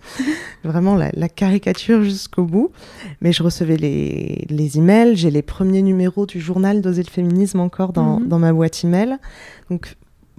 Vraiment 0.64 0.96
la, 0.96 1.10
la 1.14 1.28
caricature 1.28 2.02
jusqu'au 2.02 2.42
bout. 2.44 2.72
Mais 3.20 3.32
je 3.32 3.44
recevais 3.44 3.76
les, 3.76 4.46
les 4.48 4.78
emails, 4.78 5.14
j'ai 5.16 5.30
les 5.30 5.42
premiers 5.42 5.82
numéros 5.82 6.26
du 6.26 6.40
journal 6.40 6.80
d'Oser 6.80 7.04
le 7.04 7.10
féminisme 7.10 7.60
encore 7.60 7.92
dans, 7.92 8.18
Mhm. 8.18 8.26
dans 8.28 8.38
ma 8.40 8.52
boîte 8.52 8.82
email. 8.82 9.16
Donc, 9.70 9.94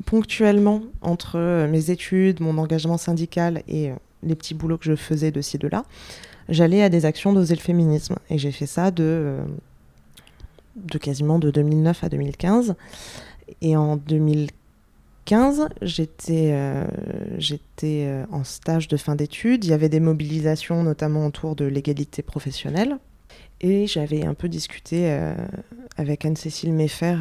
ponctuellement, 0.05 0.83
entre 1.01 1.37
euh, 1.37 1.67
mes 1.67 1.91
études, 1.91 2.39
mon 2.39 2.57
engagement 2.57 2.97
syndical 2.97 3.63
et 3.67 3.91
euh, 3.91 3.95
les 4.23 4.35
petits 4.35 4.53
boulots 4.53 4.77
que 4.77 4.85
je 4.85 4.95
faisais 4.95 5.31
de 5.31 5.41
ci, 5.41 5.57
de 5.57 5.67
là, 5.67 5.85
j'allais 6.49 6.83
à 6.83 6.89
des 6.89 7.05
actions 7.05 7.33
d'Oser 7.33 7.55
le 7.55 7.61
féminisme. 7.61 8.15
Et 8.29 8.37
j'ai 8.37 8.51
fait 8.51 8.65
ça 8.65 8.91
de, 8.91 9.03
euh, 9.03 9.43
de 10.75 10.97
quasiment 10.97 11.39
de 11.39 11.51
2009 11.51 12.03
à 12.03 12.09
2015. 12.09 12.75
Et 13.61 13.75
en 13.77 13.95
2015, 13.97 15.69
j'étais 15.81 16.53
en 18.31 18.43
stage 18.43 18.87
de 18.89 18.97
fin 18.97 19.15
d'études. 19.15 19.63
Il 19.63 19.69
y 19.69 19.73
avait 19.73 19.89
des 19.89 20.01
mobilisations, 20.01 20.83
notamment 20.83 21.25
autour 21.25 21.55
de 21.55 21.65
l'égalité 21.65 22.21
professionnelle. 22.21 22.97
Et 23.61 23.87
j'avais 23.87 24.25
un 24.25 24.33
peu 24.33 24.49
discuté 24.49 25.17
avec 25.95 26.25
Anne-Cécile 26.25 26.73
Meffer 26.73 27.15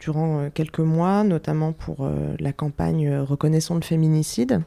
durant 0.00 0.38
euh, 0.38 0.48
quelques 0.52 0.80
mois, 0.80 1.24
notamment 1.24 1.72
pour 1.72 1.98
euh, 2.00 2.34
la 2.38 2.52
campagne 2.52 3.08
euh, 3.08 3.24
Reconnaissons 3.24 3.74
le 3.74 3.80
féminicide, 3.80 4.62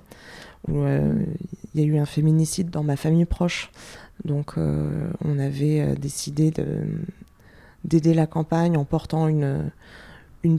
où 0.68 0.84
il 0.84 1.80
y 1.80 1.84
a 1.84 1.86
eu 1.86 1.98
un 1.98 2.06
féminicide 2.06 2.70
dans 2.70 2.84
ma 2.84 2.98
famille 2.98 3.26
proche. 3.26 3.72
Donc 4.26 4.56
on 4.58 5.40
avait 5.40 5.96
décidé 5.96 6.52
de- 6.52 6.84
d'aider 7.86 8.14
la 8.14 8.28
campagne 8.28 8.76
en 8.76 8.84
portant 8.84 9.30
une, 9.30 9.72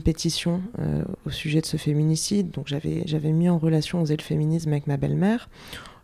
pétition 0.03 0.61
au 1.25 1.29
sujet 1.29 1.61
de 1.61 1.67
ce 1.67 1.77
féminicide. 1.77 2.49
Donc 2.49 2.67
j'avais 2.67 3.31
mis 3.31 3.49
en 3.49 3.59
relation 3.59 4.01
Oser 4.01 4.17
le 4.17 4.23
féminisme 4.23 4.71
avec 4.71 4.87
ma 4.87 4.97
belle-mère. 4.97 5.47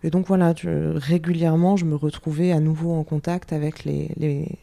Et 0.03 0.11
donc 0.11 0.27
voilà, 0.27 0.53
régulièrement, 0.63 1.75
je 1.75 1.85
me 1.85 1.95
retrouvais 1.95 2.51
à 2.51 2.59
nouveau 2.59 2.93
en 2.93 3.03
contact 3.03 3.53
avec 3.53 3.85
les, 3.85 4.11
les, 4.17 4.59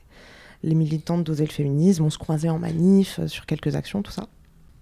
les 0.63 0.75
militantes 0.75 1.25
d'Oser 1.25 1.45
le 1.45 1.51
féminisme. 1.51 2.05
On 2.05 2.11
se 2.11 2.19
croisait 2.19 2.49
en 2.49 2.59
manif 2.59 3.19
euh, 3.19 3.29
sur 3.29 3.47
quelques 3.47 3.77
actions, 3.77 4.03
tout 4.03 4.13
ça. 4.13 4.29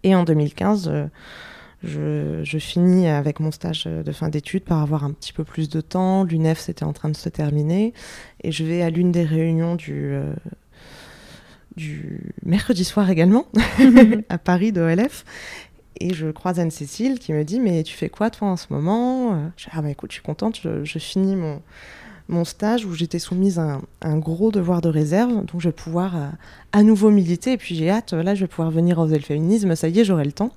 Et 0.02 0.14
en 0.14 0.24
2015, 0.24 0.90
euh, 0.92 2.42
je, 2.44 2.58
finis 2.58 3.08
avec 3.08 3.40
mon 3.40 3.50
stage 3.50 3.84
euh, 3.86 4.02
de 4.02 4.12
fin 4.12 4.28
d'études 4.28 4.64
par 4.64 4.80
avoir 4.80 5.04
un 5.04 5.12
petit 5.12 5.32
peu 5.32 5.44
plus 5.44 5.68
de 5.68 5.80
temps. 5.80 6.24
L'UNEF, 6.24 6.58
c'était 6.58 6.84
en 6.84 6.92
train 6.92 7.08
de 7.08 7.16
se 7.16 7.28
terminer. 7.28 7.94
Et 8.42 8.52
je 8.52 8.64
vais 8.64 8.82
à 8.82 8.90
l'une 8.90 9.12
des 9.12 9.24
réunions 9.24 9.76
du, 9.76 10.18
mercredi 12.42 12.84
soir 12.84 13.08
également, 13.10 13.46
à 14.28 14.38
Paris 14.38 14.72
d'OLF. 14.72 15.24
Et 16.02 16.14
je 16.14 16.30
croise 16.30 16.58
Anne-Cécile 16.58 17.18
qui 17.18 17.32
me 17.32 17.44
dit 17.44 17.60
Mais 17.60 17.82
tu 17.82 17.94
fais 17.94 18.08
quoi 18.08 18.30
toi 18.30 18.48
en 18.48 18.56
ce 18.56 18.66
moment? 18.70 19.50
Je 19.56 19.64
dis 19.64 19.70
Ah 19.72 19.82
bah 19.82 19.90
écoute, 19.90 20.10
je 20.10 20.14
suis 20.14 20.22
contente, 20.22 20.60
je 20.62 20.98
finis 20.98 21.36
mon, 21.36 21.60
mon 22.30 22.44
stage 22.44 22.86
où 22.86 22.94
j'étais 22.94 23.18
soumise 23.18 23.58
à 23.58 23.62
un, 23.62 23.82
un 24.00 24.18
gros 24.18 24.50
devoir 24.50 24.80
de 24.80 24.88
réserve, 24.88 25.44
donc 25.44 25.60
je 25.60 25.68
vais 25.68 25.72
pouvoir 25.72 26.16
euh, 26.16 26.28
à 26.72 26.82
nouveau 26.82 27.10
militer. 27.10 27.52
Et 27.52 27.56
puis 27.56 27.74
j'ai 27.74 27.90
hâte, 27.90 28.12
là 28.12 28.34
je 28.34 28.42
vais 28.42 28.48
pouvoir 28.48 28.70
venir 28.70 28.98
oser 28.98 29.16
le 29.16 29.22
féminisme, 29.24 29.74
ça 29.74 29.88
y 29.88 30.00
est, 30.00 30.04
j'aurai 30.04 30.24
le 30.24 30.32
temps. 30.32 30.52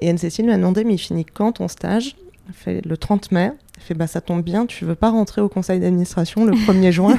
Et 0.00 0.08
Anne-Cécile 0.08 0.46
m'a 0.46 0.56
demandé 0.56 0.84
Mais 0.84 0.94
il 0.94 0.98
finit 0.98 1.24
quand 1.24 1.52
ton 1.52 1.68
stage? 1.68 2.16
Elle 2.48 2.54
fait 2.54 2.86
le 2.86 2.96
30 2.96 3.32
mai. 3.32 3.52
Elle 3.76 3.82
fait 3.82 3.94
Bah 3.94 4.06
ça 4.06 4.20
tombe 4.20 4.42
bien, 4.42 4.66
tu 4.66 4.84
veux 4.84 4.94
pas 4.94 5.10
rentrer 5.10 5.40
au 5.40 5.48
conseil 5.48 5.80
d'administration 5.80 6.44
le 6.44 6.52
1er 6.52 6.90
juin? 6.90 7.18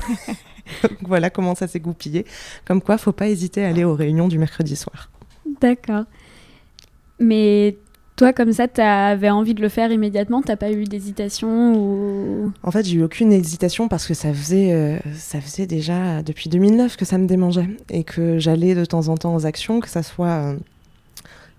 Donc 0.83 0.91
voilà 1.01 1.29
comment 1.29 1.55
ça 1.55 1.67
s'est 1.67 1.79
goupillé. 1.79 2.25
Comme 2.65 2.81
quoi, 2.81 2.97
faut 2.97 3.11
pas 3.11 3.27
hésiter 3.27 3.63
à 3.65 3.69
aller 3.69 3.83
aux 3.83 3.95
réunions 3.95 4.27
du 4.27 4.37
mercredi 4.37 4.75
soir. 4.75 5.09
D'accord. 5.59 6.05
Mais 7.19 7.77
toi, 8.21 8.33
comme 8.33 8.53
ça, 8.53 8.67
t'avais 8.67 9.31
envie 9.31 9.55
de 9.55 9.63
le 9.63 9.69
faire 9.69 9.91
immédiatement 9.91 10.43
T'as 10.43 10.55
pas 10.55 10.71
eu 10.71 10.83
d'hésitation 10.83 11.73
ou... 11.73 12.51
En 12.61 12.69
fait, 12.69 12.85
j'ai 12.85 12.97
eu 12.97 13.03
aucune 13.03 13.33
hésitation 13.33 13.87
parce 13.87 14.05
que 14.05 14.13
ça 14.13 14.31
faisait, 14.31 14.73
euh, 14.73 14.99
ça 15.15 15.41
faisait 15.41 15.65
déjà 15.65 16.21
depuis 16.21 16.47
2009 16.47 16.97
que 16.97 17.05
ça 17.05 17.17
me 17.17 17.25
démangeait 17.25 17.67
et 17.89 18.03
que 18.03 18.37
j'allais 18.37 18.75
de 18.75 18.85
temps 18.85 19.07
en 19.07 19.17
temps 19.17 19.33
aux 19.33 19.47
actions, 19.47 19.79
que 19.79 19.89
ça 19.89 20.03
soit 20.03 20.27
euh, 20.27 20.55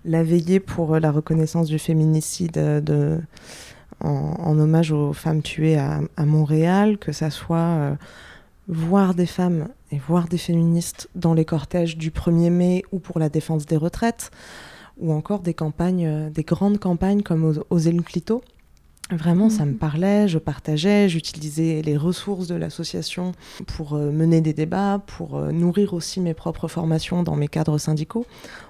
la 0.05 0.23
veillée 0.23 0.61
pour 0.61 0.95
euh, 0.95 1.01
la 1.01 1.11
reconnaissance 1.11 1.67
du 1.67 1.79
féminicide 1.79 2.53
de, 2.53 3.19
en, 3.99 4.57
hommage 4.57 4.93
aux 4.93 5.11
femmes 5.11 5.41
tuées 5.41 5.77
à, 5.77 5.99
à 6.15 6.25
Montréal, 6.25 6.97
que 6.97 7.11
ça 7.11 7.29
soit 7.29 7.97
voir 8.69 9.15
des 9.15 9.25
femmes 9.25 9.67
et 9.91 9.97
voir 9.97 10.29
des 10.29 10.37
féministes 10.37 11.09
dans 11.13 11.33
les 11.33 11.43
cortèges 11.43 11.97
du 11.97 12.09
1er 12.09 12.51
mai 12.51 12.85
ou 12.93 12.99
pour 12.99 13.19
la 13.19 13.27
défense 13.27 13.65
des 13.65 13.75
retraites, 13.75 14.31
ou 14.99 15.11
encore 15.13 15.39
des 15.41 15.53
campagnes, 15.53 16.05
euh, 16.05 16.29
des 16.29 16.43
grandes 16.43 16.79
campagnes 16.79 17.21
comme 17.21 17.59
Oser 17.69 17.91
le 17.91 18.01
clito. 18.01 18.41
Vraiment, 19.11 19.49
ça 19.49 19.65
me 19.65 19.73
parlait, 19.73 20.27
je 20.29 20.39
partageais, 20.39 21.09
j'utilisais 21.09 21.81
les 21.83 21.97
ressources 21.97 22.47
de 22.47 22.55
l'association 22.55 23.33
pour 23.67 23.93
euh, 23.95 24.11
mener 24.11 24.39
des 24.39 24.53
débats, 24.53 25.01
pour 25.05 25.35
euh, 25.37 25.51
nourrir 25.51 25.93
aussi 25.93 26.21
mes 26.21 26.33
propres 26.33 26.69
formations 26.69 27.21
dans 27.21 27.35
mes 27.35 27.49
cadres 27.49 27.77
syndicaux. 27.77 28.25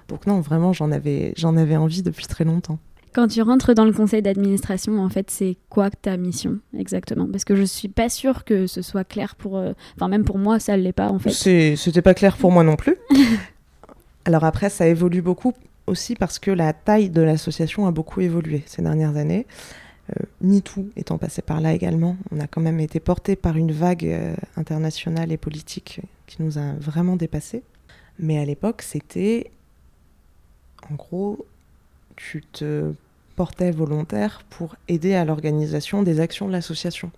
Donc 0.08 0.26
non, 0.26 0.40
vraiment, 0.40 0.72
j'en 0.72 0.90
avais, 0.90 1.32
j'en 1.36 1.56
avais 1.56 1.76
envie 1.76 2.02
depuis 2.02 2.26
très 2.26 2.44
longtemps. 2.44 2.78
Quand 3.14 3.28
tu 3.28 3.40
rentres 3.42 3.74
dans 3.74 3.84
le 3.84 3.92
conseil 3.92 4.22
d'administration, 4.22 4.98
en 4.98 5.08
fait, 5.08 5.30
c'est 5.30 5.56
quoi 5.70 5.88
ta 5.88 6.16
mission 6.16 6.58
exactement? 6.76 7.28
Parce 7.30 7.44
que 7.44 7.54
je 7.54 7.62
suis 7.62 7.88
pas 7.88 8.08
sûre 8.08 8.44
que 8.44 8.66
ce 8.66 8.82
soit 8.82 9.04
clair 9.04 9.36
pour... 9.36 9.56
euh, 9.56 9.72
Enfin, 9.94 10.08
même 10.08 10.24
pour 10.24 10.38
moi, 10.38 10.58
ça 10.58 10.76
l'est 10.76 10.92
pas, 10.92 11.10
en 11.10 11.20
fait. 11.20 11.30
C'était 11.76 12.02
pas 12.02 12.14
clair 12.14 12.36
pour 12.36 12.50
moi 12.50 12.64
non 12.64 12.74
plus. 12.74 12.96
Alors 14.24 14.42
après, 14.42 14.68
ça 14.68 14.88
évolue 14.88 15.22
beaucoup 15.22 15.52
aussi 15.86 16.14
parce 16.14 16.38
que 16.38 16.50
la 16.50 16.72
taille 16.72 17.10
de 17.10 17.22
l'association 17.22 17.86
a 17.86 17.90
beaucoup 17.90 18.20
évolué 18.20 18.62
ces 18.66 18.82
dernières 18.82 19.16
années. 19.16 19.46
Euh, 20.10 20.24
MeToo 20.42 20.90
étant 20.96 21.16
passé 21.16 21.40
par 21.40 21.60
là 21.60 21.72
également, 21.72 22.16
on 22.30 22.38
a 22.38 22.46
quand 22.46 22.60
même 22.60 22.80
été 22.80 23.00
porté 23.00 23.36
par 23.36 23.56
une 23.56 23.72
vague 23.72 24.04
euh, 24.04 24.34
internationale 24.56 25.32
et 25.32 25.38
politique 25.38 26.00
qui 26.26 26.42
nous 26.42 26.58
a 26.58 26.72
vraiment 26.78 27.16
dépassés. 27.16 27.62
Mais 28.18 28.38
à 28.38 28.44
l'époque, 28.44 28.82
c'était 28.82 29.50
en 30.90 30.94
gros, 30.94 31.46
tu 32.16 32.42
te 32.52 32.92
portais 33.36 33.70
volontaire 33.70 34.42
pour 34.50 34.76
aider 34.88 35.14
à 35.14 35.24
l'organisation 35.24 36.02
des 36.02 36.20
actions 36.20 36.46
de 36.46 36.52
l'association. 36.52 37.10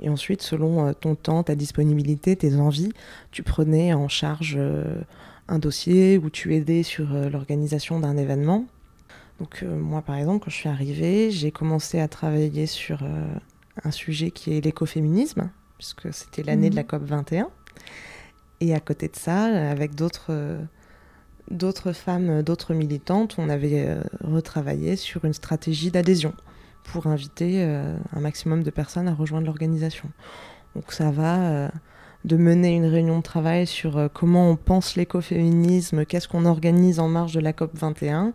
Et 0.00 0.08
ensuite, 0.08 0.42
selon 0.42 0.86
euh, 0.86 0.92
ton 0.92 1.14
temps, 1.14 1.42
ta 1.42 1.54
disponibilité, 1.54 2.34
tes 2.34 2.56
envies, 2.56 2.92
tu 3.30 3.42
prenais 3.42 3.92
en 3.94 4.08
charge 4.08 4.56
euh, 4.58 5.00
un 5.48 5.58
dossier 5.58 6.18
ou 6.18 6.30
tu 6.30 6.54
aidais 6.54 6.82
sur 6.82 7.14
euh, 7.14 7.28
l'organisation 7.28 8.00
d'un 8.00 8.16
événement. 8.16 8.66
Donc 9.40 9.62
euh, 9.62 9.76
moi, 9.78 10.02
par 10.02 10.16
exemple, 10.16 10.44
quand 10.44 10.50
je 10.50 10.56
suis 10.56 10.68
arrivée, 10.68 11.30
j'ai 11.30 11.50
commencé 11.50 12.00
à 12.00 12.08
travailler 12.08 12.66
sur 12.66 13.02
euh, 13.02 13.26
un 13.84 13.90
sujet 13.90 14.30
qui 14.30 14.56
est 14.56 14.60
l'écoféminisme, 14.60 15.50
puisque 15.78 16.12
c'était 16.12 16.42
l'année 16.42 16.70
de 16.70 16.76
la 16.76 16.82
Mhm. 16.82 16.88
COP 16.88 17.02
21. 17.04 17.48
Et 18.60 18.74
à 18.74 18.80
côté 18.80 19.08
de 19.08 19.16
ça, 19.16 19.44
avec 19.70 19.94
d'autres 19.94 20.26
euh, 20.30 20.62
d'autres 21.50 21.92
femmes, 21.92 22.42
d'autres 22.42 22.72
militantes, 22.72 23.34
on 23.36 23.50
avait 23.50 23.98
retravaillé 24.22 24.96
sur 24.96 25.26
une 25.26 25.34
stratégie 25.34 25.90
d'adhésion 25.90 26.32
pour 26.84 27.06
inviter 27.06 27.62
un 27.62 28.20
maximum 28.20 28.62
de 28.62 28.70
personnes 28.70 29.08
à 29.08 29.12
rejoindre 29.14 29.44
l'organisation. 29.44 30.08
Donc 30.74 30.90
ça 30.90 31.10
va 31.10 31.70
de 32.24 32.36
mener 32.36 32.74
une 32.74 32.86
réunion 32.86 33.18
de 33.18 33.22
travail 33.22 33.66
sur 33.66 33.98
euh, 33.98 34.08
comment 34.12 34.50
on 34.50 34.56
pense 34.56 34.96
l'écoféminisme, 34.96 36.04
qu'est-ce 36.06 36.28
qu'on 36.28 36.46
organise 36.46 36.98
en 36.98 37.08
marge 37.08 37.34
de 37.34 37.40
la 37.40 37.52
COP 37.52 37.70
21, 37.74 38.32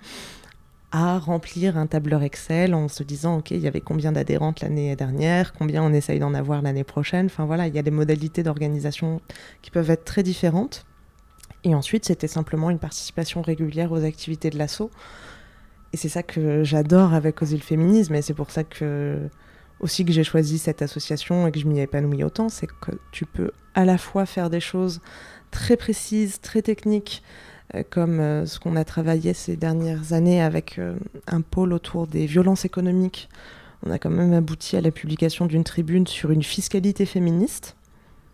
à 0.91 1.19
remplir 1.19 1.77
un 1.77 1.87
tableur 1.87 2.23
Excel 2.23 2.73
en 2.73 2.87
se 2.87 3.03
disant 3.03 3.37
ok 3.37 3.51
il 3.51 3.59
y 3.59 3.67
avait 3.67 3.81
combien 3.81 4.11
d'adhérentes 4.11 4.61
l'année 4.61 4.95
dernière, 4.95 5.53
combien 5.53 5.83
on 5.83 5.93
essaye 5.93 6.19
d'en 6.19 6.33
avoir 6.33 6.61
l'année 6.61 6.83
prochaine. 6.83 7.27
Enfin 7.27 7.45
voilà, 7.45 7.67
il 7.67 7.75
y 7.75 7.79
a 7.79 7.83
des 7.83 7.91
modalités 7.91 8.43
d'organisation 8.43 9.21
qui 9.61 9.71
peuvent 9.71 9.89
être 9.89 10.05
très 10.05 10.23
différentes. 10.23 10.85
Et 11.63 11.75
ensuite, 11.75 12.05
c'était 12.05 12.27
simplement 12.27 12.69
une 12.69 12.79
participation 12.79 13.41
régulière 13.41 13.91
aux 13.91 14.03
activités 14.05 14.49
de 14.49 14.57
l'assaut. 14.57 14.91
Et 15.91 15.97
c'est 15.97 16.09
ça 16.09 16.23
que 16.23 16.63
j'adore 16.63 17.13
avec 17.13 17.41
Oser 17.41 17.57
le 17.57 17.63
féminisme, 17.63 18.15
et 18.15 18.21
c'est 18.21 18.33
pour 18.33 18.51
ça 18.51 18.63
que 18.63 19.19
aussi 19.79 20.05
que 20.05 20.11
j'ai 20.11 20.23
choisi 20.23 20.57
cette 20.57 20.81
association 20.81 21.47
et 21.47 21.51
que 21.51 21.59
je 21.59 21.67
m'y 21.67 21.79
épanouis 21.79 22.23
autant, 22.23 22.49
c'est 22.49 22.67
que 22.67 22.91
tu 23.11 23.25
peux 23.25 23.51
à 23.75 23.85
la 23.85 23.97
fois 23.97 24.25
faire 24.25 24.49
des 24.49 24.59
choses 24.59 24.99
très 25.51 25.77
précises, 25.77 26.41
très 26.41 26.61
techniques, 26.61 27.23
euh, 27.75 27.83
comme 27.89 28.19
euh, 28.19 28.45
ce 28.45 28.59
qu'on 28.59 28.75
a 28.75 28.83
travaillé 28.83 29.33
ces 29.33 29.55
dernières 29.55 30.13
années 30.13 30.41
avec 30.41 30.79
euh, 30.79 30.95
un 31.27 31.41
pôle 31.41 31.73
autour 31.73 32.07
des 32.07 32.25
violences 32.25 32.65
économiques. 32.65 33.29
On 33.85 33.91
a 33.91 33.99
quand 33.99 34.09
même 34.09 34.33
abouti 34.33 34.75
à 34.75 34.81
la 34.81 34.91
publication 34.91 35.45
d'une 35.45 35.63
tribune 35.63 36.07
sur 36.07 36.31
une 36.31 36.43
fiscalité 36.43 37.05
féministe. 37.05 37.75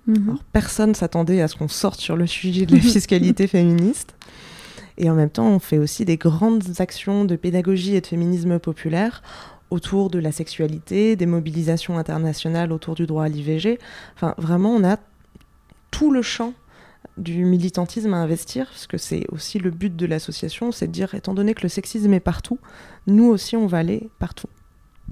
Mhm. 0.08 0.30
Alors, 0.30 0.44
personne 0.54 0.96
s'attendait 0.96 1.42
à 1.42 1.48
ce 1.48 1.56
qu'on 1.56 1.68
sorte 1.68 2.00
sur 2.00 2.16
le 2.16 2.28
sujet 2.28 2.66
de 2.66 2.76
la 2.76 2.82
fiscalité 2.82 3.48
féministe. 3.48 4.16
Et 4.98 5.10
en 5.10 5.16
même 5.16 5.30
temps, 5.30 5.48
on 5.48 5.60
fait 5.60 5.78
aussi 5.78 6.06
des 6.06 6.16
grandes 6.16 6.64
actions 6.80 7.26
de 7.26 7.36
pédagogie 7.36 7.96
et 7.96 8.02
de 8.02 8.08
féminisme 8.08 8.60
populaire 8.60 9.22
autour 9.70 10.10
de 10.10 10.20
la 10.20 10.32
sexualité, 10.32 11.16
des 11.16 11.26
mobilisations 11.26 11.98
internationales 11.98 12.72
autour 12.72 12.96
du 12.96 13.06
droit 13.06 13.24
à 13.24 13.30
l'IVG. 13.30 13.80
Enfin, 14.16 14.36
vraiment, 14.38 14.70
on 14.72 14.84
a 14.84 14.98
tout 15.92 16.12
le 16.12 16.22
champ 16.22 16.54
du 17.18 17.46
militantisme 17.46 18.14
à 18.14 18.18
investir, 18.18 18.68
parce 18.68 18.88
que 18.88 18.98
c'est 18.98 19.26
aussi 19.32 19.60
le 19.60 19.72
but 19.72 19.96
de 19.96 20.06
l'association, 20.06 20.72
c'est 20.72 20.88
de 20.88 20.92
dire, 20.92 21.14
étant 21.16 21.34
donné 21.34 21.54
que 21.54 21.64
le 21.64 21.70
sexisme 21.70 22.14
est 22.14 22.20
partout, 22.20 22.60
nous 23.08 23.26
aussi 23.26 23.56
on 23.56 23.68
va 23.68 23.78
aller 23.78 24.10
partout. 24.20 24.50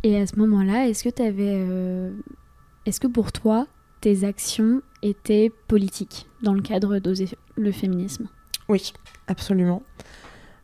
Et 0.03 0.19
à 0.19 0.27
ce 0.27 0.35
moment-là, 0.37 0.87
est-ce 0.87 1.03
que 1.03 1.09
tu 1.09 1.21
avais... 1.21 1.55
Euh, 1.55 2.11
est-ce 2.85 2.99
que 2.99 3.07
pour 3.07 3.31
toi, 3.31 3.67
tes 4.01 4.25
actions 4.25 4.81
étaient 5.01 5.49
politiques 5.67 6.27
dans 6.41 6.53
le 6.53 6.61
cadre 6.61 6.99
d'oser 6.99 7.29
le 7.55 7.71
féminisme? 7.71 8.27
Oui, 8.67 8.91
absolument. 9.27 9.81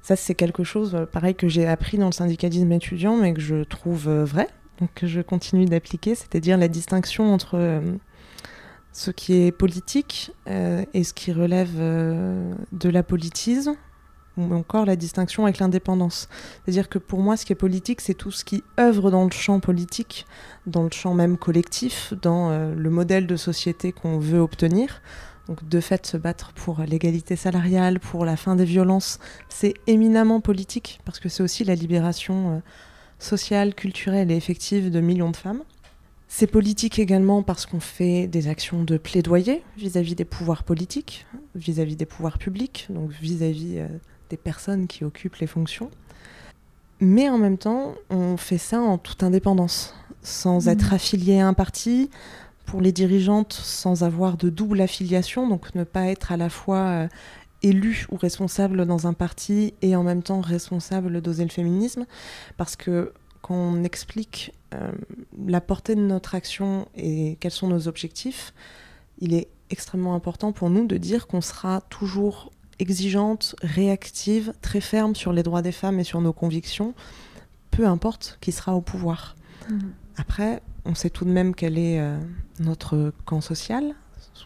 Ça, 0.02 0.16
c'est 0.16 0.36
quelque 0.36 0.64
chose, 0.64 0.96
euh, 0.96 1.06
pareil, 1.06 1.36
que 1.36 1.48
j'ai 1.48 1.68
appris 1.68 1.98
dans 1.98 2.08
le 2.08 2.12
syndicalisme 2.12 2.72
étudiant, 2.72 3.18
mais 3.18 3.34
que 3.34 3.42
je 3.42 3.64
trouve 3.64 4.08
euh, 4.08 4.26
vrai, 4.26 4.48
donc 4.80 4.90
que 4.96 5.08
je 5.08 5.22
continue 5.22 5.66
d'appliquer, 5.66 6.16
c'est-à-dire 6.16 6.58
la 6.58 6.68
distinction 6.68 7.34
entre 7.34 7.56
euh, 7.56 7.82
ce 8.94 9.12
qui 9.12 9.36
est 9.36 9.52
politique 9.52 10.32
et 10.48 11.04
ce 11.04 11.14
qui 11.14 11.32
relève 11.32 11.78
de 11.78 12.90
la 12.90 13.04
politisme, 13.04 13.76
ou 14.36 14.54
encore 14.54 14.86
la 14.86 14.96
distinction 14.96 15.44
avec 15.44 15.60
l'indépendance. 15.60 16.28
C'est-à-dire 16.66 16.90
que 16.90 16.98
pour 16.98 17.20
moi, 17.20 17.38
ce 17.38 17.46
qui 17.46 17.54
est 17.54 17.56
politique, 17.56 18.02
c'est 18.02 18.16
tout 18.16 18.32
ce 18.32 18.44
qui 18.44 18.64
œuvre 18.80 19.12
dans 19.12 19.26
le 19.26 19.32
champ 19.32 19.60
politique, 19.60 20.26
dans 20.66 20.84
le 20.84 20.90
champ 20.92 21.14
même 21.14 21.38
collectif, 21.38 22.14
dans 22.20 22.50
le 22.50 22.90
modèle 22.90 23.28
de 23.28 23.36
société 23.36 23.92
qu'on 23.92 24.18
veut 24.18 24.40
obtenir. 24.40 25.02
Donc 25.50 25.68
de 25.68 25.80
fait, 25.80 26.06
se 26.06 26.16
battre 26.16 26.54
pour 26.54 26.82
l'égalité 26.82 27.36
salariale, 27.36 28.00
pour 28.00 28.24
la 28.24 28.38
fin 28.38 28.56
des 28.56 28.66
violences, 28.66 29.18
c'est 29.50 29.74
éminemment 29.88 30.42
politique, 30.42 31.00
parce 31.06 31.20
que 31.20 31.28
c'est 31.28 31.42
aussi 31.42 31.64
la 31.64 31.74
libération 31.74 32.52
euh, 32.52 32.60
sociale, 33.18 33.74
culturelle 33.74 34.30
et 34.30 34.36
effective 34.36 34.92
de 34.92 35.00
millions 35.02 35.32
de 35.32 35.36
femmes. 35.36 35.64
C'est 36.28 36.46
politique 36.46 37.00
également 37.00 37.42
parce 37.42 37.66
qu'on 37.66 37.80
fait 37.80 38.28
des 38.28 38.48
actions 38.48 38.84
de 38.84 38.98
plaidoyer 38.98 39.64
vis-à-vis 39.76 40.14
des 40.14 40.24
pouvoirs 40.24 40.64
politiques, 40.64 41.26
vis-à-vis 41.56 41.96
des 41.96 42.06
pouvoirs 42.06 42.38
publics, 42.38 42.86
donc 42.92 43.10
vis-à-vis 43.10 43.80
euh, 43.80 43.88
des 44.30 44.38
personnes 44.38 44.86
qui 44.86 45.04
occupent 45.04 45.38
les 45.38 45.48
fonctions. 45.48 45.90
Mais 47.00 47.28
en 47.28 47.40
même 47.40 47.58
temps, 47.58 47.96
on 48.12 48.38
fait 48.38 48.60
ça 48.60 48.80
en 48.82 49.00
toute 49.00 49.24
indépendance, 49.24 49.96
sans 50.22 50.68
mmh. 50.68 50.70
être 50.70 50.94
affilié 50.94 51.40
à 51.40 51.48
un 51.48 51.56
parti, 51.56 52.12
pour 52.70 52.82
les 52.82 52.92
dirigeantes 52.92 53.54
sans 53.54 54.04
avoir 54.04 54.38
de 54.38 54.52
double 54.52 54.80
affiliation, 54.82 55.48
donc 55.48 55.74
ne 55.74 55.84
pas 55.84 56.06
être 56.06 56.32
à 56.32 56.38
la 56.38 56.50
fois 56.50 56.78
euh, 56.78 57.08
élu 57.64 58.06
ou 58.12 58.16
responsable 58.16 58.86
dans 58.86 59.08
un 59.08 59.14
parti 59.14 59.74
et 59.82 59.96
en 59.96 60.04
même 60.04 60.22
temps 60.22 60.40
responsable 60.40 61.20
d'oser 61.20 61.46
le 61.46 61.50
féminisme, 61.50 62.06
parce 62.58 62.76
que 62.76 63.12
quand 63.42 63.56
on 63.56 63.84
explique 63.84 64.54
euh, 64.76 64.92
la 65.48 65.62
portée 65.62 65.96
de 65.96 66.02
notre 66.02 66.36
action 66.36 66.88
et 66.96 67.38
quels 67.40 67.52
sont 67.52 67.70
nos 67.70 67.88
objectifs, 67.88 68.54
il 69.18 69.34
est 69.34 69.48
extrêmement 69.72 70.14
important 70.14 70.52
pour 70.52 70.70
nous 70.70 70.86
de 70.86 70.98
dire 70.98 71.26
qu'on 71.26 71.42
sera 71.42 71.82
toujours 71.90 72.52
exigeante, 72.78 73.56
réactive, 73.64 74.54
très 74.62 74.80
ferme 74.80 75.16
sur 75.16 75.34
les 75.34 75.42
droits 75.42 75.64
des 75.64 75.72
femmes 75.72 76.00
et 76.00 76.04
sur 76.04 76.22
nos 76.22 76.34
convictions, 76.34 76.94
peu 77.72 77.88
importe 77.88 78.38
qui 78.42 78.52
sera 78.52 78.76
au 78.76 78.82
pouvoir. 78.82 79.36
Mmh. 79.70 79.80
Après, 80.18 80.62
on 80.86 80.96
sait 80.96 81.10
tout 81.10 81.26
de 81.26 81.32
même 81.32 81.56
quel 81.56 81.78
est 81.78 82.00
euh, 82.00 82.18
notre 82.60 83.14
camp 83.26 83.42
social. 83.42 83.96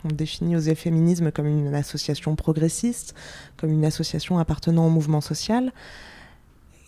On 0.04 0.10
définit 0.10 0.56
aux 0.58 0.76
féminismes 0.76 1.32
comme 1.32 1.48
une 1.48 1.74
association 1.74 2.36
progressiste, 2.36 3.14
comme 3.58 3.72
une 3.72 3.86
association 3.86 4.38
appartenant 4.38 4.88
au 4.88 4.90
mouvement 4.90 5.22
social. 5.22 5.72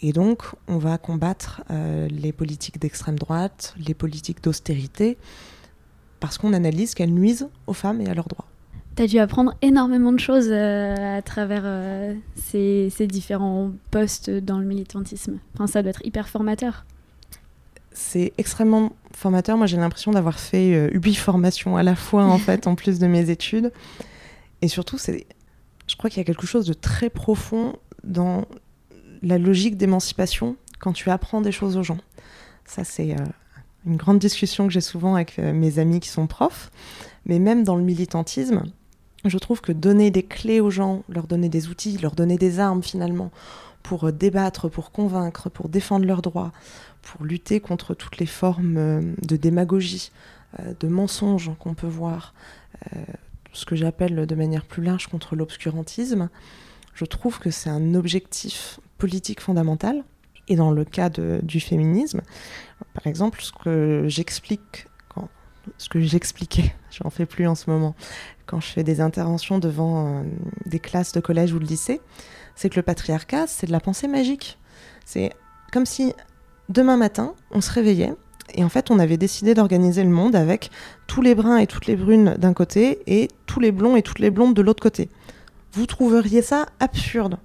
Et 0.01 0.11
donc, 0.11 0.43
on 0.67 0.77
va 0.77 0.97
combattre 0.97 1.63
euh, 1.71 2.07
les 2.09 2.33
politiques 2.33 2.79
d'extrême 2.79 3.17
droite, 3.17 3.75
les 3.77 3.93
politiques 3.93 4.43
d'austérité, 4.43 5.17
parce 6.19 6.37
qu'on 6.37 6.51
analyse 6.51 6.93
qu'elles 6.93 7.13
nuisent 7.13 7.47
aux 7.67 7.73
femmes 7.73 8.01
et 8.01 8.09
à 8.09 8.13
leurs 8.13 8.27
droits. 8.27 8.47
Tu 8.97 9.03
as 9.03 9.07
dû 9.07 9.19
apprendre 9.19 9.53
énormément 9.61 10.11
de 10.11 10.19
choses 10.19 10.49
euh, 10.49 11.17
à 11.17 11.21
travers 11.21 11.63
ces, 12.35 12.89
ces, 12.89 13.07
différents 13.07 13.71
postes 13.91 14.29
dans 14.29 14.59
le 14.59 14.65
militantisme. 14.65 15.39
Enfin, 15.53 15.67
ça 15.67 15.81
doit 15.81 15.91
être 15.91 16.05
hyper 16.05 16.27
formateur 16.27 16.85
c'est 17.95 18.33
extrêmement 18.37 18.91
formateur. 19.13 19.57
Moi, 19.57 19.65
j'ai 19.65 19.77
l'impression 19.77 20.11
d'avoir 20.11 20.37
fait 20.37 20.75
euh, 20.75 20.89
huit 20.93 21.15
formations 21.15 21.77
à 21.77 21.83
la 21.83 21.95
fois, 21.95 22.25
en 22.25 22.37
fait, 22.37 22.67
en 22.67 22.75
plus 22.75 22.99
de 22.99 23.07
mes 23.07 23.29
études. 23.29 23.71
Et 24.61 24.67
surtout, 24.67 24.97
c'est, 24.97 25.25
je 25.87 25.95
crois 25.95 26.09
qu'il 26.09 26.19
y 26.19 26.21
a 26.21 26.25
quelque 26.25 26.45
chose 26.45 26.65
de 26.65 26.73
très 26.73 27.09
profond 27.09 27.77
dans 28.03 28.45
la 29.23 29.37
logique 29.37 29.77
d'émancipation 29.77 30.57
quand 30.79 30.93
tu 30.93 31.09
apprends 31.09 31.41
des 31.41 31.53
choses 31.53 31.77
aux 31.77 31.83
gens. 31.83 31.97
Ça, 32.65 32.83
c'est 32.83 33.13
euh, 33.13 33.25
une 33.85 33.95
grande 33.95 34.19
discussion 34.19 34.67
que 34.67 34.73
j'ai 34.73 34.81
souvent 34.81 35.15
avec 35.15 35.39
euh, 35.39 35.53
mes 35.53 35.79
amis 35.79 36.01
qui 36.01 36.09
sont 36.09 36.27
profs. 36.27 36.71
Mais 37.25 37.39
même 37.39 37.63
dans 37.63 37.75
le 37.75 37.83
militantisme, 37.83 38.63
je 39.23 39.37
trouve 39.37 39.61
que 39.61 39.71
donner 39.71 40.11
des 40.11 40.23
clés 40.23 40.59
aux 40.59 40.69
gens, 40.69 41.03
leur 41.07 41.27
donner 41.27 41.49
des 41.49 41.69
outils, 41.69 41.97
leur 41.97 42.13
donner 42.13 42.37
des 42.37 42.59
armes 42.59 42.83
finalement, 42.83 43.31
pour 43.81 44.11
débattre, 44.11 44.69
pour 44.69 44.91
convaincre, 44.91 45.49
pour 45.49 45.69
défendre 45.69 46.05
leurs 46.05 46.21
droits, 46.21 46.51
pour 47.05 47.23
lutter 47.23 47.61
contre 47.61 47.93
toutes 47.93 48.17
les 48.17 48.25
formes 48.25 48.77
euh, 48.77 49.01
de 49.21 49.37
démagogie, 49.37 50.11
euh, 50.59 50.73
de 50.79 50.87
mensonges 50.87 51.51
qu'on 51.59 51.75
peut 51.75 51.87
voir, 51.87 52.33
euh, 52.93 52.99
ce 53.53 53.65
que 53.65 53.75
j'appelle 53.75 54.25
de 54.25 54.35
manière 54.35 54.65
plus 54.65 54.83
large 54.83 55.07
contre 55.07 55.35
l'obscurantisme, 55.35 56.29
je 56.93 57.05
trouve 57.05 57.39
que 57.39 57.51
c'est 57.51 57.69
un 57.69 57.93
objectif 57.93 58.79
politique 58.97 59.39
fondamental. 59.39 60.03
Et 60.47 60.55
dans 60.55 60.71
le 60.71 60.85
cas 60.85 61.09
du 61.09 61.59
féminisme, 61.59 62.21
par 62.93 63.07
exemple, 63.07 63.41
ce 63.41 63.51
que 63.51 64.05
j'explique, 64.07 64.87
ce 65.79 65.89
que 65.89 65.99
j'expliquais, 65.99 66.75
je 66.91 67.03
n'en 67.03 67.09
fais 67.09 67.25
plus 67.25 67.47
en 67.47 67.55
ce 67.55 67.69
moment, 67.69 67.95
quand 68.45 68.59
je 68.59 68.67
fais 68.67 68.83
des 68.83 69.01
interventions 69.01 69.57
devant 69.57 70.23
des 70.65 70.79
classes 70.79 71.13
de 71.13 71.19
collège 71.19 71.51
ou 71.53 71.59
de 71.59 71.65
lycée, 71.65 71.99
c'est 72.55 72.69
que 72.69 72.75
le 72.75 72.83
patriarcat, 72.83 73.47
c'est 73.47 73.65
de 73.65 73.71
la 73.71 73.79
pensée 73.79 74.07
magique. 74.07 74.59
C'est 75.03 75.31
comme 75.71 75.87
si 75.87 76.13
demain 76.69 76.97
matin, 76.97 77.33
on 77.51 77.61
se 77.61 77.71
réveillait 77.71 78.13
et 78.53 78.63
en 78.63 78.69
fait, 78.69 78.91
on 78.91 78.99
avait 78.99 79.17
décidé 79.17 79.53
d'organiser 79.53 80.03
le 80.03 80.09
monde 80.09 80.35
avec 80.35 80.69
tous 81.07 81.21
les 81.21 81.35
bruns 81.35 81.57
et 81.57 81.67
toutes 81.67 81.87
les 81.87 81.95
brunes 81.95 82.35
d'un 82.37 82.53
côté 82.53 82.99
et 83.07 83.29
tous 83.45 83.59
les 83.59 83.71
blonds 83.71 83.95
et 83.95 84.01
toutes 84.01 84.19
les 84.19 84.29
blondes 84.29 84.53
de 84.53 84.61
l'autre 84.61 84.81
côté. 84.81 85.09
Vous 85.73 85.85
trouveriez 85.85 86.41
ça 86.41 86.67
absurde. 86.79 87.37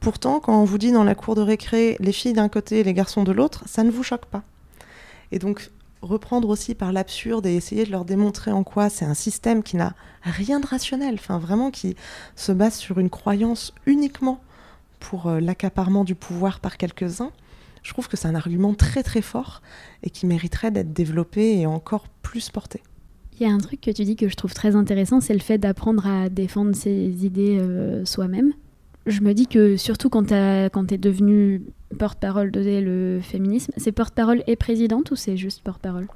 Pourtant, 0.00 0.40
quand 0.40 0.60
on 0.60 0.64
vous 0.64 0.78
dit 0.78 0.92
dans 0.92 1.04
la 1.04 1.14
cour 1.14 1.34
de 1.34 1.42
récré 1.42 1.96
les 2.00 2.12
filles 2.12 2.32
d'un 2.32 2.48
côté 2.48 2.80
et 2.80 2.84
les 2.84 2.94
garçons 2.94 3.24
de 3.24 3.32
l'autre, 3.32 3.64
ça 3.66 3.84
ne 3.84 3.90
vous 3.90 4.02
choque 4.02 4.26
pas. 4.26 4.42
Et 5.32 5.38
donc, 5.38 5.70
reprendre 6.02 6.48
aussi 6.48 6.74
par 6.74 6.92
l'absurde 6.92 7.46
et 7.46 7.54
essayer 7.54 7.84
de 7.84 7.90
leur 7.90 8.04
démontrer 8.04 8.52
en 8.52 8.64
quoi 8.64 8.88
c'est 8.88 9.04
un 9.04 9.14
système 9.14 9.62
qui 9.62 9.76
n'a 9.76 9.94
rien 10.22 10.60
de 10.60 10.66
rationnel, 10.66 11.14
enfin 11.14 11.38
vraiment 11.38 11.70
qui 11.70 11.96
se 12.36 12.52
base 12.52 12.76
sur 12.76 12.98
une 12.98 13.10
croyance 13.10 13.74
uniquement 13.86 14.40
pour 15.00 15.26
euh, 15.26 15.40
l'accaparement 15.40 16.04
du 16.04 16.14
pouvoir 16.14 16.60
par 16.60 16.76
quelques-uns, 16.76 17.32
je 17.88 17.94
trouve 17.94 18.06
que 18.06 18.18
c'est 18.18 18.28
un 18.28 18.34
argument 18.34 18.74
très 18.74 19.02
très 19.02 19.22
fort 19.22 19.62
et 20.02 20.10
qui 20.10 20.26
mériterait 20.26 20.70
d'être 20.70 20.92
développé 20.92 21.58
et 21.58 21.66
encore 21.66 22.06
plus 22.20 22.50
porté. 22.50 22.82
Il 23.40 23.46
y 23.46 23.50
a 23.50 23.52
un 23.52 23.58
truc 23.58 23.80
que 23.80 23.90
tu 23.90 24.04
dis 24.04 24.14
que 24.14 24.28
je 24.28 24.34
trouve 24.34 24.52
très 24.52 24.76
intéressant, 24.76 25.22
c'est 25.22 25.32
le 25.32 25.40
fait 25.40 25.56
d'apprendre 25.56 26.06
à 26.06 26.28
défendre 26.28 26.76
ses 26.76 27.24
idées 27.24 27.58
euh, 27.58 28.04
soi-même. 28.04 28.52
Je 29.06 29.22
me 29.22 29.32
dis 29.32 29.46
que 29.46 29.78
surtout 29.78 30.10
quand 30.10 30.26
tu 30.26 30.34
es 30.34 30.98
devenue 30.98 31.62
porte-parole 31.98 32.50
de 32.50 32.60
le 32.60 33.20
féminisme, 33.22 33.72
c'est 33.78 33.92
porte-parole 33.92 34.44
et 34.46 34.56
présidente 34.56 35.10
ou 35.10 35.16
c'est 35.16 35.38
juste 35.38 35.62
porte-parole? 35.62 36.08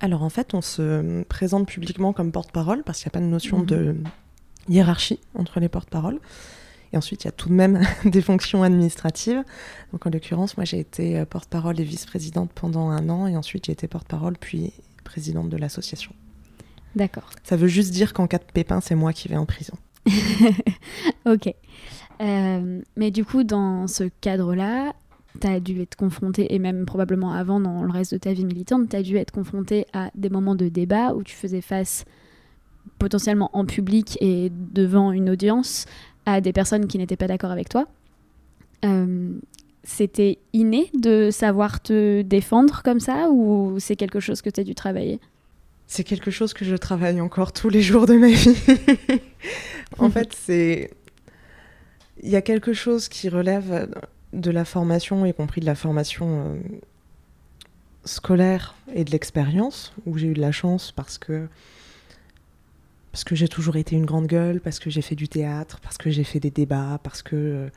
Alors 0.00 0.24
en 0.24 0.28
fait, 0.28 0.52
on 0.52 0.60
se 0.60 1.22
présente 1.22 1.66
publiquement 1.68 2.12
comme 2.12 2.32
porte-parole 2.32 2.82
parce 2.84 2.98
qu'il 2.98 3.08
n'y 3.08 3.12
a 3.12 3.18
pas 3.18 3.24
de 3.24 3.30
notion 3.30 3.60
mhm. 3.60 3.66
de 3.66 3.96
hiérarchie 4.68 5.20
entre 5.34 5.58
les 5.58 5.70
porte-paroles. 5.70 6.20
Et 6.94 6.96
ensuite, 6.96 7.24
il 7.24 7.26
y 7.26 7.28
a 7.28 7.32
tout 7.32 7.48
de 7.48 7.54
même 7.54 7.80
des 8.04 8.22
fonctions 8.22 8.62
administratives. 8.62 9.42
Donc, 9.92 10.06
en 10.06 10.10
l'occurrence, 10.10 10.56
moi, 10.56 10.64
j'ai 10.64 10.78
été 10.78 11.18
euh, 11.18 11.24
porte-parole 11.26 11.80
et 11.80 11.84
vice-présidente 11.84 12.52
pendant 12.54 12.88
un 12.88 13.08
an. 13.08 13.26
Et 13.26 13.36
ensuite, 13.36 13.66
j'ai 13.66 13.72
été 13.72 13.88
porte-parole, 13.88 14.36
puis 14.38 14.72
présidente 15.02 15.48
de 15.48 15.56
l'association. 15.56 16.12
D'accord. 16.94 17.28
Ça 17.42 17.56
veut 17.56 17.66
juste 17.66 17.90
dire 17.90 18.12
qu'en 18.12 18.28
cas 18.28 18.38
de 18.38 18.44
pépin, 18.44 18.80
c'est 18.80 18.94
moi 18.94 19.12
qui 19.12 19.26
vais 19.26 19.36
en 19.36 19.44
prison. 19.44 19.74
ok. 21.26 21.52
Euh, 22.20 22.80
mais 22.96 23.10
du 23.10 23.24
coup, 23.24 23.42
dans 23.42 23.88
ce 23.88 24.04
cadre-là, 24.20 24.92
tu 25.40 25.48
as 25.48 25.58
dû 25.58 25.82
être 25.82 25.96
confrontée, 25.96 26.54
et 26.54 26.60
même 26.60 26.86
probablement 26.86 27.32
avant 27.32 27.58
dans 27.58 27.82
le 27.82 27.90
reste 27.90 28.14
de 28.14 28.18
ta 28.18 28.32
vie 28.32 28.44
militante, 28.44 28.88
tu 28.88 28.94
as 28.94 29.02
dû 29.02 29.16
être 29.16 29.32
confrontée 29.32 29.86
à 29.92 30.12
des 30.14 30.30
moments 30.30 30.54
de 30.54 30.68
débat 30.68 31.12
où 31.12 31.24
tu 31.24 31.34
faisais 31.34 31.60
face 31.60 32.04
potentiellement 33.00 33.50
en 33.52 33.64
public 33.64 34.16
et 34.20 34.52
devant 34.52 35.10
une 35.10 35.28
audience 35.28 35.86
à 36.26 36.40
des 36.40 36.52
personnes 36.52 36.86
qui 36.86 36.98
n'étaient 36.98 37.16
pas 37.16 37.26
d'accord 37.26 37.50
avec 37.50 37.68
toi. 37.68 37.86
Euh, 38.84 39.38
c'était 39.82 40.38
inné 40.52 40.90
de 40.94 41.30
savoir 41.30 41.82
te 41.82 42.22
défendre 42.22 42.82
comme 42.82 43.00
ça 43.00 43.28
ou 43.30 43.76
c'est 43.78 43.96
quelque 43.96 44.20
chose 44.20 44.42
que 44.42 44.50
tu 44.50 44.60
as 44.60 44.64
dû 44.64 44.74
travailler? 44.74 45.20
C'est 45.86 46.04
quelque 46.04 46.30
chose 46.30 46.54
que 46.54 46.64
je 46.64 46.76
travaille 46.76 47.20
encore 47.20 47.52
tous 47.52 47.68
les 47.68 47.82
jours 47.82 48.06
de 48.06 48.14
ma 48.14 48.28
vie. 48.28 48.56
en 49.98 50.10
fait, 50.10 50.32
c'est. 50.32 50.90
Il 52.22 52.30
y 52.30 52.36
a 52.36 52.42
quelque 52.42 52.72
chose 52.72 53.08
qui 53.08 53.28
relève 53.28 53.88
de 54.32 54.50
la 54.50 54.64
formation, 54.64 55.26
y 55.26 55.34
compris 55.34 55.60
de 55.60 55.66
la 55.66 55.74
formation 55.74 56.54
euh, 56.54 56.58
scolaire 58.04 58.74
et 58.94 59.04
de 59.04 59.10
l'expérience, 59.10 59.92
où 60.06 60.16
j'ai 60.16 60.28
eu 60.28 60.34
de 60.34 60.40
la 60.40 60.52
chance 60.52 60.90
parce 60.90 61.18
que 61.18 61.48
parce 63.14 63.22
que 63.22 63.36
j'ai 63.36 63.46
toujours 63.46 63.76
été 63.76 63.94
une 63.94 64.06
grande 64.06 64.26
gueule, 64.26 64.60
parce 64.60 64.80
que 64.80 64.90
j'ai 64.90 65.00
fait 65.00 65.14
du 65.14 65.28
théâtre, 65.28 65.78
parce 65.78 65.98
que 65.98 66.10
j'ai 66.10 66.24
fait 66.24 66.40
des 66.40 66.50
débats, 66.50 66.98
parce 67.04 67.22
que 67.22 67.36
euh, 67.36 67.68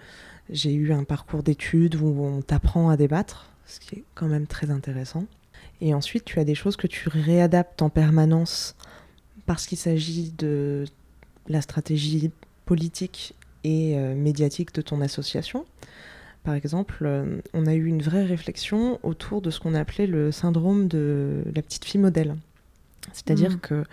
j'ai 0.50 0.74
eu 0.74 0.94
un 0.94 1.04
parcours 1.04 1.44
d'études 1.44 1.94
où 1.94 2.08
on 2.24 2.42
t'apprend 2.42 2.90
à 2.90 2.98
débattre, 2.98 3.52
ce 3.68 3.80
qui 3.80 3.98
est 3.98 4.04
quand 4.16 4.26
même 4.26 4.48
très 4.48 4.72
intéressant. 4.72 5.26
Et 5.80 5.94
ensuite, 5.94 6.26
tu 6.26 6.40
as 6.40 6.44
des 6.44 6.56
choses 6.56 6.76
que 6.76 6.88
tu 6.88 7.08
réadaptes 7.08 7.84
en 7.84 7.92
permanence 7.92 8.76
parce 9.46 9.68
qu'il 9.68 9.78
s'agit 9.78 10.34
de 10.40 10.86
la 11.48 11.62
stratégie 11.62 12.32
politique 12.66 13.36
et 13.64 13.96
euh, 13.96 14.16
médiatique 14.16 14.74
de 14.74 14.82
ton 14.82 15.02
association. 15.02 15.68
Par 16.46 16.56
exemple, 16.56 17.04
euh, 17.06 17.42
on 17.54 17.68
a 17.68 17.76
eu 17.76 17.86
une 17.86 18.02
vraie 18.02 18.26
réflexion 18.26 19.00
autour 19.04 19.44
de 19.44 19.52
ce 19.52 19.60
qu'on 19.60 19.76
appelait 19.76 20.08
le 20.08 20.32
syndrome 20.32 20.88
de 20.88 21.44
la 21.54 21.62
petite 21.62 21.86
fille 21.86 22.02
modèle. 22.02 22.36
C'est-à-dire 23.14 23.52
Mhm. 23.52 23.60
que 23.60 23.84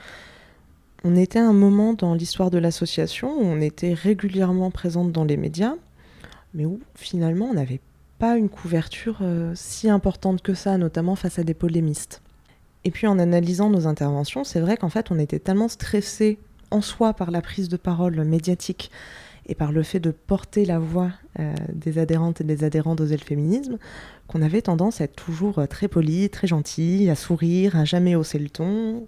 on 1.05 1.17
était 1.17 1.39
à 1.39 1.47
un 1.47 1.53
moment 1.53 1.93
dans 1.93 2.15
l'histoire 2.15 2.51
de 2.51 2.57
l'association 2.57 3.39
où 3.39 3.45
on 3.45 3.61
était 3.61 3.93
régulièrement 3.93 4.71
présente 4.71 5.13
dans 5.13 5.25
les 5.25 5.37
médias, 5.37 5.75
mais 6.55 6.65
où 6.65 6.81
finalement 6.95 7.47
on 7.51 7.55
n'avait 7.55 7.81
pas 8.19 8.39
une 8.39 8.49
couverture 8.49 9.19
euh, 9.21 9.53
si 9.55 9.91
importante 9.91 10.41
que 10.41 10.55
ça, 10.55 10.79
notamment 10.79 11.15
face 11.15 11.39
à 11.39 11.45
des 11.45 11.53
polémistes. 11.53 12.23
Et 12.85 12.91
puis 12.91 13.07
en 13.07 13.19
analysant 13.19 13.69
nos 13.69 13.87
interventions, 13.87 14.45
c'est 14.45 14.61
vrai 14.61 14.79
qu'en 14.79 14.89
fait 14.89 15.11
on 15.11 15.19
était 15.19 15.39
tellement 15.39 15.69
stressé 15.69 16.39
en 16.71 16.81
soi 16.81 17.13
par 17.13 17.31
la 17.31 17.43
prise 17.43 17.69
de 17.69 17.77
parole 17.77 18.25
médiatique 18.25 18.91
et 19.47 19.55
par 19.55 19.73
le 19.73 19.83
fait 19.83 20.01
de 20.01 20.11
porter 20.11 20.65
la 20.65 20.79
voix 20.79 21.11
euh, 21.39 21.55
des 21.71 21.99
adhérentes 21.99 22.41
et 22.41 22.45
des 22.45 22.65
adhérents 22.65 22.95
d'Oser 22.95 23.19
le 23.19 23.25
féminisme, 23.25 23.77
qu'on 24.27 24.41
avait 24.41 24.63
tendance 24.63 25.03
à 25.03 25.05
être 25.05 25.17
toujours 25.17 25.59
euh, 25.59 25.67
très 25.67 25.87
poli, 25.87 26.31
très 26.31 26.47
gentil, 26.47 27.11
à 27.11 27.15
sourire, 27.15 27.77
à 27.77 27.85
jamais 27.85 28.15
hausser 28.15 28.39
le 28.39 28.49
ton. 28.49 29.07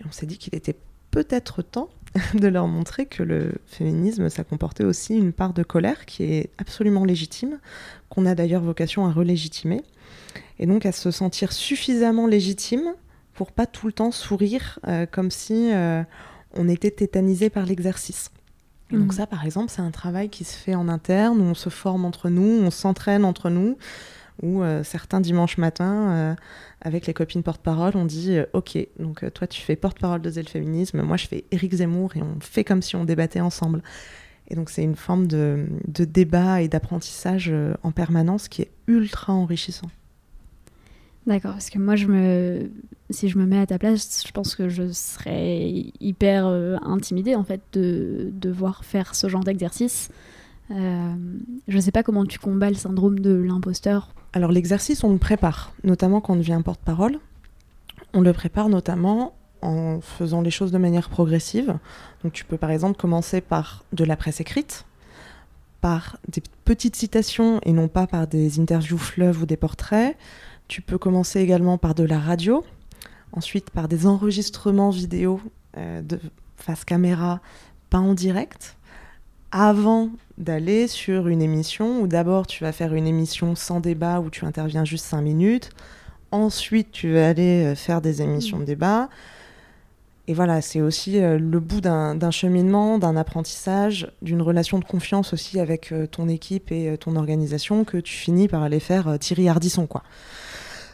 Et 0.00 0.04
on 0.06 0.12
s'est 0.12 0.26
dit 0.26 0.38
qu'il 0.38 0.54
était 0.54 0.76
peut-être 1.10 1.62
temps 1.62 1.88
de 2.34 2.48
leur 2.48 2.66
montrer 2.66 3.06
que 3.06 3.22
le 3.22 3.52
féminisme, 3.66 4.28
ça 4.28 4.44
comportait 4.44 4.84
aussi 4.84 5.16
une 5.16 5.32
part 5.32 5.52
de 5.52 5.62
colère 5.62 6.06
qui 6.06 6.24
est 6.24 6.50
absolument 6.58 7.04
légitime, 7.04 7.58
qu'on 8.08 8.26
a 8.26 8.34
d'ailleurs 8.34 8.62
vocation 8.62 9.06
à 9.06 9.12
relégitimer, 9.12 9.82
et 10.58 10.66
donc 10.66 10.86
à 10.86 10.92
se 10.92 11.10
sentir 11.10 11.52
suffisamment 11.52 12.26
légitime 12.26 12.94
pour 13.34 13.52
pas 13.52 13.66
tout 13.66 13.86
le 13.86 13.92
temps 13.92 14.10
sourire 14.10 14.78
euh, 14.86 15.06
comme 15.06 15.30
si 15.30 15.72
euh, 15.72 16.02
on 16.54 16.68
était 16.68 16.90
tétanisé 16.90 17.48
par 17.48 17.64
l'exercice. 17.64 18.30
Donc 18.90 19.02
Mhm. 19.02 19.12
ça, 19.12 19.26
par 19.26 19.44
exemple, 19.44 19.70
c'est 19.70 19.82
un 19.82 19.92
travail 19.92 20.28
qui 20.28 20.42
se 20.44 20.56
fait 20.56 20.74
en 20.74 20.88
interne, 20.88 21.40
où 21.40 21.44
on 21.44 21.54
se 21.54 21.68
forme 21.68 22.04
entre 22.04 22.28
nous, 22.28 22.60
on 22.62 22.70
s'entraîne 22.70 23.24
entre 23.24 23.48
nous, 23.48 23.78
où 24.42 24.62
euh, 24.62 24.82
certains 24.84 25.20
dimanches 25.20 25.58
matins, 25.58 26.10
euh, 26.10 26.34
avec 26.80 27.06
les 27.06 27.14
copines 27.14 27.42
porte-parole, 27.42 27.92
on 27.94 28.04
dit 28.04 28.36
euh, 28.36 28.46
Ok, 28.52 28.78
donc 28.98 29.24
toi 29.32 29.46
tu 29.46 29.60
fais 29.60 29.76
porte-parole 29.76 30.20
de 30.20 30.30
Zé 30.30 30.42
le 30.42 30.48
féminisme, 30.48 31.02
moi 31.02 31.16
je 31.16 31.26
fais 31.26 31.44
Éric 31.50 31.74
Zemmour, 31.74 32.16
et 32.16 32.22
on 32.22 32.40
fait 32.40 32.64
comme 32.64 32.82
si 32.82 32.96
on 32.96 33.04
débattait 33.04 33.40
ensemble. 33.40 33.82
Et 34.48 34.56
donc 34.56 34.70
c'est 34.70 34.82
une 34.82 34.96
forme 34.96 35.26
de, 35.26 35.66
débat 35.86 36.60
et 36.62 36.68
d'apprentissage 36.68 37.52
en 37.82 37.92
permanence 37.92 38.48
qui 38.48 38.62
est 38.62 38.70
ultra 38.88 39.32
enrichissant. 39.32 39.88
D'accord, 41.26 41.52
parce 41.52 41.70
que 41.70 41.78
moi, 41.78 41.94
je 41.94 42.06
me... 42.06 42.70
si 43.10 43.28
je 43.28 43.38
me 43.38 43.46
mets 43.46 43.58
à 43.58 43.66
ta 43.66 43.78
place, 43.78 44.24
je 44.26 44.32
pense 44.32 44.56
que 44.56 44.68
je 44.68 44.90
serais 44.90 45.70
hyper 46.00 46.46
intimidée 46.82 47.36
en 47.36 47.44
fait 47.44 47.60
de 47.74 48.30
devoir 48.32 48.84
faire 48.84 49.14
ce 49.14 49.28
genre 49.28 49.44
d'exercice. 49.44 50.10
Euh, 50.70 51.14
je 51.66 51.78
sais 51.78 51.90
pas 51.90 52.02
comment 52.02 52.24
tu 52.24 52.38
combats 52.38 52.70
le 52.70 52.76
syndrome 52.76 53.18
de 53.18 53.32
l'imposteur. 53.32 54.14
Alors 54.32 54.52
l'exercice, 54.52 55.02
on 55.02 55.12
le 55.12 55.18
prépare, 55.18 55.72
notamment 55.82 56.20
quand 56.20 56.34
on 56.34 56.36
devient 56.36 56.60
porte-parole. 56.64 57.18
On 58.14 58.20
le 58.20 58.32
prépare 58.32 58.68
notamment 58.68 59.34
en 59.62 60.00
faisant 60.00 60.40
les 60.40 60.50
choses 60.50 60.72
de 60.72 60.78
manière 60.78 61.08
progressive. 61.08 61.78
Donc 62.22 62.32
tu 62.32 62.44
peux 62.44 62.56
par 62.56 62.70
exemple 62.70 62.98
commencer 62.98 63.40
par 63.40 63.84
de 63.92 64.04
la 64.04 64.16
presse 64.16 64.40
écrite, 64.40 64.84
par 65.80 66.18
des 66.28 66.42
petites 66.64 66.96
citations 66.96 67.60
et 67.64 67.72
non 67.72 67.88
pas 67.88 68.06
par 68.06 68.26
des 68.26 68.60
interviews 68.60 68.98
fleuves 68.98 69.42
ou 69.42 69.46
des 69.46 69.56
portraits. 69.56 70.16
Tu 70.68 70.82
peux 70.82 70.98
commencer 70.98 71.40
également 71.40 71.78
par 71.78 71.94
de 71.94 72.04
la 72.04 72.18
radio, 72.18 72.64
ensuite 73.32 73.70
par 73.70 73.88
des 73.88 74.06
enregistrements 74.06 74.90
vidéo 74.90 75.40
euh, 75.76 76.02
de 76.02 76.20
face 76.56 76.84
caméra, 76.84 77.40
pas 77.90 77.98
en 77.98 78.14
direct, 78.14 78.76
avant 79.52 80.10
d'aller 80.38 80.86
sur 80.86 81.28
une 81.28 81.42
émission 81.42 82.00
où 82.00 82.06
d'abord 82.06 82.46
tu 82.46 82.64
vas 82.64 82.72
faire 82.72 82.94
une 82.94 83.06
émission 83.06 83.54
sans 83.54 83.80
débat 83.80 84.20
où 84.20 84.30
tu 84.30 84.44
interviens 84.44 84.84
juste 84.84 85.04
5 85.06 85.20
minutes, 85.20 85.70
ensuite 86.32 86.92
tu 86.92 87.12
vas 87.12 87.28
aller 87.28 87.64
euh, 87.64 87.74
faire 87.74 88.00
des 88.00 88.22
émissions 88.22 88.58
de 88.58 88.64
débat. 88.64 89.08
Et 90.28 90.34
voilà, 90.34 90.62
c'est 90.62 90.80
aussi 90.80 91.20
euh, 91.20 91.38
le 91.38 91.60
bout 91.60 91.80
d'un 91.80 92.30
cheminement, 92.30 92.98
d'un 92.98 93.16
apprentissage, 93.16 94.12
d'une 94.22 94.42
relation 94.42 94.78
de 94.78 94.84
confiance 94.84 95.32
aussi 95.32 95.58
avec 95.58 95.92
euh, 95.92 96.06
ton 96.06 96.28
équipe 96.28 96.70
et 96.70 96.96
ton 96.98 97.16
organisation 97.16 97.84
que 97.84 97.98
tu 97.98 98.14
finis 98.14 98.46
par 98.46 98.62
aller 98.62 98.80
faire 98.80 99.18
Thierry 99.18 99.48
Ardisson, 99.48 99.86
quoi. 99.86 100.02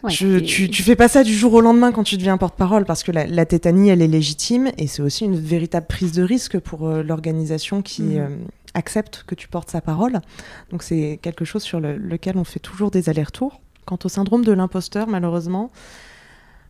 Ouais, 0.03 0.11
Je- 0.11 0.39
et- 0.39 0.43
tu, 0.43 0.69
tu 0.71 0.83
fais 0.83 0.97
pas 0.97 1.09
ça 1.09 1.25
du 1.25 1.33
jour 1.35 1.53
au 1.55 1.61
lendemain 1.61 1.91
quand 1.93 2.05
tu 2.05 2.17
deviens 2.17 2.37
porte-parole 2.37 2.85
parce 2.85 3.03
que 3.03 3.13
la, 3.13 3.27
la 3.27 3.47
tétanie, 3.47 3.89
elle 3.89 4.03
est 4.03 4.07
légitime 4.09 4.71
et 4.79 4.87
c'est 4.87 5.03
aussi 5.03 5.25
une 5.25 5.37
véritable 5.39 5.87
prise 5.87 6.13
de 6.13 6.23
risque 6.23 6.59
pour 6.59 6.87
euh, 6.89 7.03
l'organisation 7.03 7.83
qui 7.83 8.03
Mhm. 8.03 8.17
euh, 8.19 8.29
accepte 8.75 9.25
que 9.27 9.35
tu 9.35 9.49
portes 9.49 9.71
sa 9.71 9.81
parole. 9.81 10.21
Donc 10.71 10.83
c'est 10.83 11.19
quelque 11.23 11.45
chose 11.47 11.63
sur 11.63 11.81
le- 11.81 11.97
lequel 11.97 12.37
on 12.37 12.45
fait 12.45 12.61
toujours 12.61 12.91
des 12.91 13.09
allers-retours. 13.09 13.61
Quant 13.87 13.99
au 14.05 14.09
syndrome 14.09 14.45
de 14.45 14.53
l'imposteur, 14.53 15.07
malheureusement, 15.07 15.71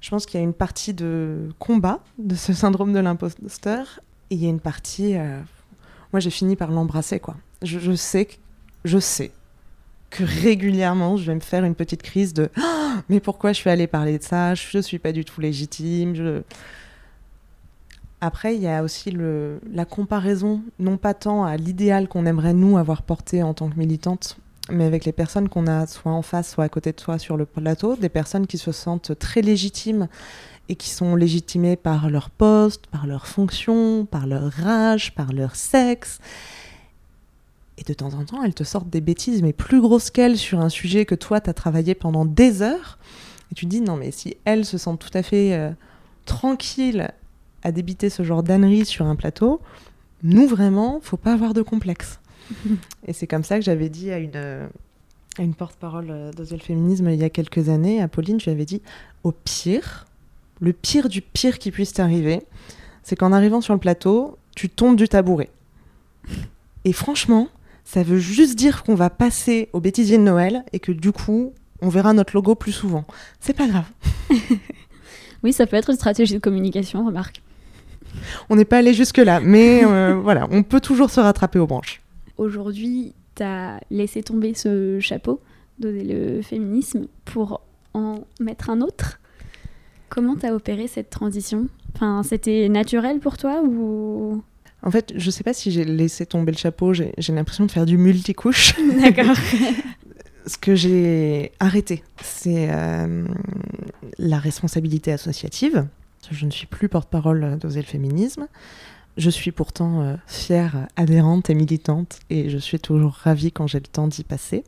je 0.00 0.10
pense 0.10 0.24
qu'il 0.26 0.38
y 0.38 0.42
a 0.42 0.44
une 0.44 0.52
partie 0.54 0.94
de 0.94 1.48
combat 1.58 2.00
de 2.18 2.34
ce 2.36 2.52
syndrome 2.52 2.92
de 2.92 3.00
l'imposteur 3.00 4.00
et 4.30 4.34
il 4.36 4.42
y 4.42 4.46
a 4.46 4.50
une 4.50 4.60
partie. 4.60 5.16
euh, 5.16 5.40
Moi, 6.12 6.20
j'ai 6.20 6.30
fini 6.30 6.54
par 6.56 6.70
l'embrasser, 6.70 7.18
quoi. 7.18 7.34
Je, 7.62 7.78
je 7.80 7.92
sais, 7.92 8.26
que- 8.26 8.34
je 8.84 8.98
sais 8.98 9.32
régulièrement, 10.24 11.16
je 11.16 11.26
vais 11.26 11.34
me 11.34 11.40
faire 11.40 11.64
une 11.64 11.74
petite 11.74 12.02
crise 12.02 12.34
de 12.34 12.50
Ah, 12.56 13.02
mais 13.08 13.20
pourquoi 13.20 13.52
je 13.52 13.58
suis 13.58 13.70
allée 13.70 13.86
parler 13.86 14.18
de 14.18 14.22
ça? 14.22 14.54
Je 14.54 14.78
suis 14.78 14.98
pas 14.98 15.12
du 15.12 15.24
tout 15.24 15.40
légitime. 15.40 16.42
Après, 18.20 18.56
il 18.56 18.62
y 18.62 18.68
a 18.68 18.82
aussi 18.82 19.14
la 19.72 19.84
comparaison, 19.84 20.62
non 20.78 20.96
pas 20.96 21.12
tant 21.12 21.44
à 21.44 21.56
l'idéal 21.56 22.08
qu'on 22.08 22.24
aimerait 22.24 22.54
nous 22.54 22.78
avoir 22.78 23.02
porté 23.02 23.42
en 23.42 23.52
tant 23.52 23.68
que 23.68 23.78
militante, 23.78 24.38
mais 24.70 24.84
avec 24.84 25.04
les 25.04 25.12
personnes 25.12 25.48
qu'on 25.48 25.66
a 25.66 25.86
soit 25.86 26.12
en 26.12 26.22
face, 26.22 26.52
soit 26.52 26.64
à 26.64 26.68
côté 26.68 26.92
de 26.92 27.00
soi 27.00 27.18
sur 27.18 27.36
le 27.36 27.44
plateau, 27.44 27.96
des 27.96 28.08
personnes 28.08 28.46
qui 28.46 28.56
se 28.56 28.72
sentent 28.72 29.18
très 29.18 29.42
légitimes 29.42 30.08
et 30.68 30.76
qui 30.76 30.90
sont 30.90 31.14
légitimées 31.14 31.76
par 31.76 32.08
leur 32.08 32.30
poste, 32.30 32.86
par 32.86 33.06
leur 33.06 33.26
fonction, 33.26 34.06
par 34.06 34.26
leur 34.26 34.66
âge, 34.66 35.14
par 35.14 35.32
leur 35.32 35.54
sexe. 35.54 36.18
Et 37.78 37.84
de 37.84 37.92
temps 37.92 38.14
en 38.14 38.24
temps, 38.24 38.42
elles 38.42 38.54
te 38.54 38.64
sortent 38.64 38.88
des 38.88 39.00
bêtises, 39.00 39.42
mais 39.42 39.52
plus 39.52 39.80
grosses 39.80 40.10
qu'elles 40.10 40.38
sur 40.38 40.60
un 40.60 40.68
sujet 40.68 41.04
que 41.04 41.14
toi, 41.14 41.40
tu 41.40 41.50
as 41.50 41.54
travaillé 41.54 41.94
pendant 41.94 42.24
des 42.24 42.62
heures. 42.62 42.98
Et 43.50 43.54
tu 43.54 43.66
te 43.66 43.70
dis, 43.70 43.80
non, 43.80 43.96
mais 43.96 44.10
si 44.10 44.36
elles 44.44 44.64
se 44.64 44.78
sentent 44.78 44.98
tout 44.98 45.16
à 45.16 45.22
fait 45.22 45.54
euh, 45.54 45.70
tranquilles 46.24 47.10
à 47.62 47.72
débiter 47.72 48.08
ce 48.08 48.22
genre 48.22 48.42
d'ânerie 48.42 48.86
sur 48.86 49.06
un 49.06 49.16
plateau, 49.16 49.60
nous, 50.22 50.46
vraiment, 50.46 51.00
faut 51.02 51.18
pas 51.18 51.32
avoir 51.32 51.52
de 51.52 51.62
complexe. 51.62 52.20
Et 53.06 53.12
c'est 53.12 53.26
comme 53.26 53.44
ça 53.44 53.56
que 53.56 53.64
j'avais 53.64 53.88
dit 53.88 54.10
à 54.10 54.18
une, 54.18 54.68
à 55.38 55.42
une 55.42 55.54
porte-parole 55.54 56.06
euh, 56.10 56.32
d'Osel 56.32 56.60
Féminisme 56.60 57.10
il 57.10 57.20
y 57.20 57.24
a 57.24 57.30
quelques 57.30 57.68
années, 57.68 58.00
à 58.00 58.08
Pauline, 58.08 58.40
je 58.40 58.46
lui 58.46 58.52
avais 58.52 58.64
dit, 58.64 58.80
au 59.22 59.32
pire, 59.32 60.06
le 60.60 60.72
pire 60.72 61.08
du 61.08 61.20
pire 61.20 61.58
qui 61.58 61.70
puisse 61.70 61.92
t'arriver, 61.92 62.42
c'est 63.02 63.16
qu'en 63.16 63.32
arrivant 63.32 63.60
sur 63.60 63.74
le 63.74 63.80
plateau, 63.80 64.38
tu 64.54 64.68
tombes 64.68 64.96
du 64.96 65.08
tabouret. 65.08 65.50
Et 66.84 66.92
franchement, 66.92 67.48
ça 67.86 68.02
veut 68.02 68.18
juste 68.18 68.56
dire 68.56 68.82
qu'on 68.82 68.96
va 68.96 69.10
passer 69.10 69.70
au 69.72 69.80
bêtisier 69.80 70.18
de 70.18 70.22
Noël 70.22 70.64
et 70.72 70.80
que 70.80 70.90
du 70.90 71.12
coup, 71.12 71.54
on 71.80 71.88
verra 71.88 72.12
notre 72.12 72.34
logo 72.34 72.56
plus 72.56 72.72
souvent. 72.72 73.04
C'est 73.40 73.56
pas 73.56 73.66
grave. 73.66 73.86
Oui, 75.44 75.52
ça 75.52 75.66
peut 75.66 75.76
être 75.76 75.90
une 75.90 75.96
stratégie 75.96 76.34
de 76.34 76.40
communication, 76.40 77.06
remarque. 77.06 77.40
On 78.48 78.56
n'est 78.56 78.64
pas 78.64 78.78
allé 78.78 78.94
jusque-là, 78.94 79.38
mais 79.38 79.84
euh, 79.84 80.14
voilà, 80.20 80.48
on 80.50 80.64
peut 80.64 80.80
toujours 80.80 81.10
se 81.10 81.20
rattraper 81.20 81.60
aux 81.60 81.68
branches. 81.68 82.02
Aujourd'hui, 82.36 83.14
tu 83.36 83.44
as 83.44 83.78
laissé 83.90 84.22
tomber 84.22 84.54
ce 84.54 84.98
chapeau, 84.98 85.40
donner 85.78 86.02
le 86.02 86.42
féminisme, 86.42 87.06
pour 87.26 87.60
en 87.94 88.24
mettre 88.40 88.70
un 88.70 88.80
autre. 88.80 89.20
Comment 90.08 90.34
t'as 90.34 90.52
opéré 90.52 90.88
cette 90.88 91.10
transition? 91.10 91.68
Enfin, 91.94 92.22
c'était 92.24 92.68
naturel 92.68 93.20
pour 93.20 93.36
toi 93.36 93.62
ou 93.62 94.42
En 94.86 94.90
fait, 94.92 95.12
je 95.16 95.30
sais 95.32 95.42
pas 95.42 95.52
si 95.52 95.72
j'ai 95.72 95.84
laissé 95.84 96.26
tomber 96.26 96.52
le 96.52 96.58
chapeau, 96.58 96.94
j'ai 96.94 97.12
l'impression 97.30 97.66
de 97.66 97.72
faire 97.72 97.86
du 97.86 97.98
multicouche. 97.98 98.72
D'accord. 99.00 99.34
Ce 100.46 100.56
que 100.56 100.76
j'ai 100.76 101.50
arrêté, 101.58 102.04
c'est 102.22 102.68
euh, 102.70 103.26
la 104.18 104.38
responsabilité 104.38 105.10
associative. 105.12 105.88
Je 106.30 106.46
ne 106.46 106.52
suis 106.52 106.68
plus 106.68 106.88
porte-parole 106.88 107.58
d'Oser 107.58 107.80
le 107.80 107.86
féminisme. 107.86 108.46
Je 109.16 109.28
suis 109.28 109.50
pourtant 109.50 110.02
euh, 110.02 110.14
fière 110.28 110.86
adhérente 110.94 111.50
et 111.50 111.54
militante 111.54 112.20
et 112.30 112.48
je 112.48 112.58
suis 112.58 112.78
toujours 112.78 113.12
ravie 113.12 113.50
quand 113.50 113.66
j'ai 113.66 113.80
le 113.80 113.86
temps 113.86 114.06
d'y 114.06 114.22
passer. 114.22 114.62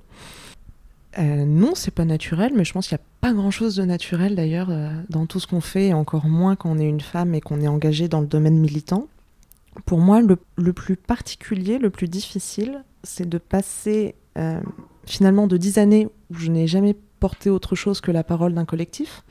euh, 1.18 1.44
non, 1.44 1.76
c'est 1.76 1.92
pas 1.92 2.04
naturel, 2.04 2.52
mais 2.56 2.64
je 2.64 2.72
pense 2.72 2.88
qu'il 2.88 2.96
n'y 2.96 3.02
a 3.02 3.06
pas 3.20 3.32
grand-chose 3.32 3.76
de 3.76 3.84
naturel 3.84 4.34
d'ailleurs 4.34 4.70
euh, 4.70 4.90
dans 5.10 5.26
tout 5.26 5.38
ce 5.38 5.46
qu'on 5.46 5.60
fait, 5.60 5.88
et 5.88 5.94
encore 5.94 6.26
moins 6.26 6.56
quand 6.56 6.70
on 6.70 6.78
est 6.78 6.88
une 6.88 7.00
femme 7.00 7.34
et 7.34 7.40
qu'on 7.40 7.60
est 7.60 7.68
engagé 7.68 8.08
dans 8.08 8.20
le 8.20 8.26
domaine 8.26 8.58
militant. 8.58 9.06
Pour 9.86 9.98
moi, 9.98 10.20
le, 10.20 10.72
plus 10.72 10.96
particulier, 10.96 11.78
le 11.78 11.90
plus 11.90 12.08
difficile, 12.08 12.84
c'est 13.04 13.28
de 13.28 13.38
passer 13.38 14.14
euh, 14.36 14.60
finalement 15.06 15.46
de 15.46 15.56
dix 15.56 15.78
années 15.78 16.08
où 16.30 16.34
je 16.34 16.50
n'ai 16.50 16.66
jamais 16.66 16.96
porté 17.20 17.50
autre 17.50 17.74
chose 17.74 18.00
que 18.00 18.10
la 18.10 18.24
parole 18.24 18.54
d'un 18.54 18.64
collectif, 18.64 19.22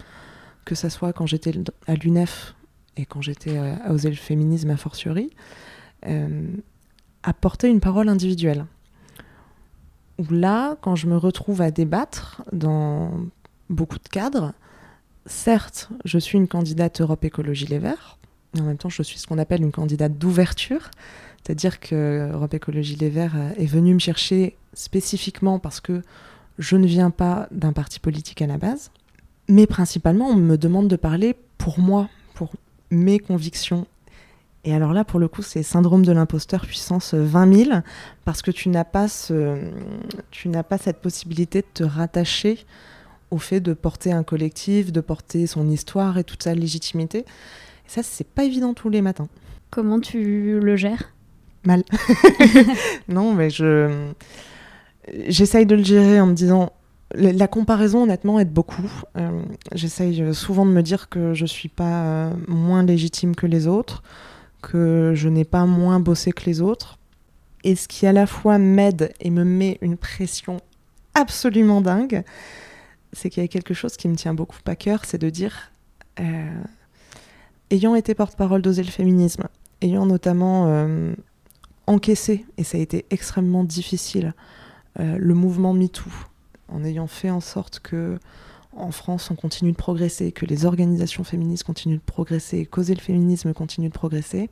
que 0.66 0.76
ce 0.76 0.90
soit 0.90 1.14
quand 1.14 1.26
j'étais 1.26 1.54
à 1.86 1.96
l'UNEF 1.96 2.56
et 2.98 3.06
quand 3.06 3.22
j'étais 3.22 3.58
à 3.58 3.92
Oser 3.92 4.10
le 4.10 4.16
féminisme 4.16 4.70
a 4.72 4.78
fortiori, 4.78 5.30
à 6.04 7.34
porter 7.34 7.70
une 7.70 7.80
parole 7.80 8.10
individuelle. 8.10 8.66
Où 10.18 10.26
là, 10.32 10.78
quand 10.82 10.96
je 10.96 11.08
me 11.08 11.18
retrouve 11.18 11.62
à 11.62 11.72
débattre 11.72 12.42
dans 12.52 13.12
beaucoup 13.70 14.00
de 14.00 14.08
cadres, 14.08 14.54
certes, 15.26 15.90
je 16.06 16.18
suis 16.18 16.38
une 16.38 16.48
candidate 16.48 17.02
Europe 17.02 17.24
Écologie 17.24 17.68
Les 17.68 17.80
Verts, 17.80 18.18
mais 18.58 18.64
en 18.64 18.66
même 18.66 18.78
temps, 18.78 18.90
je 18.90 19.04
suis 19.04 19.20
ce 19.20 19.28
qu'on 19.28 19.38
appelle 19.38 19.62
une 19.62 19.72
candidate 19.72 20.18
d'ouverture, 20.18 20.92
c'est-à-dire 21.44 21.80
que 21.80 22.30
Europe 22.34 22.54
Écologie 22.54 22.96
Les 22.96 23.10
Verts 23.10 23.36
est 23.58 23.66
venue 23.66 23.94
me 23.94 24.00
chercher 24.00 24.58
spécifiquement 24.74 25.60
parce 25.60 25.80
que 25.80 26.02
je 26.60 26.76
ne 26.76 26.88
viens 26.88 27.12
pas 27.12 27.48
d'un 27.52 27.72
parti 27.72 28.00
politique 28.00 28.42
à 28.42 28.48
la 28.48 28.58
base, 28.58 28.92
mais 29.48 29.68
principalement, 29.68 30.28
on 30.28 30.36
me 30.36 30.58
demande 30.58 30.88
de 30.88 30.96
parler 30.96 31.36
pour 31.58 31.80
moi, 31.80 32.10
pour 32.34 32.54
mes 32.92 33.20
convictions. 33.20 33.88
Et 34.64 34.74
alors 34.74 34.92
là, 34.92 35.06
pour 35.06 35.20
le 35.20 35.28
coup, 35.28 35.42
c'est 35.42 35.64
syndrome 35.64 36.04
de 36.04 36.12
l'imposteur 36.12 36.66
puissance 36.66 37.14
20 37.14 37.54
000, 37.66 37.72
parce 38.26 38.42
que 38.42 38.52
tu 38.52 38.70
n'as 38.70 38.84
pas, 38.84 39.08
ce, 39.08 39.58
tu 40.32 40.50
n'as 40.50 40.64
pas 40.64 40.78
cette 40.78 41.00
possibilité 41.00 41.62
de 41.62 41.68
te 41.74 41.84
rattacher 41.84 42.66
au 43.32 43.38
fait 43.38 43.60
de 43.60 43.74
porter 43.74 44.12
un 44.12 44.24
collectif, 44.24 44.92
de 44.92 45.02
porter 45.02 45.48
son 45.48 45.70
histoire 45.70 46.18
et 46.18 46.24
toute 46.24 46.44
sa 46.44 46.54
légitimité. 46.54 47.26
Et 47.88 47.90
ça, 47.90 48.04
c'est 48.04 48.28
pas 48.28 48.44
évident 48.44 48.74
tous 48.74 48.90
les 48.90 49.02
matins. 49.02 49.28
Comment 49.70 50.00
tu 50.00 50.60
le 50.60 50.76
gères? 50.76 51.14
Mal. 51.66 51.84
non, 53.08 53.34
mais 53.34 53.50
je 53.50 54.12
j'essaye 55.28 55.66
de 55.66 55.76
le 55.76 55.84
gérer 55.84 56.20
en 56.20 56.28
me 56.28 56.34
disant 56.34 56.74
la 57.16 57.48
comparaison, 57.48 58.04
honnêtement, 58.04 58.38
aide 58.38 58.52
beaucoup. 58.52 58.92
Euh, 59.18 59.42
j'essaye 59.74 60.36
souvent 60.36 60.66
de 60.66 60.72
me 60.72 60.84
dire 60.84 61.08
que 61.08 61.34
je 61.34 61.46
suis 61.46 61.70
pas 61.70 62.04
euh, 62.04 62.34
moins 62.50 62.84
légitime 62.84 63.34
que 63.34 63.48
les 63.48 63.66
autres 63.66 64.04
que 64.62 65.14
je 65.16 65.30
n'ai 65.30 65.46
pas 65.46 65.66
moins 65.66 66.00
bossé 66.00 66.32
que 66.32 66.46
les 66.46 66.62
autres. 66.62 66.98
Et 67.64 67.76
ce 67.76 67.88
qui 67.88 68.06
à 68.08 68.14
la 68.14 68.28
fois 68.28 68.58
m'aide 68.58 69.14
et 69.20 69.30
me 69.30 69.44
met 69.44 69.78
une 69.82 69.98
pression 69.98 70.60
absolument 71.14 71.82
dingue, 71.82 72.24
c'est 73.14 73.30
qu'il 73.30 73.44
y 73.44 73.46
a 73.46 73.48
quelque 73.48 73.74
chose 73.74 73.98
qui 73.98 74.08
me 74.08 74.16
tient 74.16 74.34
beaucoup 74.34 74.58
à 74.66 74.76
cœur, 74.76 75.06
c'est 75.06 75.18
de 75.18 75.30
dire, 75.30 75.72
euh, 76.20 76.50
ayant 77.72 77.96
été 77.96 78.14
porte-parole 78.16 78.62
d'Oser 78.62 78.84
le 78.84 78.92
féminisme, 78.92 79.48
ayant 79.82 80.06
notamment 80.06 80.68
euh, 80.68 81.14
encaissé, 81.86 82.46
et 82.58 82.64
ça 82.64 82.78
a 82.78 82.82
été 82.82 83.06
extrêmement 83.10 83.64
difficile, 83.64 84.34
euh, 85.00 85.18
le 85.18 85.34
mouvement 85.34 85.74
MeToo, 85.74 86.10
en 86.70 86.84
ayant 86.84 87.08
fait 87.08 87.30
en 87.30 87.42
sorte 87.42 87.80
que 87.80 88.18
en 88.76 88.92
France, 88.92 89.32
on 89.32 89.36
continue 89.36 89.72
de 89.72 89.78
progresser, 89.78 90.32
que 90.32 90.46
les 90.46 90.66
organisations 90.66 91.24
féministes 91.24 91.64
continuent 91.64 91.98
de 91.98 92.02
progresser, 92.02 92.66
causer 92.66 92.94
le 92.94 93.02
féminisme 93.02 93.52
continue 93.54 93.88
de 93.88 93.94
progresser, 93.94 94.52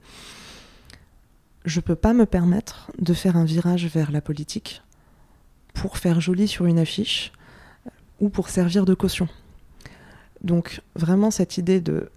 je 1.63 1.80
ne 1.80 1.82
peux 1.82 1.95
pas 1.95 2.13
me 2.13 2.26
permettre 2.26 2.91
de 2.99 3.13
faire 3.13 3.38
un 3.38 3.45
virage 3.45 3.86
vers 3.86 4.11
la 4.11 4.22
politique 4.22 4.82
pour 5.74 5.97
faire 5.97 6.22
joli 6.22 6.47
sur 6.47 6.66
une 6.66 6.80
affiche 6.80 7.34
ou 8.20 8.30
pour 8.30 8.49
servir 8.49 8.86
de 8.86 8.93
caution. 8.93 9.28
Donc 10.41 10.82
vraiment 10.95 11.32
cette 11.32 11.57
idée 11.57 11.82
de 11.82 12.09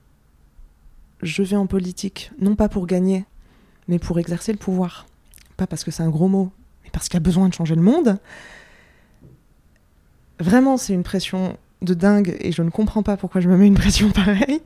je 1.23 1.43
vais 1.43 1.57
en 1.57 1.67
politique, 1.67 2.31
non 2.41 2.55
pas 2.55 2.69
pour 2.69 2.87
gagner, 2.87 3.25
mais 3.89 3.99
pour 3.99 4.19
exercer 4.19 4.53
le 4.53 4.59
pouvoir. 4.59 5.07
Pas 5.57 5.67
parce 5.67 5.85
que 5.85 5.91
c'est 5.91 6.03
un 6.03 6.11
gros 6.11 6.29
mot, 6.29 6.53
mais 6.85 6.91
parce 6.91 7.09
qu'il 7.09 7.15
y 7.15 7.19
a 7.19 7.21
besoin 7.21 7.49
de 7.49 7.55
changer 7.55 7.75
le 7.75 7.83
monde. 7.83 8.19
Vraiment, 10.39 10.77
c'est 10.77 10.93
une 10.93 11.03
pression 11.03 11.57
de 11.83 11.95
dingue 11.95 12.37
et 12.41 12.53
je 12.53 12.63
ne 12.63 12.71
comprends 12.71 13.03
pas 13.03 13.17
pourquoi 13.17 13.41
je 13.41 13.49
me 13.49 13.57
mets 13.57 13.67
une 13.67 13.75
pression 13.75 14.11
pareille. 14.11 14.61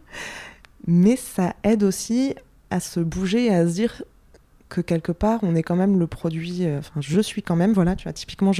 Mais 0.87 1.17
ça 1.17 1.55
aide 1.63 1.83
aussi 1.83 2.35
à 2.71 2.81
se 2.81 3.01
bouger 3.01 3.47
et 3.47 3.55
à 3.55 3.67
se 3.67 3.73
dire 3.73 4.03
que 4.69 4.81
quelque 4.81 5.13
part, 5.13 5.41
on 5.43 5.55
est 5.55 5.63
quand 5.63 5.77
même 5.77 5.99
le 5.99 6.07
produit. 6.07 6.65
Euh, 6.65 6.79
enfin, 6.79 7.01
je 7.01 7.21
suis 7.21 7.43
quand 7.43 7.57
même, 7.57 7.73
voilà, 7.73 7.95
tu 7.95 8.05
vois, 8.05 8.13
typiquement, 8.15 8.53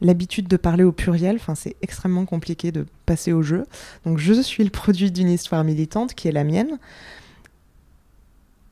l'habitude 0.00 0.46
de 0.46 0.56
parler 0.56 0.84
au 0.84 0.92
pluriel, 0.92 1.36
enfin, 1.36 1.56
c'est 1.56 1.76
extrêmement 1.82 2.24
compliqué 2.24 2.70
de 2.70 2.86
passer 3.06 3.32
au 3.32 3.42
jeu. 3.42 3.64
Donc, 4.06 4.18
je 4.18 4.40
suis 4.40 4.62
le 4.62 4.70
produit 4.70 5.10
d'une 5.10 5.28
histoire 5.28 5.64
militante 5.64 6.14
qui 6.14 6.28
est 6.28 6.32
la 6.32 6.44
mienne 6.44 6.78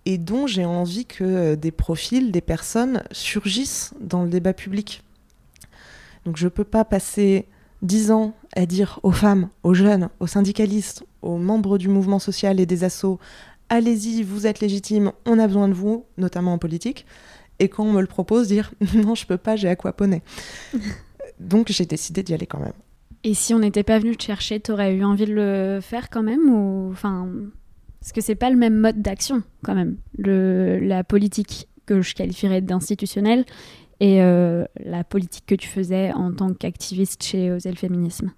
et 0.06 0.18
dont 0.18 0.46
j'ai 0.46 0.64
envie 0.64 1.04
que 1.04 1.24
euh, 1.24 1.56
des 1.56 1.72
profils, 1.72 2.30
des 2.30 2.40
personnes 2.40 3.02
surgissent 3.10 3.92
dans 4.00 4.22
le 4.22 4.30
débat 4.30 4.54
public. 4.54 5.02
Donc, 6.24 6.36
je 6.36 6.44
ne 6.44 6.48
peux 6.48 6.64
pas 6.64 6.84
passer 6.84 7.46
dix 7.82 8.10
ans 8.10 8.34
à 8.54 8.66
dire 8.66 9.00
aux 9.02 9.12
femmes, 9.12 9.48
aux 9.62 9.74
jeunes, 9.74 10.08
aux 10.20 10.26
syndicalistes, 10.26 11.04
aux 11.22 11.36
membres 11.36 11.76
du 11.76 11.88
mouvement 11.88 12.18
social 12.18 12.58
et 12.60 12.66
des 12.66 12.84
assos, 12.84 13.18
allez-y, 13.68 14.22
vous 14.22 14.46
êtes 14.46 14.60
légitimes, 14.60 15.12
on 15.26 15.38
a 15.38 15.46
besoin 15.46 15.68
de 15.68 15.74
vous, 15.74 16.04
notamment 16.18 16.54
en 16.54 16.58
politique. 16.58 17.04
Et 17.58 17.68
quand 17.68 17.84
on 17.84 17.92
me 17.92 18.00
le 18.00 18.06
propose, 18.06 18.48
dire 18.48 18.72
non, 18.94 19.14
je 19.14 19.26
peux 19.26 19.38
pas, 19.38 19.56
j'ai 19.56 19.68
aquaponé. 19.68 20.22
Donc 21.40 21.70
j'ai 21.70 21.84
décidé 21.84 22.22
d'y 22.22 22.32
aller 22.32 22.46
quand 22.46 22.60
même. 22.60 22.72
Et 23.24 23.34
si 23.34 23.52
on 23.54 23.58
n'était 23.58 23.82
pas 23.82 23.98
venu 23.98 24.16
te 24.16 24.22
chercher, 24.22 24.60
t'aurais 24.60 24.94
eu 24.94 25.04
envie 25.04 25.26
de 25.26 25.34
le 25.34 25.80
faire 25.82 26.10
quand 26.10 26.22
même 26.22 26.48
ou 26.48 26.90
enfin 26.92 27.28
parce 28.06 28.12
que 28.12 28.20
c'est 28.20 28.36
pas 28.36 28.50
le 28.50 28.56
même 28.56 28.76
mode 28.76 29.02
d'action 29.02 29.42
quand 29.64 29.74
même. 29.74 29.96
La 30.16 31.02
politique 31.02 31.66
que 31.86 32.02
je 32.02 32.14
qualifierais 32.14 32.60
d'institutionnelle 32.60 33.44
et 33.98 34.22
euh, 34.22 34.64
la 34.78 35.02
politique 35.02 35.44
que 35.44 35.56
tu 35.56 35.66
faisais 35.66 36.12
en 36.12 36.32
tant 36.32 36.54
qu'activiste 36.54 37.24
chez 37.24 37.50
Oser 37.50 37.70
le 37.70 37.76
féminisme 37.76 38.30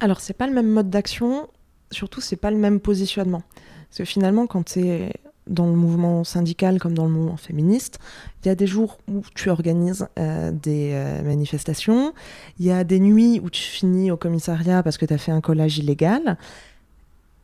Alors, 0.00 0.20
c'est 0.20 0.32
pas 0.32 0.46
le 0.46 0.54
même 0.54 0.70
mode 0.70 0.88
d'action, 0.88 1.50
surtout, 1.90 2.22
c'est 2.22 2.36
pas 2.36 2.50
le 2.50 2.56
même 2.56 2.80
positionnement. 2.80 3.42
Parce 3.90 3.98
que 3.98 4.04
finalement, 4.06 4.46
quand 4.46 4.62
tu 4.62 4.86
es 4.86 5.12
dans 5.46 5.66
le 5.66 5.74
mouvement 5.74 6.24
syndical 6.24 6.78
comme 6.78 6.94
dans 6.94 7.04
le 7.04 7.10
mouvement 7.10 7.36
féministe, 7.36 7.98
il 8.42 8.48
y 8.48 8.50
a 8.50 8.54
des 8.54 8.66
jours 8.66 8.96
où 9.06 9.20
tu 9.34 9.50
organises 9.50 10.08
euh, 10.18 10.50
des 10.50 10.92
euh, 10.94 11.22
manifestations, 11.22 12.14
il 12.58 12.64
y 12.64 12.70
a 12.70 12.84
des 12.84 13.00
nuits 13.00 13.38
où 13.42 13.50
tu 13.50 13.62
finis 13.62 14.10
au 14.10 14.16
commissariat 14.16 14.82
parce 14.82 14.96
que 14.96 15.04
tu 15.04 15.12
as 15.12 15.18
fait 15.18 15.32
un 15.32 15.42
collage 15.42 15.76
illégal, 15.76 16.38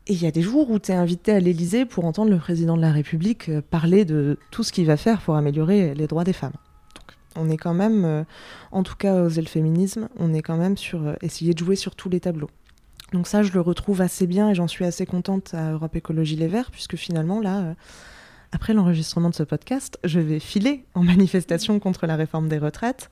et 0.07 0.13
il 0.13 0.23
y 0.23 0.27
a 0.27 0.31
des 0.31 0.43
jours 0.43 0.71
où 0.71 0.79
tu 0.79 0.93
es 0.93 0.95
invité 0.95 1.33
à 1.33 1.41
l'Élysée 1.41 1.85
pour 1.85 2.05
entendre 2.05 2.31
le 2.31 2.39
président 2.39 2.77
de 2.77 2.83
la 2.83 2.93
République 2.93 3.51
parler 3.71 4.05
de 4.05 4.39
tout 4.51 4.63
ce 4.63 4.73
qu'il 4.73 4.87
va 4.87 4.97
faire 4.97 5.21
pour 5.21 5.37
améliorer 5.37 5.95
les 5.95 6.07
droits 6.07 6.25
des 6.25 6.33
femmes 6.33 6.53
on 7.37 7.49
est 7.49 7.57
quand 7.57 7.75
même, 7.75 8.05
euh, 8.05 8.25
en 8.73 8.83
tout 8.83 8.97
cas 8.97 9.23
aux 9.23 9.29
le 9.29 9.47
féminisme, 9.47 10.09
on 10.19 10.35
est 10.35 10.43
quand 10.43 10.57
même 10.57 10.77
sur 10.77 11.07
euh, 11.07 11.15
essayer 11.23 11.55
de 11.55 11.59
jouer 11.59 11.77
sur 11.77 11.95
tous 11.95 12.09
les 12.09 12.21
tableaux. 12.21 12.51
Donc 13.13 13.27
ça, 13.27 13.43
je 13.43 13.53
le 13.53 13.61
retrouve 13.61 14.01
assez 14.01 14.27
bien 14.27 14.51
et 14.51 14.55
j'en 14.55 14.67
suis 14.67 14.85
assez 14.85 15.07
contente 15.07 15.55
à 15.55 15.73
Europe 15.73 15.95
Écologie 15.95 16.37
Les 16.37 16.49
Verts, 16.49 16.71
puisque 16.71 16.97
finalement, 16.97 17.41
là, 17.41 17.59
euh, 17.59 17.75
après 18.53 18.75
l'enregistrement 18.75 19.31
de 19.31 19.35
ce 19.35 19.43
podcast, 19.43 19.99
je 20.05 20.21
vais 20.21 20.41
filer 20.41 20.85
en 20.95 21.03
manifestation 21.05 21.79
contre 21.79 22.07
la 22.07 22.17
réforme 22.17 22.49
des 22.49 22.59
retraites. 22.59 23.11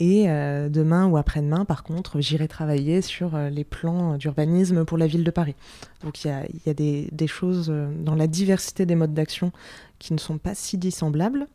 Et 0.00 0.26
demain 0.26 1.08
ou 1.08 1.16
après-demain, 1.16 1.64
par 1.64 1.82
contre, 1.82 2.20
j'irai 2.20 2.46
travailler 2.46 3.02
sur 3.02 3.36
les 3.36 3.64
plans 3.64 4.16
d'urbanisme 4.16 4.84
pour 4.84 4.96
la 4.96 5.08
ville 5.08 5.24
de 5.24 5.30
Paris. 5.32 5.56
Donc 6.04 6.24
il 6.24 6.28
y 6.28 6.70
a, 6.70 6.74
des, 6.74 7.26
choses 7.26 7.66
dans 7.96 8.14
la 8.14 8.28
diversité 8.28 8.86
des 8.86 8.94
modes 8.94 9.12
d'action 9.12 9.50
qui 9.98 10.12
ne 10.12 10.18
sont 10.18 10.38
pas 10.38 10.54
si 10.54 10.78
dissemblables. 10.78 11.48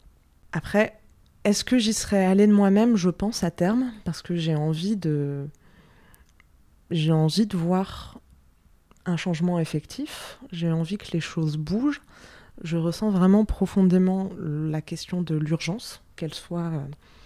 Après, 0.52 1.00
est-ce 1.44 1.64
que 1.64 1.78
j'y 1.78 1.94
serais 1.94 2.26
allée 2.26 2.48
de 2.48 2.54
moi-même? 2.54 2.96
Je 2.96 3.10
pense 3.10 3.44
à 3.44 3.52
terme, 3.52 3.92
parce 4.06 4.22
que 4.22 4.36
j'ai 4.36 4.56
envie 4.56 4.96
de. 4.96 5.48
J'ai 6.92 7.12
envie 7.12 7.48
de 7.48 7.58
voir 7.58 8.20
un 9.06 9.18
changement 9.18 9.60
effectif. 9.60 10.40
J'ai 10.52 10.72
envie 10.72 10.98
que 10.98 11.12
les 11.12 11.20
choses 11.20 11.58
bougent. 11.58 12.02
Je 12.64 12.78
ressens 12.78 13.10
vraiment 13.10 13.46
profondément 13.46 14.30
la 14.40 14.82
question 14.82 15.22
de 15.22 15.36
l'urgence, 15.36 16.02
qu'elle 16.16 16.34
soit 16.34 16.72
euh, 16.72 16.86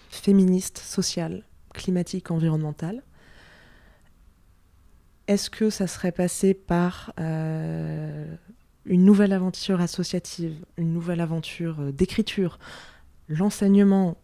féministe, 0.09 0.77
sociale, 0.77 1.43
climatique, 1.73 2.31
environnementale. 2.31 3.03
Est-ce 5.27 5.49
que 5.49 5.69
ça 5.69 5.87
serait 5.87 6.11
passé 6.11 6.53
par 6.53 7.13
euh, 7.19 8.25
une 8.85 9.03
nouvelle 9.03 9.33
aventure 9.33 9.81
associative, 9.81 10.65
une 10.77 10.93
nouvelle 10.93 11.19
aventure 11.19 11.81
euh, 11.81 11.91
d'écriture, 11.91 12.59
l'enseignement 13.27 14.17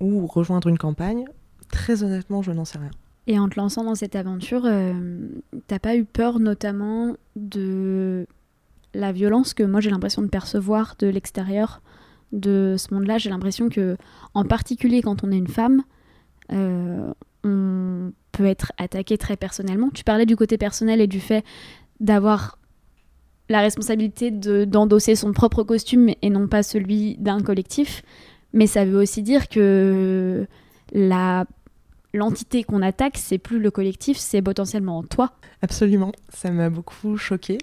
ou 0.00 0.26
rejoindre 0.26 0.68
une 0.68 0.78
campagne, 0.78 1.24
très 1.70 2.02
honnêtement, 2.02 2.42
je 2.42 2.52
n'en 2.52 2.64
sais 2.64 2.78
rien. 2.78 2.90
Et 3.26 3.38
en 3.38 3.48
te 3.48 3.58
lançant 3.58 3.84
dans 3.84 3.94
cette 3.94 4.16
aventure, 4.16 4.64
euh, 4.66 5.28
t'as 5.66 5.78
pas 5.78 5.96
eu 5.96 6.04
peur 6.04 6.40
notamment 6.40 7.16
de 7.36 8.26
la 8.92 9.12
violence 9.12 9.54
que 9.54 9.62
moi 9.62 9.80
j'ai 9.80 9.90
l'impression 9.90 10.20
de 10.20 10.28
percevoir 10.28 10.94
de 10.98 11.06
l'extérieur? 11.06 11.80
De 12.32 12.76
ce 12.78 12.92
monde-là 12.92 13.18
J'ai 13.18 13.30
l'impression 13.30 13.68
que, 13.68 13.96
en 14.34 14.44
particulier 14.44 15.02
quand 15.02 15.24
on 15.24 15.30
est 15.30 15.38
une 15.38 15.48
femme, 15.48 15.82
euh, 16.52 17.12
on 17.44 18.12
peut 18.32 18.46
être 18.46 18.72
attaqué 18.78 19.18
très 19.18 19.36
personnellement. 19.36 19.90
Tu 19.90 20.04
parlais 20.04 20.26
du 20.26 20.36
côté 20.36 20.58
personnel 20.58 21.00
et 21.00 21.06
du 21.06 21.20
fait 21.20 21.44
d'avoir 22.00 22.58
la 23.48 23.60
responsabilité 23.60 24.30
d'endosser 24.30 25.14
son 25.14 25.32
propre 25.32 25.62
costume 25.62 26.10
et 26.22 26.30
non 26.30 26.48
pas 26.48 26.62
celui 26.62 27.16
d'un 27.18 27.40
collectif. 27.40 28.02
Mais 28.52 28.66
ça 28.66 28.84
veut 28.84 28.98
aussi 28.98 29.22
dire 29.22 29.48
que 29.48 30.46
la 30.92 31.44
l'entité 32.14 32.62
qu'on 32.62 32.80
attaque, 32.80 33.18
c'est 33.18 33.38
plus 33.38 33.58
le 33.58 33.70
collectif, 33.70 34.16
c'est 34.16 34.40
potentiellement 34.40 35.02
toi. 35.02 35.32
Absolument, 35.62 36.12
ça 36.28 36.50
m'a 36.50 36.70
beaucoup 36.70 37.16
choqué. 37.16 37.58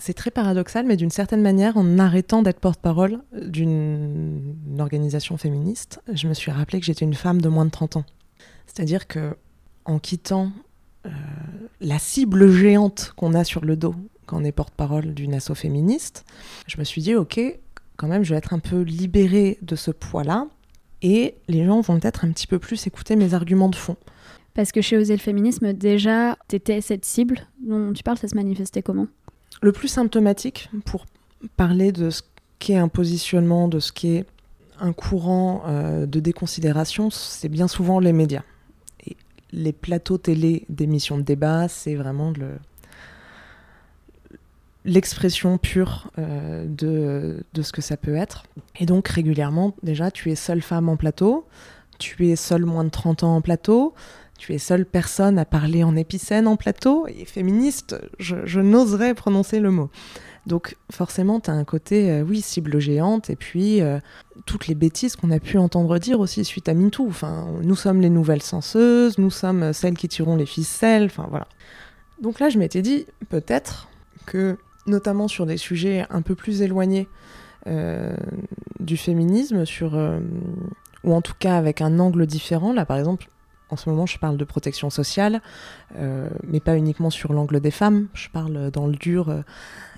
C'est 0.00 0.14
très 0.14 0.30
paradoxal, 0.30 0.86
mais 0.86 0.96
d'une 0.96 1.10
certaine 1.10 1.42
manière, 1.42 1.76
en 1.76 1.98
arrêtant 1.98 2.40
d'être 2.40 2.58
porte-parole 2.58 3.20
d'une 3.32 4.78
organisation 4.78 5.36
féministe, 5.36 6.00
je 6.10 6.26
me 6.26 6.32
suis 6.32 6.50
rappelé 6.50 6.80
que 6.80 6.86
j'étais 6.86 7.04
une 7.04 7.14
femme 7.14 7.42
de 7.42 7.48
moins 7.50 7.66
de 7.66 7.70
30 7.70 7.96
ans. 7.96 8.04
C'est-à-dire 8.66 9.06
que 9.06 9.36
en 9.84 9.98
quittant 9.98 10.52
euh, 11.06 11.10
la 11.80 11.98
cible 11.98 12.50
géante 12.50 13.12
qu'on 13.16 13.34
a 13.34 13.44
sur 13.44 13.64
le 13.64 13.76
dos 13.76 13.94
quand 14.26 14.40
on 14.40 14.44
est 14.44 14.52
porte-parole 14.52 15.12
d'une 15.12 15.34
asso 15.34 15.54
féministe, 15.54 16.24
je 16.66 16.78
me 16.78 16.84
suis 16.84 17.02
dit, 17.02 17.14
ok, 17.14 17.38
quand 17.96 18.08
même, 18.08 18.22
je 18.22 18.30
vais 18.32 18.38
être 18.38 18.54
un 18.54 18.58
peu 18.58 18.80
libérée 18.80 19.58
de 19.60 19.76
ce 19.76 19.90
poids-là, 19.90 20.46
et 21.02 21.34
les 21.48 21.64
gens 21.64 21.80
vont 21.80 21.98
peut-être 21.98 22.24
un 22.24 22.30
petit 22.30 22.46
peu 22.46 22.58
plus 22.58 22.86
écouter 22.86 23.16
mes 23.16 23.34
arguments 23.34 23.68
de 23.68 23.76
fond. 23.76 23.96
Parce 24.54 24.72
que 24.72 24.80
chez 24.80 24.96
Oser 24.96 25.14
le 25.14 25.20
féminisme, 25.20 25.72
déjà, 25.72 26.36
t'étais 26.48 26.80
cette 26.80 27.04
cible 27.04 27.40
dont 27.66 27.92
tu 27.92 28.02
parles, 28.02 28.18
ça 28.18 28.28
se 28.28 28.34
manifestait 28.34 28.82
comment? 28.82 29.06
Le 29.60 29.72
plus 29.72 29.88
symptomatique 29.88 30.70
pour 30.84 31.06
parler 31.56 31.92
de 31.92 32.10
ce 32.10 32.22
qu'est 32.58 32.76
un 32.76 32.88
positionnement, 32.88 33.68
de 33.68 33.78
ce 33.78 33.92
qu'est 33.92 34.24
un 34.78 34.92
courant 34.92 35.62
euh, 35.66 36.06
de 36.06 36.20
déconsidération, 36.20 37.10
c'est 37.10 37.48
bien 37.48 37.68
souvent 37.68 38.00
les 38.00 38.12
médias. 38.12 38.42
Et 39.06 39.16
les 39.52 39.72
plateaux 39.72 40.18
télé 40.18 40.64
d'émissions 40.68 41.18
de 41.18 41.22
débat, 41.22 41.68
c'est 41.68 41.94
vraiment 41.94 42.32
le, 42.32 42.52
l'expression 44.84 45.58
pure 45.58 46.10
euh, 46.18 46.64
de, 46.66 47.44
de, 47.52 47.62
ce 47.62 47.72
que 47.72 47.82
ça 47.82 47.96
peut 47.96 48.14
être. 48.14 48.44
Et 48.78 48.86
donc 48.86 49.08
régulièrement, 49.08 49.74
déjà, 49.82 50.10
tu 50.10 50.30
es 50.30 50.34
seule 50.34 50.62
femme 50.62 50.88
en 50.88 50.96
plateau, 50.96 51.46
tu 51.98 52.28
es 52.28 52.36
seule 52.36 52.64
moins 52.64 52.84
de 52.84 52.90
30 52.90 53.24
ans 53.24 53.36
en 53.36 53.40
plateau, 53.42 53.94
tu 54.40 54.54
es 54.54 54.58
seule 54.58 54.86
personne 54.86 55.38
à 55.38 55.44
parler 55.44 55.84
en 55.84 55.94
épicène 55.96 56.48
en 56.48 56.56
plateau, 56.56 57.06
et 57.06 57.26
féministe, 57.26 58.00
je, 58.18 58.60
n'oserais 58.60 59.12
prononcer 59.12 59.60
le 59.60 59.70
mot. 59.70 59.90
Donc 60.46 60.78
forcément, 60.90 61.40
tu 61.40 61.50
as 61.50 61.52
un 61.52 61.64
côté, 61.64 62.10
euh, 62.10 62.24
oui, 62.26 62.40
cible 62.40 62.78
géante, 62.78 63.28
et 63.28 63.36
puis 63.36 63.82
euh, 63.82 64.00
toutes 64.46 64.66
les 64.66 64.74
bêtises 64.74 65.14
qu'on 65.14 65.30
a 65.30 65.40
pu 65.40 65.58
entendre 65.58 65.98
dire 65.98 66.20
aussi 66.20 66.42
suite 66.46 66.70
à 66.70 66.74
MeToo. 66.74 67.06
Enfin, 67.06 67.48
nous 67.62 67.76
sommes 67.76 68.00
les 68.00 68.08
nouvelles 68.08 68.40
censeuses, 68.40 69.18
nous 69.18 69.30
sommes 69.30 69.74
celles 69.74 69.98
qui 69.98 70.08
tirons 70.08 70.36
les 70.36 70.46
ficelles, 70.46 71.04
enfin 71.04 71.26
voilà. 71.28 71.46
Donc 72.22 72.40
là, 72.40 72.48
je 72.48 72.58
m'étais 72.58 72.80
dit, 72.80 73.04
peut-être 73.28 73.90
que 74.24 74.56
notamment 74.86 75.28
sur 75.28 75.44
des 75.44 75.58
sujets 75.58 76.06
un 76.08 76.22
peu 76.22 76.34
plus 76.34 76.62
éloignés 76.62 77.08
euh, 77.66 78.16
du 78.80 78.96
féminisme, 78.96 79.66
sur, 79.66 80.00
ou 81.04 81.12
en 81.12 81.20
tout 81.20 81.34
cas 81.38 81.58
avec 81.58 81.82
un 81.82 81.98
angle 81.98 82.26
différent. 82.26 82.72
Là, 82.72 82.86
par 82.86 82.96
exemple, 82.96 83.28
en 83.70 83.76
ce 83.76 83.88
moment, 83.88 84.06
je 84.06 84.18
parle 84.18 84.36
de 84.36 84.44
protection 84.44 84.90
sociale, 84.90 85.40
euh, 85.96 86.28
mais 86.46 86.60
pas 86.60 86.76
uniquement 86.76 87.10
sur 87.10 87.32
l'angle 87.32 87.60
des 87.60 87.70
femmes. 87.70 88.08
Je 88.14 88.28
parle 88.28 88.70
dans 88.70 88.86
le 88.86 88.94
dur 88.94 89.34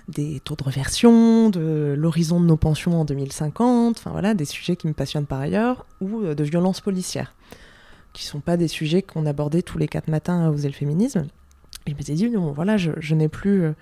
des 0.09 0.41
taux 0.41 0.57
de 0.57 0.65
reversion, 0.65 1.49
de 1.49 1.95
l'horizon 1.97 2.41
de 2.41 2.47
nos 2.47 2.57
pensions 2.57 3.01
en 3.01 3.05
2050, 3.05 3.99
enfin 3.99 4.11
voilà, 4.11 4.35
des 4.35 4.45
sujets 4.45 4.77
qui 4.77 4.89
me 4.89 4.93
passionnent 4.93 5.27
par 5.27 5.41
ailleurs, 5.41 5.87
ou 6.01 6.23
de 6.23 6.45
violences 6.45 6.81
policières, 6.81 7.35
qui 8.13 8.25
sont 8.25 8.41
pas 8.41 8.57
des 8.57 8.69
sujets 8.69 9.03
qu'on 9.03 9.27
abordait 9.27 9.63
tous 9.63 9.79
les 9.79 9.89
quatre 9.89 10.09
matins 10.09 10.45
à 10.45 10.51
Oser 10.51 10.69
le 10.69 10.75
féminisme. 10.75 11.27
Et 11.87 11.93
je 11.93 11.97
me 11.97 12.03
suis 12.03 12.15
dit, 12.15 12.31
non, 12.31 12.53
voilà, 12.53 12.77
je, 12.77 12.93
je 12.99 13.15
n'ai 13.15 13.29
plus 13.29 13.73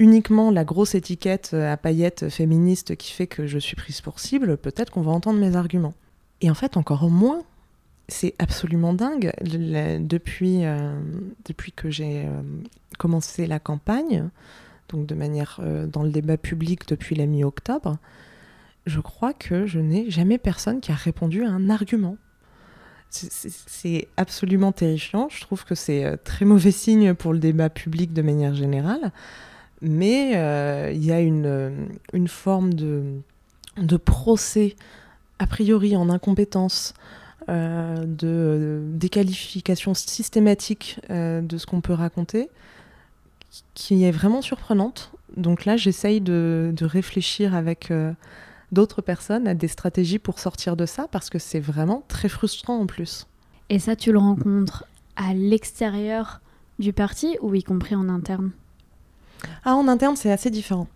uniquement 0.00 0.50
la 0.50 0.64
grosse 0.64 0.96
étiquette 0.96 1.50
euh, 1.52 1.72
à 1.72 1.76
paillettes 1.76 2.30
féministe 2.30 2.96
qui 2.96 3.12
fait 3.12 3.28
que 3.28 3.46
je 3.46 3.58
suis 3.58 3.76
prise 3.76 4.00
pour 4.00 4.18
cible, 4.18 4.56
peut-être 4.56 4.90
qu'on 4.90 5.02
va 5.02 5.12
entendre 5.12 5.38
mes 5.38 5.54
arguments. 5.54 5.94
Et 6.40 6.50
en 6.50 6.54
fait, 6.54 6.76
encore 6.76 7.08
moins, 7.08 7.42
c'est 8.10 8.34
absolument 8.38 8.92
dingue. 8.92 9.32
depuis, 9.42 10.64
euh, 10.64 11.00
depuis 11.46 11.72
que 11.72 11.90
j'ai 11.90 12.24
euh, 12.26 12.42
commencé 12.98 13.46
la 13.46 13.58
campagne, 13.58 14.28
donc 14.88 15.06
de 15.06 15.14
manière 15.14 15.60
dans 15.86 16.02
le 16.02 16.10
débat 16.10 16.36
public 16.36 16.88
depuis 16.88 17.14
la 17.14 17.26
mi-octobre, 17.26 17.98
je 18.86 19.00
crois 19.00 19.32
que 19.32 19.66
je 19.66 19.78
n'ai 19.78 20.10
jamais 20.10 20.38
personne 20.38 20.80
qui 20.80 20.90
a 20.90 20.96
répondu 20.96 21.44
à 21.44 21.50
un 21.50 21.70
argument. 21.70 22.16
C'est 23.10 24.08
absolument 24.16 24.72
terrifiant. 24.72 25.28
Je 25.30 25.40
trouve 25.40 25.64
que 25.64 25.74
c'est 25.74 26.16
très 26.24 26.44
mauvais 26.44 26.70
signe 26.70 27.14
pour 27.14 27.32
le 27.32 27.38
débat 27.38 27.70
public 27.70 28.12
de 28.12 28.22
manière 28.22 28.54
générale 28.54 29.12
mais 29.80 30.36
euh, 30.36 30.90
il 30.92 31.04
y 31.04 31.12
a 31.12 31.20
une, 31.20 31.46
euh, 31.46 32.26
forme 32.26 32.74
de, 32.74 33.22
procès, 33.96 34.76
a 35.38 35.46
priori 35.46 35.96
en 35.96 36.10
incompétence, 36.10 36.94
euh, 37.50 38.04
de 38.06 38.82
déqualification 38.94 39.94
systématique 39.94 41.00
de 41.10 41.58
ce 41.58 41.66
qu'on 41.66 41.80
peut 41.80 41.92
raconter, 41.92 42.48
qui 43.74 44.04
est 44.04 44.10
vraiment 44.10 44.42
surprenante. 44.42 45.12
Donc 45.36 45.64
là, 45.64 45.76
j'essaye 45.76 46.20
de, 46.20 46.72
de, 46.74 46.84
réfléchir 46.84 47.54
avec 47.54 47.92
d'autres 48.72 49.02
personnes 49.02 49.46
à 49.46 49.54
des 49.54 49.68
stratégies 49.68 50.18
pour 50.18 50.38
sortir 50.38 50.76
de 50.76 50.86
ça, 50.86 51.08
parce 51.10 51.30
que 51.30 51.38
c'est 51.38 51.60
vraiment 51.60 52.04
très 52.08 52.28
frustrant 52.28 52.78
en 52.78 52.86
plus. 52.86 53.26
Et 53.68 53.78
ça, 53.78 53.96
tu 53.96 54.12
le 54.12 54.18
rencontres 54.18 54.84
à 55.16 55.34
l'extérieur 55.34 56.40
du 56.80 56.92
parti 56.92 57.36
ou 57.40 57.54
y 57.54 57.62
compris 57.62 57.94
en 57.94 58.08
interne? 58.08 58.50
Ah, 59.64 59.74
en 59.74 59.86
interne, 59.86 60.16
c'est 60.16 60.32
assez 60.32 60.50
différent. 60.50 60.88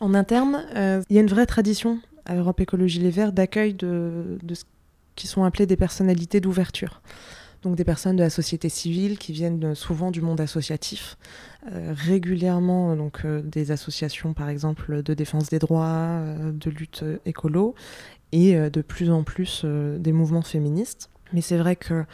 En 0.00 0.14
interne, 0.14 0.64
euh, 0.74 1.02
il 1.08 1.16
y 1.16 1.18
a 1.18 1.22
une 1.22 1.28
vraie 1.28 1.46
tradition 1.46 2.00
à 2.24 2.34
Europe 2.34 2.60
Écologie 2.60 2.98
Les 2.98 3.10
Verts 3.10 3.32
d'accueil 3.32 3.74
de, 3.74 4.38
ce 4.52 4.64
qui 5.16 5.26
sont 5.26 5.44
appelés 5.44 5.66
des 5.66 5.76
personnalités 5.76 6.40
d'ouverture. 6.40 7.02
Donc 7.62 7.76
des 7.76 7.84
personnes 7.84 8.16
de 8.16 8.22
la 8.22 8.30
société 8.30 8.68
civile 8.68 9.18
qui 9.18 9.32
viennent 9.32 9.76
souvent 9.76 10.10
du 10.10 10.20
monde 10.20 10.40
associatif, 10.40 11.16
euh, 11.70 11.94
régulièrement 11.96 12.96
donc 12.96 13.20
euh, 13.24 13.40
des 13.40 13.70
associations 13.70 14.34
par 14.34 14.48
exemple 14.48 15.02
de 15.04 15.14
défense 15.14 15.48
des 15.48 15.60
droits, 15.60 16.20
de 16.52 16.70
lutte 16.70 17.04
écolo, 17.24 17.74
et 18.32 18.54
de 18.54 18.80
plus 18.80 19.10
en 19.10 19.24
plus 19.24 19.64
des 19.64 20.12
mouvements 20.12 20.42
féministes. 20.42 21.10
Mais 21.34 21.42
c'est 21.42 21.58
vrai 21.58 21.76
qu'il 21.76 22.06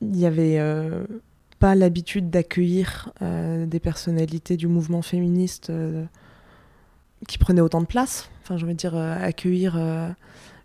y 0.00 0.24
avait 0.24 0.58
pas 1.58 1.74
l'habitude 1.74 2.30
d'accueillir 2.30 3.12
euh, 3.22 3.66
des 3.66 3.80
personnalités 3.80 4.56
du 4.56 4.68
mouvement 4.68 5.02
féministe 5.02 5.70
euh, 5.70 6.04
qui 7.28 7.38
prenaient 7.38 7.60
autant 7.60 7.80
de 7.80 7.86
place. 7.86 8.30
Enfin, 8.42 8.56
je 8.56 8.66
veux 8.66 8.74
dire, 8.74 8.94
euh, 8.94 9.16
accueillir 9.20 9.78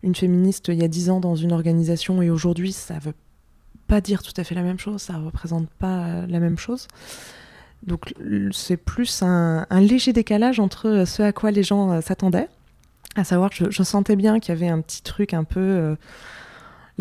une 0.04 0.16
féministe 0.16 0.70
il 0.70 0.80
y 0.82 0.84
a 0.84 0.88
dix 0.88 1.10
ans 1.10 1.20
dans 1.20 1.36
une 1.36 1.52
organisation 1.52 2.22
et 2.22 2.30
aujourd'hui, 2.30 2.72
ça 2.72 3.00
veut 3.00 3.14
pas 3.88 4.02
dire 4.02 4.24
tout 4.24 4.34
à 4.38 4.44
fait 4.44 4.56
la 4.56 4.64
même 4.64 4.80
chose, 4.80 5.02
ça 5.02 5.18
représente 5.18 5.70
pas 5.70 6.26
la 6.28 6.40
même 6.40 6.58
chose. 6.58 6.88
Donc, 7.84 8.14
c'est 8.52 8.78
plus 8.78 9.22
un, 9.24 9.66
léger 9.72 10.14
décalage 10.14 10.60
entre 10.60 11.04
ce 11.06 11.24
à 11.24 11.34
quoi 11.34 11.52
les 11.52 11.64
gens 11.64 12.00
s'attendaient, 12.02 12.48
à 13.16 13.24
savoir 13.24 13.50
je, 13.52 13.84
sentais 13.84 14.16
bien 14.16 14.40
qu'il 14.40 14.54
y 14.54 14.58
avait 14.58 14.70
un 14.70 14.82
petit 14.82 15.02
truc 15.02 15.34
un 15.34 15.44
peu 15.44 15.96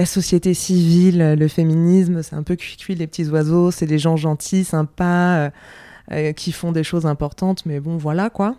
la 0.01 0.07
société 0.07 0.55
civile, 0.55 1.35
le 1.39 1.49
féminisme, 1.49 2.23
c'est 2.23 2.35
un 2.35 2.43
peu 2.43 2.57
cuit-cuit 2.57 2.95
les 2.95 3.07
petits 3.07 3.29
oiseaux, 3.29 3.71
c'est 3.71 3.87
des 3.87 3.99
gens 3.99 4.17
gentils, 4.17 4.65
sympas, 4.65 5.37
euh, 5.37 5.51
euh, 6.13 6.33
qui 6.33 6.53
font 6.53 6.73
des 6.73 6.85
choses 6.85 7.05
importantes, 7.05 7.67
mais 7.67 7.81
bon, 7.81 7.99
voilà 7.99 8.31
quoi. 8.31 8.57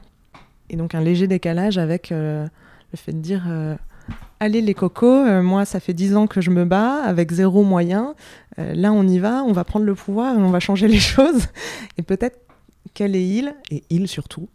Et 0.69 0.75
donc 0.75 0.93
un 0.93 1.01
léger 1.01 1.25
décalage 1.25 1.79
avec 1.79 2.11
euh, 2.11 2.47
le 2.91 2.97
fait 2.97 3.11
de 3.11 3.17
dire 3.17 3.43
Allez 4.39 4.61
les 4.61 4.73
cocos, 4.73 5.41
moi 5.43 5.65
ça 5.65 5.79
fait 5.79 5.93
dix 5.93 6.15
ans 6.15 6.25
que 6.25 6.41
je 6.41 6.49
me 6.49 6.65
bats 6.65 7.03
avec 7.03 7.31
zéro 7.31 7.63
moyen, 7.63 8.15
là 8.57 8.91
on 8.91 9.07
y 9.07 9.19
va, 9.19 9.43
on 9.43 9.51
va 9.51 9.63
prendre 9.63 9.85
le 9.85 9.93
pouvoir 9.93 10.33
et 10.33 10.39
on 10.39 10.49
va 10.49 10.59
changer 10.59 10.87
les 10.87 10.99
choses. 10.99 11.47
Et 11.99 12.01
peut-être 12.01 12.39
qu'elle 12.95 13.15
et 13.15 13.21
il, 13.21 13.53
et 13.69 13.83
il 13.91 14.07
surtout, 14.07 14.49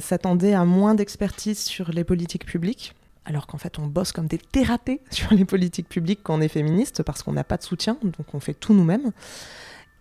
s'attendaient 0.00 0.52
à 0.52 0.66
moins 0.66 0.94
d'expertise 0.94 1.58
sur 1.58 1.90
les 1.90 2.04
politiques 2.04 2.44
publiques 2.44 2.94
alors 3.24 3.46
qu'en 3.46 3.58
fait 3.58 3.78
on 3.78 3.86
bosse 3.86 4.12
comme 4.12 4.26
des 4.26 4.38
thérapés 4.38 5.00
sur 5.10 5.32
les 5.32 5.44
politiques 5.44 5.88
publiques 5.88 6.20
quand 6.22 6.38
on 6.38 6.40
est 6.40 6.48
féministe 6.48 7.02
parce 7.02 7.22
qu'on 7.22 7.32
n'a 7.32 7.44
pas 7.44 7.56
de 7.56 7.62
soutien, 7.62 7.96
donc 8.02 8.34
on 8.34 8.40
fait 8.40 8.54
tout 8.54 8.74
nous-mêmes, 8.74 9.12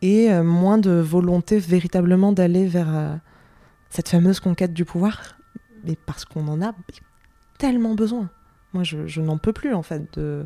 et 0.02 0.32
euh, 0.32 0.44
moins 0.44 0.78
de 0.78 0.91
volonté 0.91 1.60
véritablement 1.60 2.32
d'aller 2.34 2.68
vers 2.68 2.94
euh, 2.94 3.16
cette 3.89 4.10
fameuse 4.10 4.39
conquête 4.39 4.74
du 4.74 4.86
pouvoir, 4.86 5.38
mais 5.86 5.96
parce 6.06 6.26
qu'on 6.26 6.48
en 6.48 6.62
a 6.62 6.74
tellement 7.58 7.96
besoin. 7.96 8.30
Moi 8.74 8.84
je, 8.84 9.21
n'en 9.21 9.38
peux 9.38 9.53
plus 9.53 9.74
en 9.74 9.84
fait 9.84 10.17
de, 10.17 10.45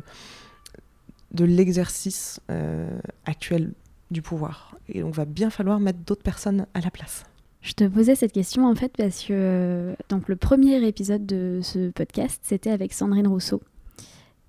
de 1.32 1.44
l'exercice 1.44 2.40
euh, 2.50 2.98
actuel 3.24 3.72
du 4.10 4.22
pouvoir, 4.22 4.76
et 4.88 5.00
donc 5.00 5.14
va 5.14 5.24
bien 5.26 5.50
falloir 5.50 5.80
mettre 5.80 5.98
d'autres 6.00 6.22
personnes 6.22 6.66
à 6.74 6.80
la 6.80 6.90
place. 6.90 7.24
Je 7.60 7.72
te 7.72 7.84
posais 7.84 8.14
cette 8.14 8.32
question 8.32 8.66
en 8.66 8.74
fait 8.74 8.92
parce 8.96 9.24
que 9.24 9.94
donc 10.08 10.28
le 10.28 10.36
premier 10.36 10.86
épisode 10.86 11.26
de 11.26 11.60
ce 11.62 11.90
podcast 11.90 12.40
c'était 12.44 12.70
avec 12.70 12.92
Sandrine 12.92 13.26
Rousseau 13.26 13.60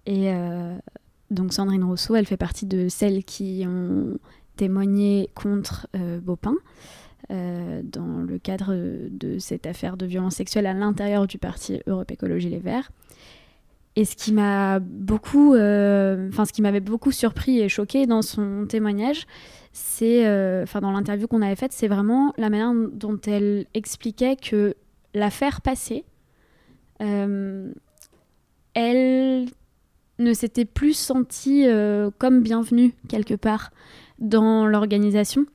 et 0.05 0.31
euh, 0.31 0.75
donc 1.29 1.53
Sandrine 1.53 1.83
Rousseau, 1.83 2.15
elle 2.15 2.25
fait 2.25 2.37
partie 2.37 2.65
de 2.65 2.87
celles 2.89 3.23
qui 3.23 3.63
ont 3.67 4.17
témoigné 4.55 5.29
contre 5.35 5.87
euh, 5.95 6.19
Baupin 6.19 6.55
euh, 7.31 7.81
dans 7.83 8.17
le 8.17 8.39
cadre 8.39 8.73
de 9.09 9.37
cette 9.37 9.67
affaire 9.67 9.97
de 9.97 10.05
violence 10.05 10.35
sexuelle 10.35 10.65
à 10.65 10.73
l'intérieur 10.73 11.27
du 11.27 11.37
parti 11.37 11.79
Europe 11.85 12.09
Écologie 12.11 12.49
Les 12.49 12.59
Verts. 12.59 12.91
Et 13.99 14.05
ce 14.05 14.15
qui 14.15 14.31
m'a 14.31 14.79
beaucoup, 14.79 15.55
euh, 15.55 16.29
enfin 16.29 16.45
ce 16.45 16.53
qui 16.53 16.61
m'avait 16.61 16.79
beaucoup 16.79 17.11
surpris 17.11 17.59
et 17.59 17.67
choqué 17.67 18.05
dans 18.05 18.21
son 18.21 18.65
témoignage, 18.65 19.27
c'est, 19.73 20.25
euh, 20.25 20.63
enfin 20.63 20.79
dans 20.79 20.91
l'interview 20.91 21.27
qu'on 21.27 21.41
avait 21.41 21.57
faite, 21.57 21.73
c'est 21.73 21.89
vraiment 21.89 22.33
la 22.37 22.49
manière 22.49 22.71
dont 22.93 23.19
elle 23.27 23.65
expliquait 23.73 24.37
que 24.37 24.73
l'affaire 25.13 25.59
passée, 25.59 26.05
euh, 27.01 27.73
elle 28.73 29.49
ne 30.17 30.33
s'était 30.33 30.63
plus 30.63 30.93
sentie 30.93 31.67
comme 32.19 32.41
bienvenue 32.41 32.93
quelque 33.09 33.33
part 33.33 33.71
dans 34.17 34.65
l'organisation. 34.65 35.45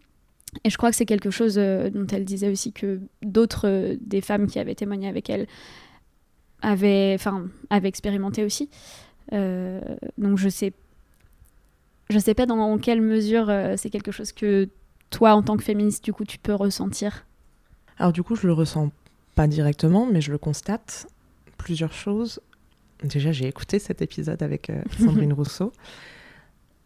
Et 0.64 0.70
je 0.70 0.76
crois 0.76 0.90
que 0.90 0.96
c'est 0.96 1.06
quelque 1.06 1.30
chose 1.30 1.54
dont 1.54 2.06
elle 2.12 2.26
disait 2.26 2.50
aussi 2.50 2.72
que 2.74 3.00
d'autres 3.22 3.96
des 4.02 4.20
femmes 4.20 4.48
qui 4.48 4.58
avaient 4.58 4.74
témoigné 4.74 5.08
avec 5.08 5.30
elle 5.30 5.46
avait, 6.64 7.14
enfin, 7.14 7.46
avait 7.70 7.88
expérimenté 7.88 8.44
aussi. 8.44 8.70
Euh, 9.32 9.80
donc 10.18 10.38
je 10.38 10.48
sais, 10.48 10.72
je 12.10 12.18
sais 12.18 12.34
pas 12.34 12.46
dans 12.46 12.78
quelle 12.78 13.00
mesure 13.00 13.48
euh, 13.48 13.74
c'est 13.76 13.90
quelque 13.90 14.12
chose 14.12 14.32
que 14.32 14.68
toi, 15.10 15.34
en 15.34 15.42
tant 15.42 15.56
que 15.56 15.62
féministe, 15.62 16.04
du 16.04 16.12
coup, 16.12 16.24
tu 16.24 16.38
peux 16.38 16.54
ressentir. 16.54 17.26
Alors 17.98 18.12
du 18.12 18.22
coup, 18.22 18.34
je 18.34 18.46
le 18.46 18.52
ressens 18.52 18.90
pas 19.34 19.46
directement, 19.46 20.06
mais 20.10 20.20
je 20.20 20.32
le 20.32 20.38
constate. 20.38 21.06
Plusieurs 21.58 21.92
choses. 21.92 22.40
Déjà, 23.02 23.32
j'ai 23.32 23.46
écouté 23.46 23.78
cet 23.78 24.02
épisode 24.02 24.42
avec 24.42 24.70
euh, 24.70 24.82
Sandrine 24.98 25.32
Rousseau. 25.32 25.72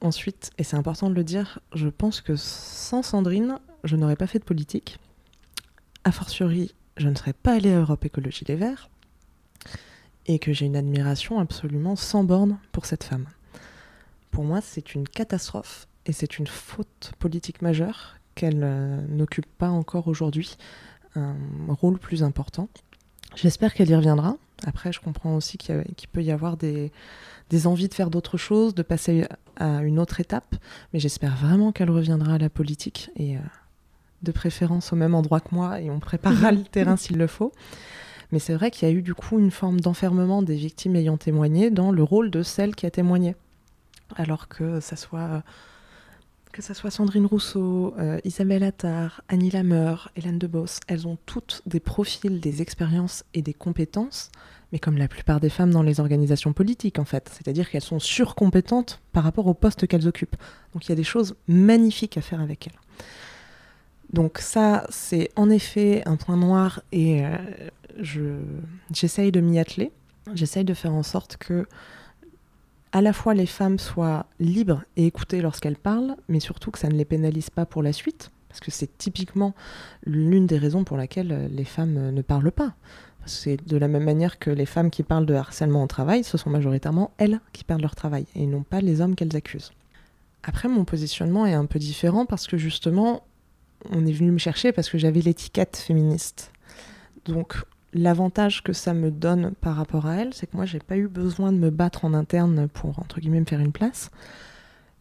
Ensuite, 0.00 0.50
et 0.58 0.64
c'est 0.64 0.76
important 0.76 1.10
de 1.10 1.14
le 1.14 1.24
dire, 1.24 1.58
je 1.74 1.88
pense 1.88 2.20
que 2.20 2.36
sans 2.36 3.02
Sandrine, 3.02 3.58
je 3.82 3.96
n'aurais 3.96 4.14
pas 4.14 4.28
fait 4.28 4.38
de 4.38 4.44
politique. 4.44 4.98
A 6.04 6.12
fortiori, 6.12 6.74
je 6.96 7.08
ne 7.08 7.14
serais 7.16 7.32
pas 7.32 7.54
allée 7.54 7.72
à 7.72 7.80
Europe 7.80 8.04
Écologie 8.04 8.44
Les 8.46 8.54
Verts 8.54 8.88
et 10.28 10.38
que 10.38 10.52
j'ai 10.52 10.66
une 10.66 10.76
admiration 10.76 11.40
absolument 11.40 11.96
sans 11.96 12.22
borne 12.22 12.58
pour 12.70 12.86
cette 12.86 13.02
femme. 13.02 13.26
Pour 14.30 14.44
moi, 14.44 14.60
c'est 14.60 14.94
une 14.94 15.08
catastrophe 15.08 15.88
et 16.06 16.12
c'est 16.12 16.38
une 16.38 16.46
faute 16.46 17.12
politique 17.18 17.62
majeure 17.62 18.16
qu'elle 18.34 18.62
euh, 18.62 19.00
n'occupe 19.08 19.46
pas 19.58 19.70
encore 19.70 20.06
aujourd'hui 20.06 20.56
un 21.16 21.34
rôle 21.68 21.98
plus 21.98 22.22
important. 22.22 22.68
J'espère 23.34 23.74
qu'elle 23.74 23.90
y 23.90 23.94
reviendra. 23.94 24.36
Après, 24.64 24.92
je 24.92 25.00
comprends 25.00 25.36
aussi 25.36 25.58
qu'il 25.58 26.08
peut 26.12 26.22
y 26.22 26.30
avoir 26.30 26.56
des, 26.56 26.92
des 27.50 27.66
envies 27.66 27.88
de 27.88 27.94
faire 27.94 28.10
d'autres 28.10 28.36
choses, 28.36 28.74
de 28.74 28.82
passer 28.82 29.26
à 29.56 29.82
une 29.82 29.98
autre 29.98 30.20
étape, 30.20 30.56
mais 30.92 31.00
j'espère 31.00 31.36
vraiment 31.36 31.72
qu'elle 31.72 31.90
reviendra 31.90 32.34
à 32.34 32.38
la 32.38 32.50
politique 32.50 33.10
et 33.16 33.36
euh, 33.36 33.40
de 34.22 34.32
préférence 34.32 34.92
au 34.92 34.96
même 34.96 35.14
endroit 35.14 35.40
que 35.40 35.54
moi 35.54 35.80
et 35.80 35.90
on 35.90 36.00
préparera 36.00 36.52
le 36.52 36.62
terrain 36.62 36.96
s'il 36.98 37.16
le 37.16 37.26
faut. 37.26 37.52
Mais 38.32 38.38
c'est 38.38 38.54
vrai 38.54 38.70
qu'il 38.70 38.88
y 38.88 38.90
a 38.90 38.94
eu 38.94 39.02
du 39.02 39.14
coup 39.14 39.38
une 39.38 39.50
forme 39.50 39.80
d'enfermement 39.80 40.42
des 40.42 40.56
victimes 40.56 40.96
ayant 40.96 41.16
témoigné 41.16 41.70
dans 41.70 41.90
le 41.90 42.02
rôle 42.02 42.30
de 42.30 42.42
celle 42.42 42.74
qui 42.74 42.86
a 42.86 42.90
témoigné. 42.90 43.34
Alors 44.16 44.48
que 44.48 44.80
ça 44.80 44.96
soit 44.96 45.42
que 46.52 46.62
ça 46.62 46.74
soit 46.74 46.90
Sandrine 46.90 47.26
Rousseau, 47.26 47.94
euh, 47.98 48.18
Isabelle 48.24 48.64
Attard, 48.64 49.22
Annie 49.28 49.50
Lameur, 49.50 50.10
Hélène 50.16 50.38
Debos, 50.38 50.80
elles 50.88 51.06
ont 51.06 51.18
toutes 51.26 51.62
des 51.66 51.78
profils, 51.78 52.40
des 52.40 52.62
expériences 52.62 53.22
et 53.34 53.42
des 53.42 53.54
compétences, 53.54 54.30
mais 54.72 54.78
comme 54.78 54.96
la 54.96 55.08
plupart 55.08 55.40
des 55.40 55.50
femmes 55.50 55.70
dans 55.70 55.82
les 55.82 56.00
organisations 56.00 56.52
politiques 56.52 56.98
en 56.98 57.04
fait, 57.04 57.30
c'est-à-dire 57.32 57.70
qu'elles 57.70 57.82
sont 57.82 58.00
surcompétentes 58.00 59.00
par 59.12 59.24
rapport 59.24 59.46
au 59.46 59.54
poste 59.54 59.86
qu'elles 59.86 60.08
occupent. 60.08 60.36
Donc 60.72 60.86
il 60.86 60.88
y 60.88 60.92
a 60.92 60.96
des 60.96 61.04
choses 61.04 61.36
magnifiques 61.46 62.16
à 62.16 62.22
faire 62.22 62.40
avec 62.40 62.66
elles. 62.66 62.87
Donc 64.12 64.38
ça, 64.38 64.86
c'est 64.90 65.30
en 65.36 65.50
effet 65.50 66.02
un 66.06 66.16
point 66.16 66.36
noir 66.36 66.80
et 66.92 67.24
euh, 67.24 68.40
j'essaye 68.90 69.32
de 69.32 69.40
m'y 69.40 69.58
atteler. 69.58 69.92
J'essaye 70.34 70.64
de 70.64 70.74
faire 70.74 70.94
en 70.94 71.02
sorte 71.02 71.36
que 71.36 71.66
à 72.92 73.02
la 73.02 73.12
fois 73.12 73.34
les 73.34 73.46
femmes 73.46 73.78
soient 73.78 74.26
libres 74.40 74.82
et 74.96 75.06
écoutées 75.06 75.42
lorsqu'elles 75.42 75.76
parlent, 75.76 76.16
mais 76.28 76.40
surtout 76.40 76.70
que 76.70 76.78
ça 76.78 76.88
ne 76.88 76.94
les 76.94 77.04
pénalise 77.04 77.50
pas 77.50 77.66
pour 77.66 77.82
la 77.82 77.92
suite, 77.92 78.30
parce 78.48 78.60
que 78.60 78.70
c'est 78.70 78.96
typiquement 78.96 79.54
l'une 80.04 80.46
des 80.46 80.56
raisons 80.56 80.84
pour 80.84 80.96
laquelle 80.96 81.50
les 81.52 81.64
femmes 81.64 82.10
ne 82.10 82.22
parlent 82.22 82.52
pas. 82.52 82.74
C'est 83.26 83.58
de 83.68 83.76
la 83.76 83.88
même 83.88 84.04
manière 84.04 84.38
que 84.38 84.50
les 84.50 84.64
femmes 84.64 84.90
qui 84.90 85.02
parlent 85.02 85.26
de 85.26 85.34
harcèlement 85.34 85.82
au 85.82 85.86
travail, 85.86 86.24
ce 86.24 86.38
sont 86.38 86.48
majoritairement 86.48 87.10
elles 87.18 87.40
qui 87.52 87.62
perdent 87.62 87.82
leur 87.82 87.94
travail, 87.94 88.24
et 88.34 88.46
non 88.46 88.62
pas 88.62 88.80
les 88.80 89.02
hommes 89.02 89.14
qu'elles 89.14 89.36
accusent. 89.36 89.72
Après, 90.42 90.68
mon 90.68 90.86
positionnement 90.86 91.44
est 91.44 91.52
un 91.52 91.66
peu 91.66 91.78
différent 91.78 92.24
parce 92.24 92.46
que 92.46 92.56
justement, 92.56 93.22
on 93.90 94.06
est 94.06 94.12
venu 94.12 94.30
me 94.30 94.38
chercher 94.38 94.72
parce 94.72 94.88
que 94.90 94.98
j'avais 94.98 95.20
l'étiquette 95.20 95.76
féministe. 95.76 96.52
Donc, 97.24 97.56
l'avantage 97.94 98.62
que 98.62 98.72
ça 98.72 98.94
me 98.94 99.10
donne 99.10 99.52
par 99.60 99.76
rapport 99.76 100.06
à 100.06 100.16
elle, 100.16 100.34
c'est 100.34 100.46
que 100.46 100.56
moi, 100.56 100.66
j'ai 100.66 100.78
pas 100.78 100.96
eu 100.96 101.08
besoin 101.08 101.52
de 101.52 101.58
me 101.58 101.70
battre 101.70 102.04
en 102.04 102.14
interne 102.14 102.68
pour, 102.68 102.98
entre 102.98 103.20
guillemets, 103.20 103.40
me 103.40 103.46
faire 103.46 103.60
une 103.60 103.72
place. 103.72 104.10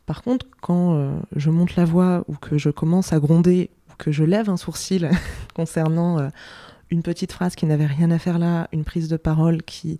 Par 0.05 0.23
contre, 0.23 0.45
quand 0.61 0.95
euh, 0.95 1.19
je 1.35 1.49
monte 1.49 1.75
la 1.75 1.85
voix 1.85 2.23
ou 2.27 2.35
que 2.35 2.57
je 2.57 2.69
commence 2.69 3.11
à 3.11 3.19
gronder 3.19 3.69
ou 3.89 3.93
que 3.97 4.11
je 4.11 4.23
lève 4.23 4.49
un 4.49 4.57
sourcil 4.57 5.09
concernant 5.53 6.19
euh, 6.19 6.29
une 6.89 7.03
petite 7.03 7.33
phrase 7.33 7.55
qui 7.55 7.65
n'avait 7.65 7.85
rien 7.85 8.09
à 8.11 8.19
faire 8.19 8.39
là, 8.39 8.69
une 8.71 8.85
prise 8.85 9.09
de 9.09 9.17
parole 9.17 9.63
qui 9.63 9.99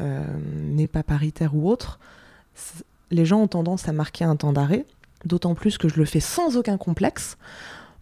euh, 0.00 0.24
n'est 0.54 0.86
pas 0.86 1.02
paritaire 1.02 1.56
ou 1.56 1.68
autre, 1.68 1.98
les 3.10 3.24
gens 3.24 3.40
ont 3.40 3.48
tendance 3.48 3.88
à 3.88 3.92
marquer 3.92 4.24
un 4.24 4.36
temps 4.36 4.52
d'arrêt, 4.52 4.84
d'autant 5.24 5.54
plus 5.54 5.76
que 5.76 5.88
je 5.88 5.96
le 5.96 6.04
fais 6.04 6.20
sans 6.20 6.56
aucun 6.56 6.76
complexe 6.76 7.36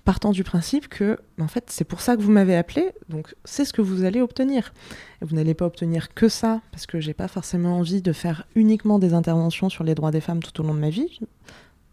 partant 0.07 0.31
du 0.31 0.45
principe 0.45 0.87
que, 0.87 1.19
en 1.41 1.49
fait, 1.49 1.65
c'est 1.69 1.85
pour 1.85 2.01
ça 2.01 2.17
que 2.17 2.23
vous 2.23 2.31
m'avez 2.31 2.57
appelé, 2.57 2.93
donc 3.09 3.35
c'est 3.45 3.65
ce 3.65 3.73
que 3.73 3.83
vous 3.83 4.05
allez 4.05 4.23
obtenir. 4.23 4.73
Et 5.21 5.25
vous 5.25 5.35
n'allez 5.35 5.53
pas 5.53 5.67
obtenir 5.67 6.15
que 6.15 6.29
ça, 6.29 6.63
parce 6.71 6.87
que 6.87 7.01
j'ai 7.01 7.13
pas 7.13 7.27
forcément 7.27 7.77
envie 7.77 8.03
de 8.03 8.13
faire 8.13 8.47
uniquement 8.55 9.01
des 9.01 9.15
interventions 9.15 9.69
sur 9.69 9.83
les 9.83 9.97
droits 9.97 10.13
des 10.13 10.21
femmes 10.21 10.43
tout 10.43 10.59
au 10.61 10.65
long 10.65 10.75
de 10.75 10.79
ma 10.79 10.91
vie, 10.91 11.19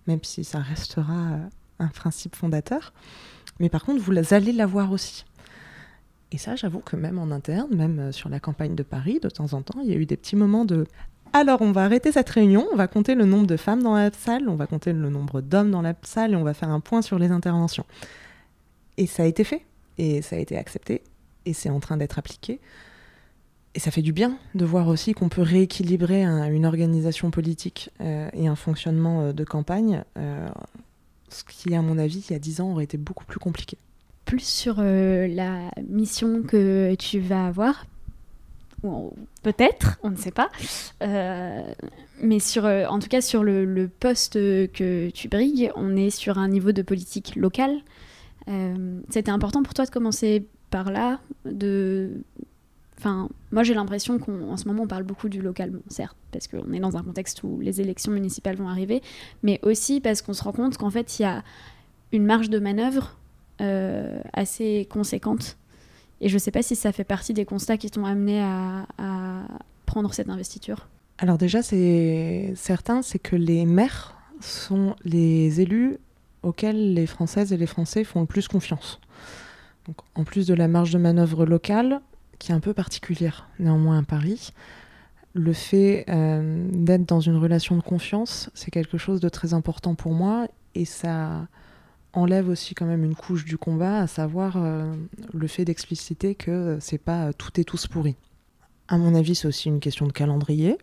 même 0.06 0.20
si 0.22 0.44
ça 0.44 0.60
restera 0.60 1.14
euh, 1.14 1.40
un 1.80 1.88
principe 1.88 2.36
fondateur. 2.36 2.94
Mais 3.60 3.70
par 3.70 3.84
contre, 3.84 4.00
vous 4.00 4.14
allez 4.32 4.54
l'avoir 4.54 4.92
aussi. 4.92 5.26
Et 6.32 6.38
ça, 6.38 6.56
j'avoue 6.56 6.82
que 6.82 6.96
même 6.96 7.18
en 7.18 7.32
interne, 7.32 7.76
même 7.76 8.00
euh, 8.00 8.12
sur 8.12 8.30
la 8.30 8.40
campagne 8.40 8.76
de 8.76 8.84
Paris, 8.84 9.20
de 9.22 9.30
temps 9.30 9.54
en 9.54 9.64
temps, 9.64 9.82
il 9.82 9.90
y 9.90 9.94
a 9.94 9.98
eu 9.98 10.06
des 10.06 10.18
petits 10.18 10.36
moments 10.36 10.66
de 10.66 10.86
alors, 11.36 11.64
on 11.64 11.72
va 11.72 11.84
arrêter 11.84 12.12
cette 12.12 12.30
réunion, 12.30 12.68
on 12.72 12.76
va 12.76 12.88
compter 12.88 13.16
le 13.16 13.26
nombre 13.26 13.48
de 13.48 13.58
femmes 13.58 13.82
dans 13.82 13.96
la 13.96 14.12
salle, 14.12 14.48
on 14.48 14.56
va 14.56 14.68
compter 14.68 14.94
le 14.94 15.10
nombre 15.10 15.42
d'hommes 15.42 15.72
dans 15.72 15.82
la 15.82 15.96
salle 16.04 16.34
et 16.34 16.36
on 16.36 16.44
va 16.44 16.54
faire 16.54 16.70
un 16.70 16.80
point 16.80 17.02
sur 17.02 17.18
les 17.18 17.32
interventions. 17.32 17.86
Et 18.98 19.08
ça 19.08 19.24
a 19.24 19.26
été 19.26 19.44
fait, 19.44 19.66
et 19.98 20.22
ça 20.22 20.36
a 20.36 20.40
été 20.40 20.56
accepté, 20.56 21.02
et 21.48 21.54
c'est 21.54 21.72
en 21.72 21.80
train 21.80 21.98
d'être 21.98 22.20
appliqué. 22.20 22.60
Et 23.76 23.80
ça 23.80 23.90
fait 23.90 24.04
du 24.04 24.14
bien 24.14 24.38
de 24.54 24.66
voir 24.66 24.88
aussi 24.88 25.14
qu'on 25.14 25.30
peut 25.30 25.42
rééquilibrer 25.42 26.24
une 26.24 26.66
organisation 26.66 27.32
politique 27.32 27.90
euh, 28.02 28.30
et 28.34 28.48
un 28.48 28.56
fonctionnement 28.56 29.22
euh, 29.22 29.34
de 29.34 29.44
campagne, 29.44 30.04
euh, 30.18 30.48
ce 31.30 31.44
qui, 31.44 31.74
à 31.74 31.82
mon 31.82 31.98
avis, 31.98 32.24
il 32.30 32.34
y 32.34 32.36
a 32.36 32.40
dix 32.40 32.62
ans, 32.62 32.72
aurait 32.72 32.84
été 32.84 32.98
beaucoup 32.98 33.26
plus 33.26 33.40
compliqué. 33.40 33.78
Plus 34.26 34.46
sur 34.46 34.82
la 34.82 35.72
mission 35.90 36.44
que 36.44 36.96
tu 36.96 37.20
vas 37.20 37.48
avoir, 37.48 37.86
peut-être, 39.42 40.00
on 40.04 40.10
ne 40.10 40.16
sait 40.16 40.32
pas. 40.32 40.50
Euh, 41.02 41.62
mais 42.22 42.40
sur, 42.40 42.66
euh, 42.66 42.86
en 42.86 43.00
tout 43.00 43.08
cas, 43.08 43.22
sur 43.22 43.44
le, 43.44 43.90
poste 44.00 44.34
que 44.34 45.10
tu 45.10 45.28
brigues, 45.28 45.72
on 45.76 45.96
est 45.96 46.10
sur 46.10 46.38
un 46.38 46.48
niveau 46.48 46.72
de 46.72 46.82
politique 46.82 47.36
locale. 47.36 47.78
Euh, 48.50 49.00
c'était 49.10 49.32
important 49.32 49.64
pour 49.64 49.74
toi 49.74 49.86
de 49.86 49.90
commencer 49.90 50.46
par 50.70 50.92
là, 50.92 51.20
de... 51.46 52.12
Enfin, 52.98 53.28
moi 53.52 53.64
j'ai 53.64 53.74
l'impression 53.74 54.18
qu'en 54.18 54.56
ce 54.56 54.66
moment 54.66 54.84
on 54.84 54.88
parle 54.88 55.04
beaucoup 55.04 55.28
du 55.28 55.42
local, 55.42 55.74
certes, 55.90 56.16
parce 56.32 56.48
qu'on 56.48 56.72
est 56.72 56.80
dans 56.80 56.96
un 56.96 57.04
contexte 57.04 57.44
où 57.44 57.60
les 57.60 57.82
élections 57.82 58.14
municipales 58.14 58.56
vont 58.56 58.70
arriver, 58.70 59.02
mais 59.42 59.60
aussi 59.62 60.00
parce 60.00 60.22
qu'on 60.22 60.32
se 60.32 60.42
rend 60.42 60.54
compte 60.54 60.78
qu'en 60.78 60.90
fait 60.90 61.20
il 61.20 61.24
y 61.24 61.26
a 61.26 61.44
une 62.14 62.26
marge 62.26 62.50
de 62.50 62.60
manœuvre 62.60 63.18
assez 63.60 64.88
conséquente 64.90 65.58
et 66.24 66.30
je 66.30 66.36
ne 66.36 66.40
sais 66.40 66.52
pas 66.52 66.64
si 66.64 66.78
ça 66.78 66.94
fait 66.94 67.04
partie 67.04 67.34
des 67.34 67.44
constats 67.44 67.78
qui 67.78 67.92
t'ont 67.92 68.06
amené 68.06 68.42
à, 68.42 68.86
prendre 69.86 70.14
cette 70.14 70.30
investiture. 70.30 70.88
Alors 71.20 71.38
déjà, 71.38 71.62
c'est 71.62 72.54
certain, 72.56 73.02
c'est 73.02 73.20
que 73.20 73.36
les 73.36 73.66
maires 73.66 74.16
sont 74.40 74.96
les 75.04 75.62
élus 75.62 75.98
auxquels 76.42 76.94
les 76.94 77.06
Françaises 77.06 77.54
et 77.54 77.58
les 77.58 77.68
Français 77.68 78.04
font 78.04 78.22
le 78.22 78.26
plus 78.26 78.48
confiance. 78.48 79.00
Donc, 79.86 79.98
en 80.16 80.24
plus 80.24 80.48
de 80.48 80.54
la 80.54 80.68
marge 80.68 80.92
de 80.92 80.98
manœuvre 80.98 81.46
locale, 81.46 82.02
qui 82.40 82.52
est 82.52 82.56
un 82.56 82.60
peu 82.62 82.74
particulière 82.74 83.50
néanmoins 83.60 84.00
à 84.00 84.04
Paris, 84.04 84.52
le 85.34 85.54
fait 85.54 86.06
euh, 86.10 86.68
d'être 86.72 87.06
dans 87.06 87.20
une 87.20 87.36
relation 87.36 87.76
de 87.76 87.84
confiance, 87.84 88.50
c'est 88.54 88.72
quelque 88.72 88.98
chose 88.98 89.20
de 89.20 89.30
très 89.30 89.54
important 89.54 89.94
pour 89.94 90.14
moi 90.14 90.48
et 90.74 90.86
ça 90.86 91.48
enlève 92.14 92.48
aussi 92.48 92.76
quand 92.76 92.86
même 92.86 93.04
une 93.04 93.16
couche 93.16 93.44
du 93.44 93.58
combat, 93.58 94.00
à 94.00 94.08
savoir 94.08 94.58
euh, 94.58 94.94
le 95.34 95.48
fait 95.48 95.66
d'expliciter 95.66 96.36
que 96.36 96.78
c'est 96.80 97.00
pas 97.00 97.34
tout 97.34 97.60
et 97.60 97.66
tous 97.66 97.88
pourri. 97.88 98.16
À 98.88 98.98
mon 98.98 99.16
avis, 99.16 99.36
c'est 99.36 99.48
aussi 99.48 99.70
une 99.70 99.80
question 99.80 100.08
de 100.08 100.12
calendrier. 100.12 100.78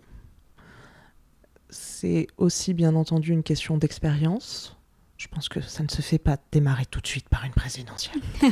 c'est 1.69 2.27
aussi 2.37 2.75
bien 2.75 2.97
entendu 2.97 3.33
une 3.33 3.45
question 3.45 3.77
d'expérience. 3.79 4.77
Je 5.17 5.29
pense 5.29 5.49
que 5.49 5.61
ça 5.61 5.83
ne 5.83 5.89
se 5.89 6.03
fait 6.03 6.19
pas 6.19 6.39
démarrer 6.51 6.87
tout 6.87 7.01
de 7.01 7.07
suite 7.07 7.29
par 7.29 7.45
une 7.45 7.53
présidentielle. 7.53 8.23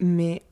Mais 0.00 0.42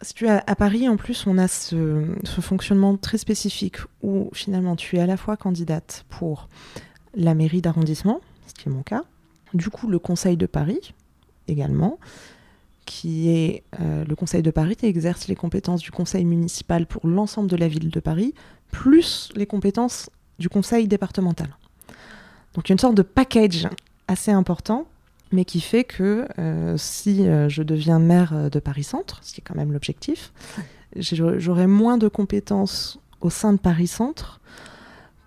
si 0.00 0.14
tu 0.14 0.26
as, 0.26 0.42
à 0.46 0.56
Paris, 0.56 0.88
en 0.88 0.96
plus, 0.96 1.26
on 1.26 1.38
a 1.38 1.48
ce, 1.48 2.06
ce, 2.24 2.40
fonctionnement 2.40 2.96
très 2.96 3.18
spécifique 3.18 3.76
où 4.02 4.30
finalement 4.32 4.74
tu 4.74 4.96
es 4.96 5.00
à 5.00 5.06
la 5.06 5.16
fois 5.16 5.36
candidate 5.36 6.06
pour 6.08 6.48
la 7.14 7.34
mairie 7.34 7.60
d'arrondissement, 7.60 8.20
ce 8.46 8.54
qui 8.54 8.68
est 8.68 8.72
mon 8.72 8.82
cas, 8.82 9.04
du 9.54 9.70
coup 9.70 9.88
le 9.88 9.98
Conseil 9.98 10.36
de 10.36 10.46
Paris 10.46 10.94
également, 11.46 11.98
qui 12.84 13.28
est 13.28 13.62
euh, 13.80 14.04
le 14.04 14.16
Conseil 14.16 14.42
de 14.42 14.50
Paris 14.50 14.76
qui 14.76 14.86
exerce 14.86 15.28
les 15.28 15.34
compétences 15.34 15.82
du 15.82 15.90
Conseil 15.90 16.24
municipal 16.24 16.86
pour 16.86 17.06
l'ensemble 17.06 17.48
de 17.48 17.56
la 17.56 17.68
ville 17.68 17.90
de 17.90 18.00
Paris, 18.00 18.34
plus 18.70 19.30
les 19.34 19.46
compétences 19.46 20.10
du 20.38 20.48
Conseil 20.48 20.88
départemental. 20.88 21.56
Donc 22.54 22.70
une 22.70 22.78
sorte 22.78 22.94
de 22.94 23.02
package 23.02 23.68
assez 24.08 24.30
important 24.30 24.86
mais 25.30 25.44
qui 25.44 25.60
fait 25.60 25.84
que 25.84 26.26
euh, 26.38 26.76
si 26.78 27.28
euh, 27.28 27.50
je 27.50 27.62
deviens 27.62 27.98
maire 27.98 28.50
de 28.50 28.58
Paris 28.60 28.84
Centre, 28.84 29.20
ce 29.22 29.34
qui 29.34 29.42
est 29.42 29.44
quand 29.46 29.54
même 29.54 29.72
l'objectif, 29.72 30.32
j'aurai 30.96 31.66
moins 31.66 31.98
de 31.98 32.08
compétences 32.08 32.98
au 33.20 33.28
sein 33.28 33.52
de 33.52 33.58
Paris 33.58 33.88
Centre 33.88 34.40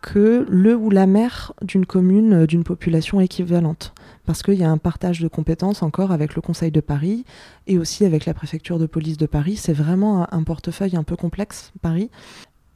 que 0.01 0.45
le 0.49 0.75
ou 0.75 0.89
la 0.89 1.05
maire 1.05 1.53
d'une 1.61 1.85
commune 1.85 2.45
d'une 2.45 2.63
population 2.63 3.21
équivalente. 3.21 3.93
Parce 4.25 4.43
qu'il 4.43 4.55
y 4.55 4.63
a 4.63 4.69
un 4.69 4.77
partage 4.77 5.19
de 5.19 5.27
compétences 5.27 5.83
encore 5.83 6.11
avec 6.11 6.35
le 6.35 6.41
Conseil 6.41 6.71
de 6.71 6.79
Paris 6.79 7.25
et 7.67 7.77
aussi 7.77 8.05
avec 8.05 8.25
la 8.25 8.33
préfecture 8.33 8.79
de 8.79 8.85
police 8.85 9.17
de 9.17 9.25
Paris. 9.25 9.57
C'est 9.57 9.73
vraiment 9.73 10.31
un 10.33 10.43
portefeuille 10.43 10.95
un 10.95 11.03
peu 11.03 11.15
complexe, 11.15 11.71
Paris. 11.81 12.09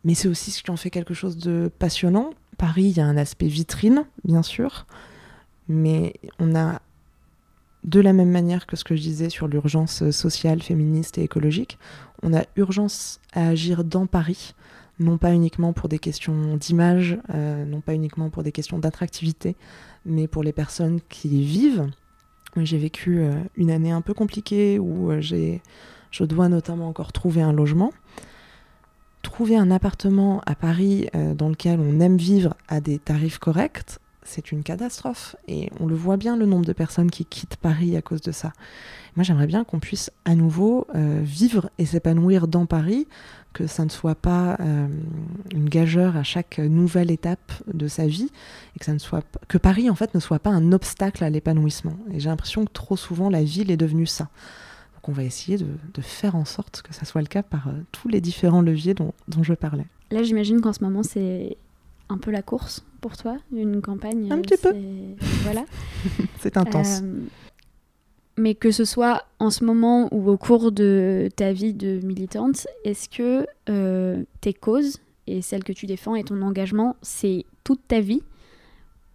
Mais 0.04 0.14
c'est 0.14 0.28
aussi 0.28 0.52
ce 0.52 0.62
qui 0.62 0.72
en 0.72 0.78
fait 0.78 0.92
quelque 0.92 1.14
chose 1.14 1.38
de 1.38 1.72
passionnant. 1.80 2.32
Paris, 2.58 2.86
il 2.86 2.98
y 2.98 3.02
a 3.02 3.06
un 3.06 3.18
aspect 3.18 3.48
vitrine, 3.48 4.06
bien 4.24 4.44
sûr, 4.44 4.86
mais 5.68 6.14
on 6.40 6.56
a 6.56 6.80
de 7.84 8.00
la 8.00 8.14
même 8.14 8.32
manière 8.32 8.66
que 8.66 8.76
ce 8.76 8.84
que 8.84 8.96
je 8.96 9.02
disais 9.02 9.30
sur 9.30 9.48
l'urgence 9.48 10.10
sociale, 10.12 10.62
féministe 10.62 11.18
et 11.18 11.24
écologique, 11.24 11.78
on 12.24 12.34
a 12.34 12.44
urgence 12.56 13.20
à 13.34 13.48
agir 13.48 13.84
dans 13.84 14.08
Paris, 14.08 14.56
non 15.00 15.18
pas 15.18 15.34
uniquement 15.34 15.74
pour 15.74 15.90
des 15.90 16.00
questions 16.00 16.56
d'image, 16.58 17.18
euh, 17.34 17.66
non 17.66 17.82
pas 17.82 17.94
uniquement 17.94 18.30
pour 18.30 18.44
des 18.44 18.52
questions 18.52 18.80
d'attractivité, 18.80 19.56
mais 20.06 20.28
pour 20.28 20.44
les 20.44 20.54
personnes 20.54 21.00
qui 21.10 21.30
y 21.30 21.44
vivent. 21.44 21.90
J'ai 22.56 22.78
vécu 22.78 23.20
euh, 23.20 23.36
une 23.56 23.72
année 23.72 23.92
un 23.92 24.02
peu 24.02 24.14
compliquée 24.14 24.80
où 24.80 25.12
euh, 25.12 25.22
je 25.22 26.24
dois 26.24 26.48
notamment 26.48 26.88
encore 26.88 27.12
trouver 27.12 27.42
un 27.42 27.52
logement. 27.52 27.92
Trouver 29.22 29.58
un 29.58 29.72
appartement 29.72 30.42
à 30.46 30.54
Paris 30.54 31.10
dans 31.14 31.50
lequel 31.50 31.80
on 31.80 32.00
aime 32.00 32.16
vivre 32.16 32.54
à 32.68 32.80
des 32.80 33.00
tarifs 33.00 33.40
corrects, 33.40 33.98
c'est 34.26 34.52
une 34.52 34.64
catastrophe. 34.64 35.36
Et 35.48 35.70
on 35.80 35.86
le 35.86 35.96
voit 35.96 36.18
bien, 36.18 36.36
le 36.36 36.46
nombre 36.46 36.66
de 36.66 36.74
personnes 36.74 37.10
qui 37.10 37.24
quittent 37.24 37.56
Paris 37.56 37.96
à 37.96 38.02
cause 38.02 38.22
de 38.22 38.32
ça. 38.32 38.52
Moi, 39.16 39.24
j'aimerais 39.24 39.48
bien 39.48 39.64
qu'on 39.64 39.80
puisse 39.80 40.12
à 40.26 40.36
nouveau 40.36 40.88
euh, 40.94 41.22
vivre 41.24 41.70
et 41.78 41.86
s'épanouir 41.86 42.48
dans 42.50 42.66
Paris, 42.66 43.08
que 43.54 43.68
ça 43.68 43.86
ne 43.86 43.90
soit 43.90 44.16
pas 44.16 44.58
euh, 44.60 44.88
une 45.54 45.70
gageure 45.70 46.18
à 46.18 46.24
chaque 46.24 46.58
nouvelle 46.60 47.12
étape 47.12 47.54
de 47.74 47.88
sa 47.88 48.08
vie, 48.08 48.30
et 48.76 48.80
que, 48.80 48.86
ça 48.86 48.94
ne 48.94 49.00
soit 49.00 49.24
que 49.48 49.58
Paris, 49.58 49.90
en 49.90 49.96
fait, 49.96 50.14
ne 50.14 50.20
soit 50.20 50.40
pas 50.40 50.50
un 50.50 50.74
obstacle 50.74 51.24
à 51.24 51.30
l'épanouissement. 51.30 51.98
Et 52.12 52.20
j'ai 52.20 52.30
l'impression 52.30 52.66
que 52.66 52.72
trop 52.74 52.98
souvent, 52.98 53.30
la 53.30 53.44
ville 53.44 53.72
est 53.72 53.78
devenue 53.78 54.08
ça. 54.08 54.30
Donc 54.96 55.10
on 55.10 55.12
va 55.14 55.24
essayer 55.24 55.58
de, 55.58 56.02
faire 56.02 56.36
en 56.36 56.46
sorte 56.46 56.82
que 56.82 56.94
ça 56.94 57.06
soit 57.06 57.22
le 57.22 57.28
cas 57.28 57.44
par 57.44 57.68
euh, 57.68 57.74
tous 57.92 58.10
les 58.10 58.20
différents 58.22 58.62
leviers 58.62 58.96
dont, 58.96 59.14
dont 59.28 59.44
je 59.44 59.54
parlais. 59.54 59.86
Là, 60.12 60.24
j'imagine 60.24 60.62
qu'en 60.62 60.74
ce 60.74 60.84
moment, 60.84 61.04
c'est 61.04 61.58
un 62.10 62.18
peu 62.18 62.32
la 62.32 62.42
course 62.42 62.86
pour 63.02 63.18
toi, 63.18 63.38
une 63.52 63.82
campagne 63.82 64.32
Un 64.32 64.42
petit 64.42 64.58
peu. 64.58 64.74
Voilà. 65.44 65.66
c'est 66.40 66.58
intense. 66.58 67.02
Euh, 67.02 67.22
mais 68.38 68.54
que 68.54 68.72
ce 68.72 68.86
soit 68.86 69.24
en 69.40 69.50
ce 69.50 69.64
moment 69.64 70.10
ou 70.12 70.30
au 70.30 70.38
cours 70.38 70.72
de 70.72 71.30
ta 71.36 71.54
vie 71.54 71.74
de 71.74 72.00
militante, 72.06 72.68
est-ce 72.84 73.10
que 73.10 73.48
euh, 73.70 74.24
tes 74.42 74.54
causes 74.54 75.00
et 75.28 75.42
celles 75.42 75.64
que 75.64 75.74
tu 75.74 75.86
défends 75.86 76.16
et 76.16 76.24
ton 76.24 76.42
engagement, 76.42 76.96
c'est 77.02 77.46
toute 77.64 77.88
ta 77.88 78.02
vie 78.02 78.22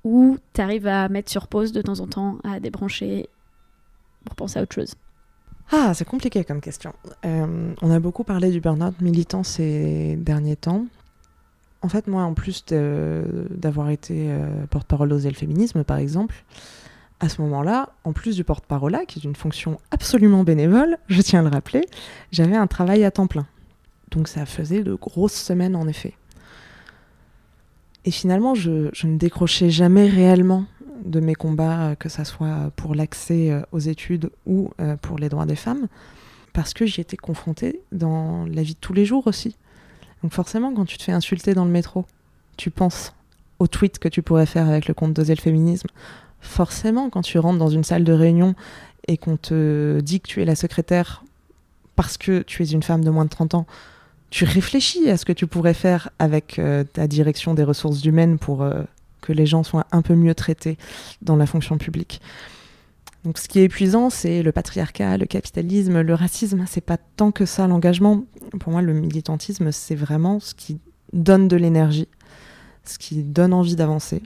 ou 0.04 0.38
tu 0.54 0.60
arrives 0.60 0.86
à 0.86 1.08
mettre 1.08 1.30
sur 1.30 1.46
pause 1.46 1.72
de 1.72 1.82
temps 1.82 2.00
en 2.00 2.06
temps, 2.06 2.38
à 2.44 2.60
débrancher 2.60 3.28
pour 4.24 4.34
penser 4.34 4.58
à 4.58 4.62
autre 4.62 4.74
chose? 4.74 4.94
Ah, 5.72 5.92
c'est 5.94 6.04
compliqué 6.04 6.42
comme 6.44 6.60
question. 6.60 6.92
Euh, 7.24 7.74
on 7.80 7.90
a 7.90 8.00
beaucoup 8.00 8.24
parlé 8.24 8.50
du 8.50 8.60
burn-out 8.60 9.00
militant 9.00 9.44
ces 9.44 10.16
derniers 10.16 10.56
temps. 10.56 10.86
En 11.82 11.88
fait, 11.88 12.06
moi, 12.06 12.24
en 12.24 12.34
plus 12.34 12.64
d'avoir 12.66 13.90
été 13.90 14.26
euh, 14.28 14.66
porte-parole 14.68 15.08
d'Oser 15.08 15.30
le 15.30 15.34
féminisme, 15.34 15.82
par 15.82 15.96
exemple, 15.96 16.44
à 17.20 17.28
ce 17.28 17.40
moment-là, 17.42 17.90
en 18.04 18.12
plus 18.12 18.36
du 18.36 18.44
porte-parole, 18.44 18.98
qui 19.06 19.18
est 19.18 19.24
une 19.24 19.36
fonction 19.36 19.78
absolument 19.90 20.42
bénévole, 20.42 20.98
je 21.08 21.22
tiens 21.22 21.40
à 21.40 21.42
le 21.42 21.48
rappeler, 21.48 21.86
j'avais 22.32 22.56
un 22.56 22.66
travail 22.66 23.04
à 23.04 23.10
temps 23.10 23.26
plein. 23.26 23.46
Donc 24.10 24.28
ça 24.28 24.44
faisait 24.44 24.82
de 24.82 24.94
grosses 24.94 25.34
semaines, 25.34 25.76
en 25.76 25.86
effet. 25.86 26.14
Et 28.04 28.10
finalement, 28.10 28.54
je, 28.54 28.90
ne 29.06 29.16
décrochais 29.16 29.70
jamais 29.70 30.08
réellement 30.08 30.64
de 31.04 31.20
mes 31.20 31.34
combats, 31.34 31.96
que 31.96 32.08
ce 32.08 32.24
soit 32.24 32.70
pour 32.76 32.94
l'accès 32.94 33.50
euh, 33.50 33.62
aux 33.72 33.78
études 33.78 34.30
ou 34.46 34.70
euh, 34.80 34.96
pour 34.96 35.18
les 35.18 35.28
droits 35.28 35.46
des 35.46 35.56
femmes, 35.56 35.86
parce 36.52 36.74
que 36.74 36.84
j'y 36.84 37.00
étais 37.00 37.16
confrontée 37.16 37.80
dans 37.92 38.44
la 38.46 38.62
vie 38.62 38.74
de 38.74 38.80
tous 38.80 38.92
les 38.92 39.06
jours 39.06 39.26
aussi. 39.26 39.56
Donc 40.22 40.32
forcément, 40.32 40.72
quand 40.74 40.84
tu 40.84 40.98
te 40.98 41.02
fais 41.02 41.12
insulter 41.12 41.54
dans 41.54 41.64
le 41.64 41.70
métro, 41.70 42.04
tu 42.56 42.70
penses 42.70 43.14
au 43.58 43.66
tweet 43.66 43.98
que 43.98 44.08
tu 44.08 44.22
pourrais 44.22 44.46
faire 44.46 44.68
avec 44.68 44.88
le 44.88 44.94
compte 44.94 45.12
d'Oser 45.12 45.34
le 45.34 45.40
féminisme. 45.40 45.88
Forcément, 46.40 47.10
quand 47.10 47.22
tu 47.22 47.38
rentres 47.38 47.58
dans 47.58 47.68
une 47.68 47.84
salle 47.84 48.04
de 48.04 48.12
réunion 48.12 48.54
et 49.08 49.16
qu'on 49.16 49.36
te 49.36 50.00
dit 50.00 50.20
que 50.20 50.28
tu 50.28 50.42
es 50.42 50.44
la 50.44 50.54
secrétaire 50.54 51.24
parce 51.96 52.16
que 52.16 52.42
tu 52.42 52.62
es 52.62 52.66
une 52.66 52.82
femme 52.82 53.04
de 53.04 53.10
moins 53.10 53.24
de 53.24 53.30
30 53.30 53.54
ans, 53.54 53.66
tu 54.30 54.44
réfléchis 54.44 55.10
à 55.10 55.16
ce 55.16 55.24
que 55.24 55.32
tu 55.32 55.46
pourrais 55.46 55.74
faire 55.74 56.10
avec 56.18 56.58
euh, 56.58 56.84
ta 56.84 57.06
direction 57.06 57.52
des 57.52 57.64
ressources 57.64 58.04
humaines 58.04 58.38
pour 58.38 58.62
euh, 58.62 58.82
que 59.20 59.32
les 59.32 59.44
gens 59.44 59.62
soient 59.62 59.86
un 59.92 60.02
peu 60.02 60.14
mieux 60.14 60.34
traités 60.34 60.78
dans 61.20 61.36
la 61.36 61.46
fonction 61.46 61.78
publique. 61.78 62.20
Donc 63.24 63.38
ce 63.38 63.48
qui 63.48 63.58
est 63.58 63.64
épuisant, 63.64 64.08
c'est 64.08 64.42
le 64.42 64.50
patriarcat, 64.52 65.18
le 65.18 65.26
capitalisme, 65.26 66.00
le 66.00 66.14
racisme. 66.14 66.64
C'est 66.66 66.80
pas 66.80 66.96
tant 66.96 67.32
que 67.32 67.44
ça 67.44 67.66
l'engagement. 67.66 68.24
Pour 68.58 68.72
moi, 68.72 68.82
le 68.82 68.94
militantisme, 68.94 69.72
c'est 69.72 69.94
vraiment 69.94 70.40
ce 70.40 70.54
qui 70.54 70.78
donne 71.12 71.48
de 71.48 71.56
l'énergie, 71.56 72.08
ce 72.84 72.98
qui 72.98 73.22
donne 73.22 73.52
envie 73.52 73.76
d'avancer. 73.76 74.22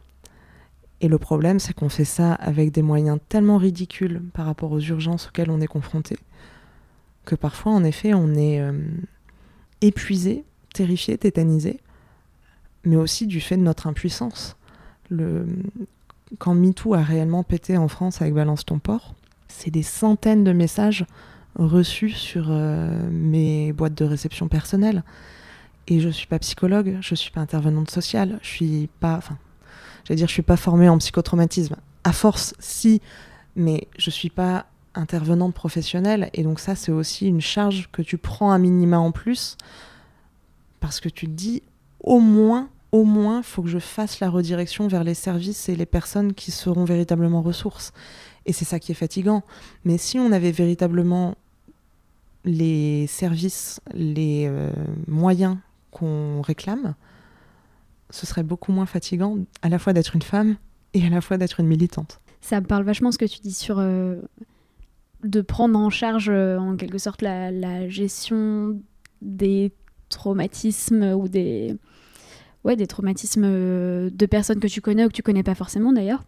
Et 1.01 1.09
le 1.09 1.19
problème, 1.19 1.59
c'est 1.59 1.75
qu'on 1.75 1.89
fait 1.89 2.05
ça 2.05 2.33
avec 2.35 2.71
des 2.71 2.83
moyens 2.83 3.19
tellement 3.29 3.59
ridicules 3.59 4.23
par 4.33 4.47
rapport 4.47 4.73
aux 4.73 4.81
urgences 4.81 5.27
auxquelles 5.27 5.51
on 5.51 5.61
est 5.61 5.67
confronté, 5.67 6.17
que 7.25 7.35
parfois, 7.35 7.73
en 7.73 7.85
effet, 7.85 8.15
on 8.15 8.35
est 8.35 8.61
euh, 8.61 8.73
épuisé, 9.81 10.45
terrifié, 10.73 11.19
tétanisé, 11.19 11.81
mais 12.85 12.97
aussi 12.97 13.27
du 13.27 13.41
fait 13.41 13.57
de 13.57 13.63
notre 13.63 13.87
impuissance. 13.87 14.57
Quand 16.39 16.55
MeToo 16.55 16.95
a 16.95 17.03
réellement 17.03 17.43
pété 17.43 17.77
en 17.77 17.89
France 17.89 18.21
avec 18.23 18.35
Balance 18.35 18.65
ton 18.65 18.79
port, 18.79 19.15
c'est 19.49 19.71
des 19.71 19.83
centaines 19.83 20.45
de 20.45 20.53
messages 20.53 21.07
reçus 21.57 22.11
sur 22.11 22.47
euh, 22.49 23.09
mes 23.11 23.73
boîtes 23.73 23.95
de 23.95 24.05
réception 24.05 24.49
personnelles. 24.49 25.05
Et 25.87 26.01
je 26.01 26.09
suis 26.09 26.27
pas 26.27 26.39
psychologue, 26.39 26.99
je 27.01 27.15
suis 27.15 27.31
pas 27.31 27.41
intervenante 27.41 27.91
sociale, 27.91 28.39
je 28.43 28.49
suis 28.49 28.89
pas, 29.01 29.17
enfin, 29.17 29.37
j'allais 30.05 30.17
dire, 30.17 30.29
je 30.29 30.33
suis 30.33 30.43
pas 30.43 30.57
formée 30.57 30.89
en 30.89 30.99
psychotraumatisme. 30.99 31.77
À 32.05 32.13
force, 32.13 32.55
si, 32.59 33.01
mais 33.55 33.87
je 33.99 34.11
suis 34.11 34.31
pas 34.31 34.67
intervenante 34.95 35.55
professionnelle. 35.55 36.31
Et 36.33 36.43
donc 36.43 36.59
ça, 36.59 36.75
c'est 36.75 36.93
aussi 36.93 37.27
une 37.27 37.41
charge 37.41 37.89
que 37.93 38.03
tu 38.03 38.17
prends 38.17 38.51
un 38.51 38.59
minima 38.59 38.99
en 38.99 39.13
plus, 39.13 39.57
parce 40.81 41.01
que 41.01 41.09
tu 41.09 41.27
te 41.27 41.33
dis, 41.33 41.63
au 42.01 42.19
moins, 42.19 42.69
au 42.95 43.03
moins, 43.03 43.39
il 43.39 43.43
faut 43.43 43.61
que 43.61 43.69
je 43.69 43.81
fasse 43.81 44.21
la 44.21 44.31
redirection 44.31 44.87
vers 44.87 45.03
les 45.03 45.15
services 45.15 45.69
et 45.69 45.75
les 45.75 45.85
personnes 45.85 46.33
qui 46.33 46.53
seront 46.53 46.85
véritablement 46.85 47.43
ressources. 47.43 47.93
Et 48.47 48.53
c'est 48.53 48.65
ça 48.65 48.79
qui 48.79 48.93
est 48.93 48.95
fatigant. 48.95 49.43
Mais 49.85 49.99
si 49.99 50.21
on 50.21 50.31
avait 50.31 50.53
véritablement 50.53 51.35
les 52.45 53.09
services, 53.09 53.81
les 53.95 54.47
euh, 54.47 54.71
moyens 55.09 55.57
qu'on 55.91 56.41
réclame, 56.41 56.95
ce 58.11 58.27
serait 58.27 58.45
beaucoup 58.45 58.71
moins 58.71 58.87
fatigant 58.87 59.39
à 59.63 59.69
la 59.69 59.81
fois 59.81 59.93
d'être 59.93 60.15
une 60.15 60.23
femme 60.23 60.55
et 60.93 61.05
à 61.05 61.11
la 61.11 61.21
fois 61.21 61.37
d'être 61.37 61.59
une 61.59 61.67
militante. 61.67 62.21
Ça 62.43 62.61
me 62.61 62.67
parle 62.67 62.85
vachement 62.85 63.11
ce 63.11 63.19
que 63.19 63.25
tu 63.25 63.41
dis 63.41 63.55
sur 63.55 63.81
euh, 63.81 64.21
de 65.25 65.41
prendre 65.41 65.77
en 65.77 65.91
charge 65.91 66.29
euh, 66.29 66.59
en 66.59 66.77
quelque 66.77 66.99
sorte 66.99 67.23
la, 67.23 67.89
gestion 67.89 68.81
des 69.21 69.73
traumatismes 70.11 71.15
ou 71.15 71.27
des, 71.27 71.75
ouais, 72.65 72.77
des 72.77 72.87
traumatismes 72.87 73.45
euh, 73.45 74.11
de 74.13 74.27
personnes 74.27 74.61
que 74.61 74.67
tu 74.67 74.81
connais 74.81 75.05
ou 75.05 75.09
que 75.09 75.15
tu 75.15 75.23
connais 75.23 75.43
pas 75.43 75.55
forcément 75.55 75.93
d'ailleurs. 75.93 76.25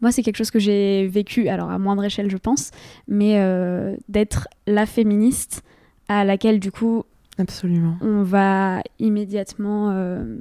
Moi, 0.00 0.12
c'est 0.12 0.22
quelque 0.22 0.36
chose 0.36 0.50
que 0.50 0.58
j'ai 0.58 1.06
vécu, 1.08 1.48
alors 1.48 1.70
à 1.70 1.78
moindre 1.78 2.04
échelle, 2.04 2.30
je 2.30 2.36
pense, 2.36 2.70
mais 3.08 3.38
euh, 3.38 3.96
d'être 4.08 4.48
la 4.66 4.84
féministe 4.84 5.62
à 6.08 6.24
laquelle, 6.24 6.60
du 6.60 6.70
coup, 6.70 7.04
Absolument. 7.38 7.96
on 8.02 8.22
va 8.22 8.82
immédiatement 8.98 9.90
euh, 9.90 10.36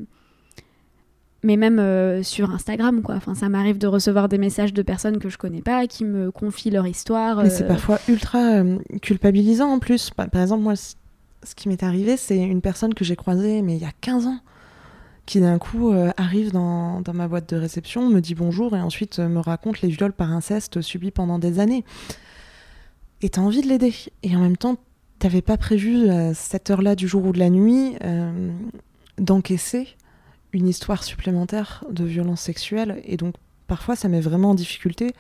mais 1.42 1.58
même 1.58 1.80
euh, 1.80 2.24
sur 2.24 2.52
Instagram, 2.52 3.02
quoi. 3.02 3.16
Enfin, 3.16 3.36
ça 3.36 3.50
m'arrive 3.50 3.78
de 3.78 3.88
recevoir 3.88 4.28
des 4.28 4.38
messages 4.38 4.74
de 4.74 4.82
personnes 4.82 5.20
que 5.20 5.30
je 5.30 5.38
connais 5.38 5.62
pas, 5.62 5.88
qui 5.88 6.04
me 6.04 6.32
confient 6.32 6.72
leur 6.72 6.88
histoire. 6.88 7.44
Mais 7.44 7.50
c'est 7.50 7.68
parfois 7.68 8.00
ultra 8.10 8.64
culpabilisant 9.02 9.70
en 9.70 9.80
plus. 9.80 10.10
Par, 10.10 10.28
exemple, 10.42 10.64
moi, 10.64 10.76
ce 10.76 11.56
qui 11.56 11.70
m'est 11.70 11.84
arrivé, 11.84 12.18
c'est 12.18 12.40
une 12.40 12.62
personne 12.62 12.94
que 12.94 13.06
j'ai 13.06 13.16
croisée, 13.16 13.62
mais 13.62 13.76
il 13.76 13.82
y 13.82 13.86
a 13.86 13.94
15 14.02 14.26
ans, 14.26 14.40
qui 15.26 15.40
d'un 15.40 15.58
coup 15.58 15.92
euh, 15.92 16.12
arrive 16.18 16.52
dans, 16.52 17.02
dans 17.02 17.14
ma 17.14 17.28
boîte 17.28 17.50
de 17.50 17.58
réception, 17.58 18.10
me 18.10 18.20
dit 18.20 18.36
bonjour 18.36 18.76
et 18.76 18.82
ensuite 18.82 19.20
euh, 19.20 19.28
me 19.28 19.40
raconte 19.40 19.82
les 19.82 19.90
viols 19.90 20.14
par 20.14 20.32
inceste 20.32 20.82
subis 20.82 21.12
pendant 21.12 21.40
des 21.40 21.60
années. 21.60 21.84
Et 23.22 23.30
t'as 23.30 23.42
envie 23.42 23.62
de 23.62 23.68
l'aider. 23.68 23.94
Et 24.24 24.36
en 24.36 24.40
même 24.40 24.58
temps, 24.58 24.78
t'avais 25.20 25.42
pas 25.42 25.58
prévu 25.58 26.10
à 26.10 26.34
cette 26.34 26.70
heure-là 26.70 26.96
du 26.96 27.08
jour 27.08 27.26
ou 27.26 27.32
de 27.32 27.40
la 27.40 27.50
nuit 27.50 27.96
euh, 28.04 28.52
d'encaisser 29.18 29.88
une 30.54 30.68
histoire 30.68 31.04
supplémentaire 31.04 31.84
de 31.90 32.04
violence 32.04 32.42
sexuelle. 32.42 33.02
Et 33.06 33.18
donc, 33.18 33.36
parfois, 33.68 33.96
ça 33.96 34.08
met 34.08 34.22
vraiment 34.22 34.52
en 34.52 34.56
difficulté 34.56 35.14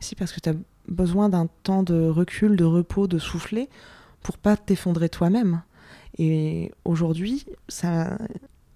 aussi 0.00 0.16
parce 0.16 0.32
que 0.32 0.40
t'as 0.40 0.54
besoin 0.88 1.28
d'un 1.28 1.46
temps 1.62 1.82
de 1.82 2.08
recul, 2.08 2.56
de 2.56 2.64
repos, 2.64 3.06
de 3.06 3.18
souffler 3.18 3.68
pour 4.22 4.38
pas 4.38 4.56
t'effondrer 4.56 5.08
toi-même. 5.08 5.62
Et 6.18 6.72
aujourd'hui, 6.84 7.46
ça, 7.68 8.18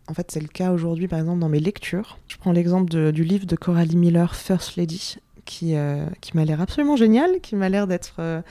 en 0.09 0.15
fait, 0.15 0.31
c'est 0.31 0.41
le 0.41 0.49
cas 0.49 0.73
aujourd'hui, 0.73 1.09
par 1.09 1.19
exemple, 1.19 1.41
dans 1.41 1.49
mes 1.49 1.61
lectures. 1.61 2.19
Je 2.29 2.37
prends 2.37 2.53
l'exemple 2.53 3.13
du 3.13 3.25
livre 3.25 3.47
de 3.47 3.57
Coralie 3.57 3.97
Miller, 3.97 4.35
First 4.35 4.77
Lady, 4.77 5.17
qui, 5.45 5.75
euh, 5.75 6.07
qui 6.21 6.37
m'a 6.37 6.45
l'air 6.45 6.61
absolument 6.61 6.97
génial, 6.97 7.41
qui 7.41 7.57
m'a 7.57 7.69
l'air 7.69 7.87
d'être 7.87 8.17
euh, 8.19 8.43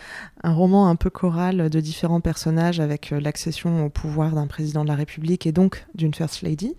un 0.44 0.54
roman 0.54 0.90
un 0.90 0.96
peu 0.96 1.10
choral 1.10 1.70
de 1.70 1.80
différents 1.80 2.22
personnages 2.22 2.80
avec 2.80 3.14
euh, 3.14 3.20
l'accession 3.20 3.86
au 3.86 3.90
pouvoir 3.90 4.32
d'un 4.32 4.48
président 4.48 4.84
de 4.84 4.90
la 4.90 4.96
République 4.96 5.46
et 5.46 5.52
donc 5.52 5.86
d'une 5.94 6.14
First 6.14 6.42
Lady. 6.42 6.76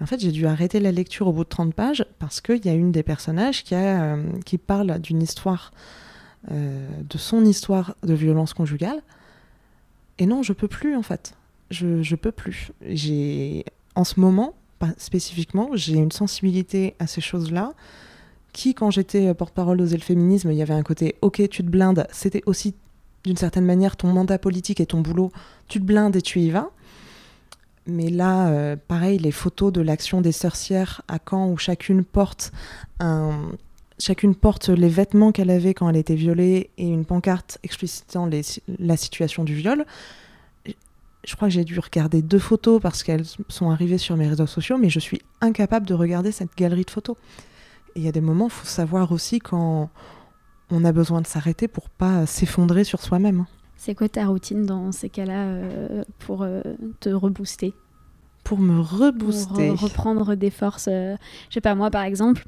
En 0.00 0.06
fait, 0.06 0.20
j'ai 0.20 0.32
dû 0.32 0.46
arrêter 0.46 0.80
la 0.80 0.92
lecture 0.92 1.28
au 1.28 1.32
bout 1.32 1.44
de 1.44 1.48
30 1.48 1.72
pages 1.72 2.04
parce 2.18 2.40
qu'il 2.40 2.64
y 2.66 2.68
a 2.68 2.74
une 2.74 2.92
des 2.92 3.04
personnages 3.04 3.62
qui, 3.62 3.76
qui 4.44 4.58
parle 4.58 4.98
d'une 4.98 5.22
histoire, 5.22 5.72
de 6.50 7.16
son 7.16 7.44
histoire 7.44 7.94
de 8.02 8.12
violence 8.12 8.54
conjugale. 8.54 9.00
Et 10.18 10.26
non, 10.26 10.42
je 10.42 10.52
peux 10.52 10.66
plus 10.66 10.96
en 10.96 11.02
fait. 11.02 11.34
Je, 11.70 12.02
je 12.02 12.16
peux 12.16 12.32
plus. 12.32 12.72
J'ai, 12.84 13.64
en 13.94 14.04
ce 14.04 14.20
moment, 14.20 14.54
pas 14.78 14.90
spécifiquement, 14.98 15.70
j'ai 15.74 15.94
une 15.94 16.12
sensibilité 16.12 16.94
à 16.98 17.06
ces 17.06 17.20
choses-là 17.20 17.72
qui, 18.52 18.74
quand 18.74 18.90
j'étais 18.90 19.34
porte-parole 19.34 19.78
d'Oser 19.78 19.96
le 19.96 20.02
féminisme, 20.02 20.50
il 20.50 20.56
y 20.56 20.62
avait 20.62 20.74
un 20.74 20.82
côté 20.82 21.16
ok, 21.22 21.48
tu 21.48 21.64
te 21.64 21.68
blindes. 21.68 22.06
C'était 22.12 22.42
aussi 22.46 22.74
d'une 23.24 23.36
certaine 23.36 23.64
manière 23.64 23.96
ton 23.96 24.08
mandat 24.08 24.38
politique 24.38 24.80
et 24.80 24.86
ton 24.86 25.00
boulot. 25.00 25.32
Tu 25.66 25.80
te 25.80 25.84
blindes 25.84 26.14
et 26.16 26.22
tu 26.22 26.40
y 26.40 26.50
vas. 26.50 26.70
Mais 27.86 28.08
là, 28.08 28.48
euh, 28.48 28.76
pareil, 28.76 29.18
les 29.18 29.32
photos 29.32 29.72
de 29.72 29.80
l'action 29.80 30.20
des 30.20 30.32
sorcières 30.32 31.02
à 31.08 31.18
Caen 31.18 31.50
où 31.50 31.56
chacune 31.56 32.04
porte 32.04 32.52
un, 33.00 33.50
chacune 33.98 34.34
porte 34.34 34.68
les 34.68 34.88
vêtements 34.88 35.32
qu'elle 35.32 35.50
avait 35.50 35.74
quand 35.74 35.88
elle 35.88 35.96
était 35.96 36.14
violée 36.14 36.70
et 36.78 36.86
une 36.86 37.04
pancarte 37.04 37.58
explicitant 37.62 38.28
la 38.78 38.96
situation 38.96 39.44
du 39.44 39.54
viol. 39.54 39.84
Je 41.26 41.34
crois 41.36 41.48
que 41.48 41.54
j'ai 41.54 41.64
dû 41.64 41.78
regarder 41.78 42.20
deux 42.22 42.38
photos 42.38 42.80
parce 42.80 43.02
qu'elles 43.02 43.24
sont 43.48 43.70
arrivées 43.70 43.98
sur 43.98 44.16
mes 44.16 44.28
réseaux 44.28 44.46
sociaux, 44.46 44.76
mais 44.78 44.90
je 44.90 45.00
suis 45.00 45.20
incapable 45.40 45.86
de 45.86 45.94
regarder 45.94 46.32
cette 46.32 46.54
galerie 46.56 46.84
de 46.84 46.90
photos. 46.90 47.16
Et 47.94 48.00
il 48.00 48.04
y 48.04 48.08
a 48.08 48.12
des 48.12 48.20
moments, 48.20 48.46
il 48.46 48.50
faut 48.52 48.66
savoir 48.66 49.10
aussi 49.12 49.38
quand 49.38 49.88
on 50.70 50.84
a 50.84 50.92
besoin 50.92 51.20
de 51.22 51.26
s'arrêter 51.26 51.66
pour 51.68 51.88
pas 51.90 52.26
s'effondrer 52.26 52.84
sur 52.84 53.00
soi-même. 53.00 53.46
C'est 53.76 53.94
quoi 53.94 54.08
ta 54.08 54.26
routine 54.26 54.64
dans 54.66 54.92
ces 54.92 55.08
cas-là 55.08 55.44
euh, 55.46 56.04
pour 56.18 56.42
euh, 56.42 56.62
te 57.00 57.08
rebooster? 57.10 57.74
Pour 58.44 58.58
me 58.58 58.76
Pour 58.82 58.90
rebooster. 58.98 59.70
re- 59.70 59.76
reprendre 59.76 60.34
des 60.34 60.50
forces 60.50 60.88
euh, 60.90 61.16
Je 61.48 61.54
sais 61.54 61.60
pas, 61.60 61.74
moi 61.74 61.90
par 61.90 62.02
exemple, 62.02 62.44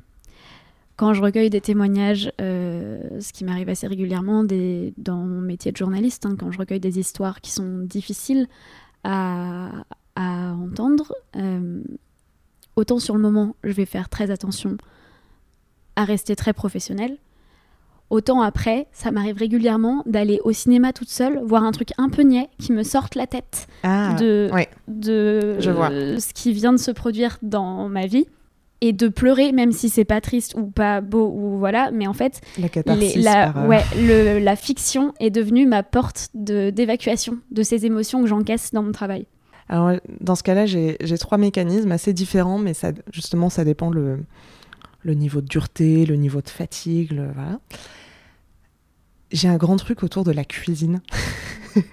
quand 0.97 1.13
je 1.15 1.23
recueille 1.23 1.51
des 1.51 1.61
témoignages, 1.61 2.33
euh, 2.41 2.99
ce 3.21 3.33
qui 3.33 3.45
m'arrive 3.45 3.69
assez 3.69 3.87
régulièrement 3.87 4.45
des, 4.45 4.95
dans 4.97 5.19
mon 5.19 5.41
métier 5.43 5.71
de 5.73 5.77
journaliste, 5.77 6.25
hein, 6.27 6.37
quand 6.39 6.51
je 6.51 6.59
recueille 6.59 6.81
des 6.81 6.99
histoires 6.99 7.41
qui 7.41 7.51
sont 7.51 7.81
difficiles 7.83 8.47
à, 9.05 9.71
à 10.15 10.53
entendre, 10.55 11.13
euh, 11.37 11.83
autant 12.77 12.99
sur 12.99 13.15
le 13.15 13.21
moment, 13.21 13.57
je 13.63 13.73
vais 13.73 13.85
faire 13.87 14.09
très 14.09 14.31
attention 14.31 14.77
à 15.97 16.05
rester 16.05 16.35
très 16.37 16.53
professionnelle. 16.53 17.17
Autant 18.09 18.41
après, 18.41 18.87
ça 18.93 19.11
m'arrive 19.11 19.37
régulièrement 19.37 20.03
d'aller 20.07 20.41
au 20.45 20.53
cinéma 20.53 20.93
toute 20.93 21.09
seule, 21.11 21.41
voir 21.45 21.65
un 21.65 21.73
truc 21.73 21.89
un 21.99 22.09
peu 22.09 22.23
niais 22.23 22.49
qui 22.59 22.73
me 22.73 22.85
sorte 22.85 23.17
la 23.17 23.27
tête 23.27 23.67
Ah, 23.83 24.15
de, 24.15 24.49
ouais. 24.53 24.69
de 24.87 25.57
Je 25.59 25.71
vois. 25.73 25.91
euh, 25.91 26.19
ce 26.21 26.33
qui 26.33 26.53
vient 26.53 26.73
de 26.73 26.79
se 26.79 26.93
produire 26.93 27.37
dans 27.43 27.89
ma 27.89 28.07
vie 28.07 28.27
et 28.81 28.93
de 28.93 29.09
pleurer, 29.09 29.53
même 29.53 29.73
si 29.73 29.89
c'est 29.89 30.05
pas 30.05 30.21
triste 30.21 30.55
ou 30.57 30.67
pas 30.67 31.01
beau 31.01 31.33
ou 31.35 31.59
voilà, 31.59 31.91
mais 31.93 32.07
en 32.07 32.13
fait, 32.13 32.41
La 32.59 32.95
les- 32.95 33.15
la, 33.17 33.53
par, 33.53 33.65
euh, 33.65 33.69
ouais, 33.69 33.83
le- 33.97 34.39
la 34.39 34.55
fiction 34.57 35.15
est 35.21 35.31
devenue 35.31 35.67
ma 35.67 35.83
porte 35.83 36.29
d'évacuation 36.35 37.39
de 37.51 37.63
ces 37.63 37.87
émotions 37.87 38.21
que 38.23 38.27
j'encaisse 38.29 38.73
dans 38.73 38.83
mon 38.83 38.93
travail. 38.93 39.27
Alors, 39.69 39.93
dans 40.21 40.35
ce 40.37 40.43
cas-là, 40.43 40.67
j'ai 40.67 40.97
j'ai 41.01 41.19
trois 41.19 41.39
mécanismes 41.39 41.91
assez 41.91 42.13
différents, 42.13 42.59
mais 42.59 42.75
ça, 42.75 42.93
justement, 43.13 43.49
ça 43.51 43.65
dépend 43.65 43.91
le, 43.91 44.19
le 45.03 45.15
niveau 45.15 45.41
de 45.41 45.47
dureté, 45.47 46.05
le 46.07 46.17
niveau 46.17 46.41
de 46.43 46.49
fatigue, 46.49 47.13
le- 47.13 47.33
voilà. 47.33 47.59
J'ai 49.33 49.49
un 49.49 49.57
grand 49.57 49.77
truc 49.77 50.03
autour 50.05 50.23
de 50.23 50.31
la 50.31 50.45
cuisine. 50.45 51.01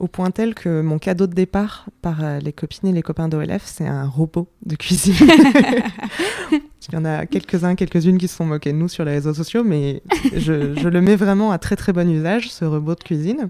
Au 0.00 0.08
point 0.08 0.30
tel 0.30 0.54
que 0.54 0.80
mon 0.80 0.98
cadeau 0.98 1.26
de 1.26 1.34
départ 1.34 1.86
par 2.02 2.22
euh, 2.22 2.38
les 2.40 2.52
copines 2.52 2.88
et 2.88 2.92
les 2.92 3.02
copains 3.02 3.28
d'OLF, 3.28 3.62
c'est 3.64 3.86
un 3.86 4.06
robot 4.06 4.48
de 4.66 4.76
cuisine. 4.76 5.14
Il 6.52 6.94
y 6.94 6.96
en 6.96 7.04
a 7.04 7.26
quelques-uns, 7.26 7.74
quelques-unes 7.76 8.18
qui 8.18 8.28
se 8.28 8.36
sont 8.36 8.44
moqués 8.44 8.72
de 8.72 8.78
nous 8.78 8.88
sur 8.88 9.04
les 9.04 9.12
réseaux 9.12 9.32
sociaux, 9.32 9.64
mais 9.64 10.02
je, 10.34 10.74
je 10.74 10.88
le 10.88 11.00
mets 11.00 11.16
vraiment 11.16 11.50
à 11.50 11.58
très 11.58 11.76
très 11.76 11.92
bon 11.92 12.08
usage, 12.10 12.50
ce 12.50 12.64
robot 12.64 12.94
de 12.94 13.02
cuisine. 13.02 13.48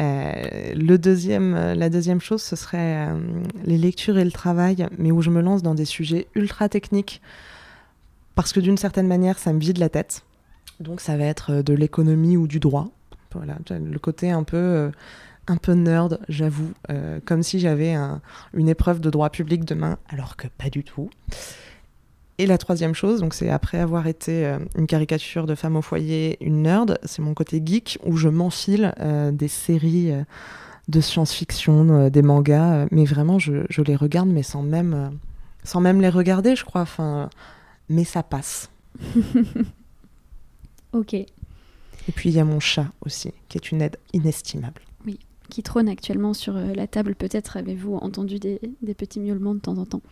Euh, 0.00 0.74
le 0.74 0.96
deuxième, 0.96 1.54
la 1.54 1.88
deuxième 1.90 2.20
chose, 2.20 2.42
ce 2.42 2.56
serait 2.56 3.08
euh, 3.08 3.18
les 3.64 3.78
lectures 3.78 4.18
et 4.18 4.24
le 4.24 4.30
travail, 4.30 4.86
mais 4.96 5.10
où 5.10 5.22
je 5.22 5.30
me 5.30 5.40
lance 5.40 5.62
dans 5.62 5.74
des 5.74 5.84
sujets 5.84 6.28
ultra 6.34 6.68
techniques, 6.68 7.20
parce 8.34 8.52
que 8.52 8.60
d'une 8.60 8.76
certaine 8.76 9.08
manière, 9.08 9.38
ça 9.38 9.52
me 9.52 9.58
vide 9.58 9.78
la 9.78 9.88
tête. 9.88 10.24
Donc 10.80 11.00
ça 11.00 11.16
va 11.16 11.24
être 11.24 11.62
de 11.62 11.74
l'économie 11.74 12.36
ou 12.36 12.46
du 12.46 12.60
droit. 12.60 12.88
Voilà, 13.34 13.58
le 13.70 13.98
côté 13.98 14.30
un 14.30 14.42
peu, 14.42 14.56
euh, 14.56 14.90
un 15.50 15.56
peu 15.56 15.72
nerd, 15.72 16.20
j'avoue, 16.28 16.72
euh, 16.90 17.20
comme 17.24 17.42
si 17.42 17.58
j'avais 17.60 17.92
un- 17.94 18.20
une 18.54 18.68
épreuve 18.68 19.00
de 19.00 19.10
droit 19.10 19.30
public 19.30 19.64
demain, 19.64 19.98
alors 20.08 20.36
que 20.36 20.46
pas 20.48 20.70
du 20.70 20.84
tout. 20.84 21.10
Et 22.38 22.46
la 22.46 22.56
troisième 22.58 22.94
chose, 22.94 23.20
donc 23.20 23.34
c'est 23.34 23.50
après 23.50 23.78
avoir 23.78 24.06
été 24.06 24.46
euh, 24.46 24.58
une 24.76 24.86
caricature 24.86 25.46
de 25.46 25.54
femme 25.54 25.76
au 25.76 25.82
foyer, 25.82 26.36
une 26.40 26.62
nerd, 26.62 26.98
c'est 27.04 27.20
mon 27.22 27.34
côté 27.34 27.60
geek 27.64 27.98
où 28.04 28.16
je 28.16 28.28
m'enfile 28.28 28.94
euh, 29.00 29.32
des 29.32 29.48
séries 29.48 30.12
de 30.88 31.00
science-fiction, 31.00 32.08
des 32.08 32.22
mangas, 32.22 32.86
mais 32.90 33.04
vraiment 33.04 33.38
je, 33.38 33.64
je 33.68 33.82
les 33.82 33.96
regarde, 33.96 34.28
mais 34.28 34.42
sans 34.44 34.62
même, 34.62 35.18
sans 35.64 35.80
même 35.80 36.00
les 36.00 36.08
regarder, 36.08 36.56
je 36.56 36.64
crois. 36.64 36.80
Enfin, 36.82 37.28
mais 37.88 38.04
ça 38.04 38.22
passe. 38.22 38.70
Ok. 40.92 41.12
Et 41.14 41.26
puis 42.14 42.30
il 42.30 42.34
y 42.36 42.40
a 42.40 42.44
mon 42.44 42.60
chat 42.60 42.86
aussi, 43.04 43.32
qui 43.48 43.58
est 43.58 43.70
une 43.70 43.82
aide 43.82 43.98
inestimable. 44.14 44.80
Qui 45.50 45.62
trône 45.62 45.88
actuellement 45.88 46.34
sur 46.34 46.56
euh, 46.56 46.72
la 46.74 46.86
table. 46.86 47.14
Peut-être 47.14 47.56
avez-vous 47.56 47.94
entendu 47.96 48.38
des, 48.38 48.60
des 48.82 48.94
petits 48.94 49.18
miaulements 49.20 49.54
de 49.54 49.60
temps 49.60 49.78
en 49.78 49.86
temps. 49.86 50.02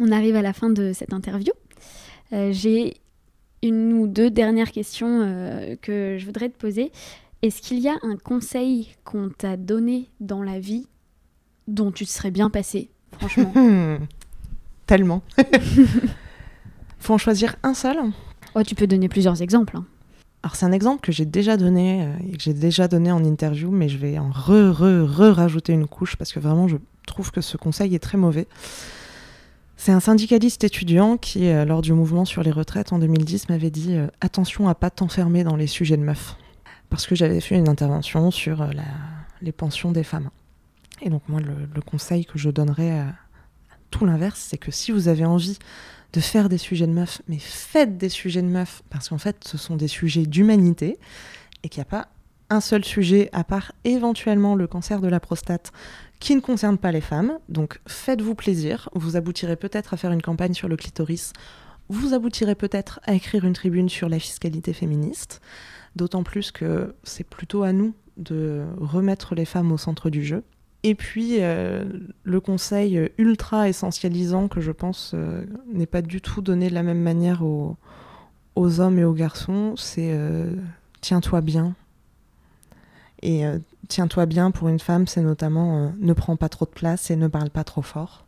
On 0.00 0.10
arrive 0.10 0.34
à 0.36 0.42
la 0.42 0.52
fin 0.54 0.70
de 0.70 0.92
cette 0.94 1.12
interview. 1.12 1.52
Euh, 2.32 2.50
J'ai 2.52 2.94
une 3.62 3.92
ou 3.92 4.06
deux 4.06 4.30
dernières 4.30 4.72
questions 4.72 5.20
euh, 5.22 5.76
que 5.80 6.16
je 6.18 6.24
voudrais 6.24 6.48
te 6.48 6.56
poser. 6.56 6.90
Est-ce 7.42 7.60
qu'il 7.60 7.78
y 7.80 7.88
a 7.88 7.96
un 8.02 8.16
conseil 8.16 8.94
qu'on 9.04 9.28
t'a 9.28 9.56
donné 9.56 10.08
dans 10.20 10.42
la 10.42 10.58
vie 10.58 10.86
dont 11.68 11.92
tu 11.92 12.06
te 12.06 12.10
serais 12.10 12.30
bien 12.30 12.48
passé, 12.50 12.90
franchement? 13.18 13.52
Tellement. 14.86 15.22
Faut 16.98 17.14
en 17.14 17.18
choisir 17.18 17.56
un 17.62 17.74
seul. 17.74 17.98
Oh, 18.54 18.62
tu 18.62 18.74
peux 18.74 18.86
donner 18.86 19.08
plusieurs 19.08 19.42
exemples. 19.42 19.76
hein. 19.76 19.86
Alors 20.42 20.56
c'est 20.56 20.66
un 20.66 20.72
exemple 20.72 21.00
que 21.02 21.12
j'ai 21.12 21.24
déjà 21.24 21.56
donné 21.56 22.02
euh, 22.04 22.14
et 22.28 22.36
que 22.36 22.42
j'ai 22.42 22.54
déjà 22.54 22.88
donné 22.88 23.12
en 23.12 23.22
interview, 23.24 23.70
mais 23.70 23.88
je 23.88 23.96
vais 23.98 24.18
en 24.18 24.30
re 24.30 24.72
re 24.72 25.06
re 25.06 25.32
rajouter 25.34 25.72
une 25.72 25.86
couche 25.86 26.16
parce 26.16 26.32
que 26.32 26.40
vraiment 26.40 26.66
je 26.68 26.76
trouve 27.06 27.30
que 27.30 27.40
ce 27.40 27.56
conseil 27.56 27.94
est 27.94 28.00
très 28.00 28.18
mauvais. 28.18 28.48
C'est 29.76 29.92
un 29.92 30.00
syndicaliste 30.00 30.62
étudiant 30.64 31.16
qui, 31.16 31.48
euh, 31.48 31.64
lors 31.64 31.82
du 31.82 31.92
mouvement 31.92 32.24
sur 32.24 32.42
les 32.42 32.52
retraites 32.52 32.92
en 32.92 32.98
2010, 32.98 33.48
m'avait 33.48 33.70
dit 33.70 33.94
euh, 33.94 34.06
attention 34.20 34.68
à 34.68 34.74
pas 34.74 34.90
t'enfermer 34.90 35.42
dans 35.44 35.56
les 35.56 35.66
sujets 35.66 35.96
de 35.96 36.02
meufs, 36.02 36.36
parce 36.88 37.06
que 37.06 37.14
j'avais 37.14 37.40
fait 37.40 37.56
une 37.56 37.68
intervention 37.68 38.30
sur 38.30 38.58
la- 38.64 38.82
les 39.40 39.52
pensions 39.52 39.90
des 39.90 40.04
femmes. 40.04 40.30
Et 41.00 41.10
donc 41.10 41.22
moi 41.28 41.40
le, 41.40 41.80
conseil 41.80 42.24
que 42.24 42.38
je 42.38 42.50
donnerais 42.50 42.90
à 43.00 43.06
tout 43.90 44.06
l'inverse, 44.06 44.44
c'est 44.48 44.56
que 44.58 44.70
si 44.70 44.92
vous 44.92 45.08
avez 45.08 45.24
envie 45.24 45.58
de 46.12 46.20
faire 46.20 46.48
des 46.48 46.58
sujets 46.58 46.86
de 46.86 46.92
meufs, 46.92 47.22
mais 47.28 47.38
faites 47.38 47.96
des 47.96 48.08
sujets 48.08 48.42
de 48.42 48.48
meufs, 48.48 48.82
parce 48.90 49.08
qu'en 49.08 49.18
fait, 49.18 49.44
ce 49.44 49.56
sont 49.56 49.76
des 49.76 49.88
sujets 49.88 50.26
d'humanité, 50.26 50.98
et 51.62 51.68
qu'il 51.68 51.80
n'y 51.80 51.86
a 51.88 51.90
pas 51.90 52.08
un 52.50 52.60
seul 52.60 52.84
sujet, 52.84 53.30
à 53.32 53.44
part 53.44 53.72
éventuellement 53.84 54.54
le 54.54 54.66
cancer 54.66 55.00
de 55.00 55.08
la 55.08 55.20
prostate, 55.20 55.72
qui 56.20 56.36
ne 56.36 56.40
concerne 56.40 56.76
pas 56.76 56.92
les 56.92 57.00
femmes. 57.00 57.38
Donc 57.48 57.80
faites-vous 57.86 58.34
plaisir. 58.34 58.90
Vous 58.94 59.16
aboutirez 59.16 59.56
peut-être 59.56 59.94
à 59.94 59.96
faire 59.96 60.12
une 60.12 60.20
campagne 60.20 60.52
sur 60.52 60.68
le 60.68 60.76
clitoris. 60.76 61.32
Vous 61.88 62.12
aboutirez 62.12 62.54
peut-être 62.54 63.00
à 63.04 63.14
écrire 63.14 63.44
une 63.46 63.54
tribune 63.54 63.88
sur 63.88 64.08
la 64.08 64.18
fiscalité 64.18 64.74
féministe. 64.74 65.40
D'autant 65.96 66.22
plus 66.22 66.52
que 66.52 66.94
c'est 67.04 67.24
plutôt 67.24 67.62
à 67.62 67.72
nous 67.72 67.94
de 68.18 68.66
remettre 68.78 69.34
les 69.34 69.46
femmes 69.46 69.72
au 69.72 69.78
centre 69.78 70.10
du 70.10 70.22
jeu. 70.22 70.44
Et 70.84 70.94
puis, 70.94 71.36
euh, 71.40 71.84
le 72.24 72.40
conseil 72.40 73.10
ultra 73.16 73.68
essentialisant 73.68 74.48
que 74.48 74.60
je 74.60 74.72
pense 74.72 75.12
euh, 75.14 75.44
n'est 75.72 75.86
pas 75.86 76.02
du 76.02 76.20
tout 76.20 76.42
donné 76.42 76.68
de 76.68 76.74
la 76.74 76.82
même 76.82 77.00
manière 77.00 77.42
aux, 77.44 77.76
hommes 78.56 78.98
et 78.98 79.04
aux 79.04 79.12
garçons, 79.12 79.74
c'est 79.76 80.10
euh, 80.12 80.50
tiens-toi 81.00 81.40
bien. 81.40 81.74
Et 83.24 83.44
tiens-toi 83.86 84.26
bien 84.26 84.50
pour 84.50 84.66
une 84.66 84.80
femme, 84.80 85.06
c'est 85.06 85.20
notamment 85.20 85.94
ne 85.96 86.12
prends 86.12 86.34
pas 86.34 86.48
trop 86.48 86.64
de 86.64 86.72
place 86.72 87.08
et 87.08 87.14
ne 87.14 87.28
parle 87.28 87.50
pas 87.50 87.62
trop 87.62 87.82
fort. 87.82 88.26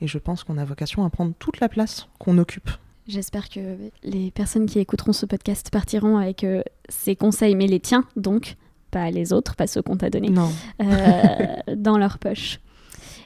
Et 0.00 0.08
je 0.08 0.18
pense 0.18 0.42
qu'on 0.42 0.58
a 0.58 0.64
vocation 0.64 1.04
à 1.04 1.10
prendre 1.10 1.32
toute 1.38 1.60
la 1.60 1.68
place 1.68 2.08
qu'on 2.18 2.36
occupe. 2.38 2.68
J'espère 3.06 3.48
que 3.48 3.76
les 4.02 4.32
personnes 4.32 4.66
qui 4.66 4.80
écouteront 4.80 5.12
ce 5.12 5.26
podcast 5.26 5.70
partiront 5.70 6.16
avec 6.16 6.44
ces 6.88 7.14
conseils, 7.14 7.54
mais 7.54 7.68
les 7.68 7.78
tiens 7.78 8.02
donc 8.16 8.56
pas 8.90 9.10
les 9.10 9.32
autres, 9.32 9.56
pas 9.56 9.66
ceux 9.66 9.82
qu'on 9.82 9.96
t'a 9.96 10.10
donnés, 10.10 10.32
euh, 10.80 11.74
dans 11.76 11.98
leur 11.98 12.18
poche. 12.18 12.60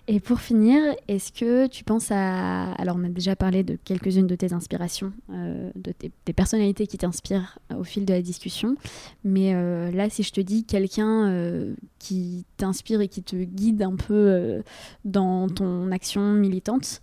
Et 0.08 0.18
pour 0.18 0.40
finir, 0.40 0.80
est-ce 1.06 1.30
que 1.30 1.68
tu 1.68 1.84
penses 1.84 2.10
à... 2.10 2.72
Alors 2.72 2.96
on 2.98 3.04
a 3.04 3.08
déjà 3.08 3.36
parlé 3.36 3.62
de 3.62 3.78
quelques-unes 3.84 4.26
de 4.26 4.34
tes 4.34 4.52
inspirations, 4.52 5.12
euh, 5.30 5.70
de 5.76 5.92
tes, 5.92 6.10
des 6.26 6.32
personnalités 6.32 6.86
qui 6.86 6.98
t'inspirent 6.98 7.58
au 7.76 7.84
fil 7.84 8.06
de 8.06 8.12
la 8.12 8.22
discussion, 8.22 8.74
mais 9.22 9.54
euh, 9.54 9.92
là 9.92 10.10
si 10.10 10.24
je 10.24 10.32
te 10.32 10.40
dis 10.40 10.64
quelqu'un 10.64 11.64
qui 11.98 12.44
t'inspire 12.56 13.00
et 13.02 13.08
qui 13.08 13.22
te 13.22 13.36
guide 13.36 13.82
un 13.82 13.94
peu 13.94 14.62
dans 15.04 15.48
ton 15.48 15.92
action 15.92 16.32
militante, 16.32 17.00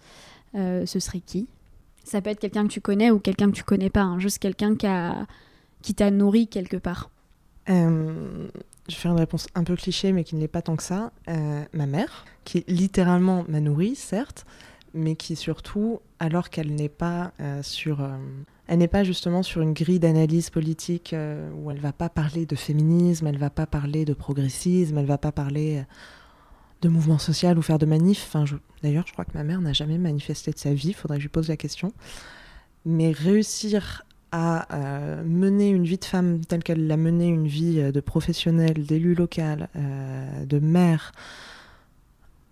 ce 0.53 0.99
serait 0.99 1.21
qui? 1.21 1.47
Ça 2.03 2.21
peut 2.21 2.29
être 2.29 2.39
quelqu'un 2.39 2.63
que 2.63 2.71
tu 2.71 2.81
connais 2.81 3.11
ou 3.11 3.19
quelqu'un 3.19 3.47
que 3.51 3.55
tu 3.55 3.63
connais 3.63 3.89
pas, 3.89 4.01
hein, 4.01 4.19
juste 4.19 4.39
quelqu'un 4.39 4.75
qui 5.81 5.93
t'a 5.93 6.11
nourri 6.11 6.47
quelque 6.47 6.77
part. 6.77 7.09
Euh, 7.69 8.47
je 8.87 8.95
vais 8.95 9.01
faire 9.01 9.11
une 9.11 9.19
réponse 9.19 9.47
un 9.55 9.63
peu 9.63 9.75
cliché, 9.75 10.11
mais 10.11 10.23
qui 10.23 10.35
ne 10.35 10.41
l'est 10.41 10.47
pas 10.47 10.61
tant 10.61 10.75
que 10.75 10.83
ça. 10.83 11.11
Euh, 11.27 11.63
ma 11.73 11.85
mère, 11.85 12.25
qui 12.45 12.63
littéralement 12.67 13.45
m'a 13.47 13.59
nourrie, 13.59 13.95
certes, 13.95 14.45
mais 14.93 15.15
qui 15.15 15.35
surtout, 15.35 15.99
alors 16.19 16.49
qu'elle 16.49 16.73
n'est 16.73 16.89
pas 16.89 17.31
euh, 17.41 17.61
sur, 17.61 18.07
elle 18.67 18.79
n'est 18.79 18.87
pas 18.87 19.03
justement 19.03 19.43
sur 19.43 19.61
une 19.61 19.73
grille 19.73 19.99
d'analyse 19.99 20.49
politique 20.49 21.13
où 21.13 21.71
elle 21.71 21.79
va 21.79 21.93
pas 21.93 22.09
parler 22.09 22.45
de 22.45 22.55
féminisme, 22.55 23.27
elle 23.27 23.37
va 23.37 23.49
pas 23.49 23.65
parler 23.65 24.05
de 24.05 24.13
progressisme, 24.13 24.97
elle 24.97 25.05
va 25.05 25.17
pas 25.17 25.31
parler 25.31 25.83
de 26.81 26.89
mouvement 26.89 27.17
social 27.17 27.57
ou 27.57 27.61
faire 27.61 27.79
de 27.79 27.85
manif. 27.85 28.35
D'ailleurs, 28.83 29.05
je 29.07 29.13
crois 29.13 29.25
que 29.25 29.35
ma 29.35 29.43
mère 29.43 29.61
n'a 29.61 29.73
jamais 29.73 29.97
manifesté 29.97 30.51
de 30.51 30.59
sa 30.59 30.73
vie. 30.73 30.93
Faudrait 30.93 31.17
que 31.17 31.21
je 31.21 31.27
lui 31.27 31.31
pose 31.31 31.49
la 31.49 31.57
question. 31.57 31.91
Mais 32.85 33.11
réussir 33.11 34.05
euh, 34.71 35.23
mener 35.23 35.69
une 35.69 35.83
vie 35.83 35.97
de 35.97 36.05
femme 36.05 36.41
telle 36.45 36.63
qu'elle 36.63 36.87
l'a 36.87 36.97
menée, 36.97 37.27
une 37.27 37.47
vie 37.47 37.79
euh, 37.79 37.91
de 37.91 37.99
professionnelle, 37.99 38.85
d'élu 38.85 39.15
local, 39.15 39.69
euh, 39.75 40.45
de 40.45 40.59
mère, 40.59 41.11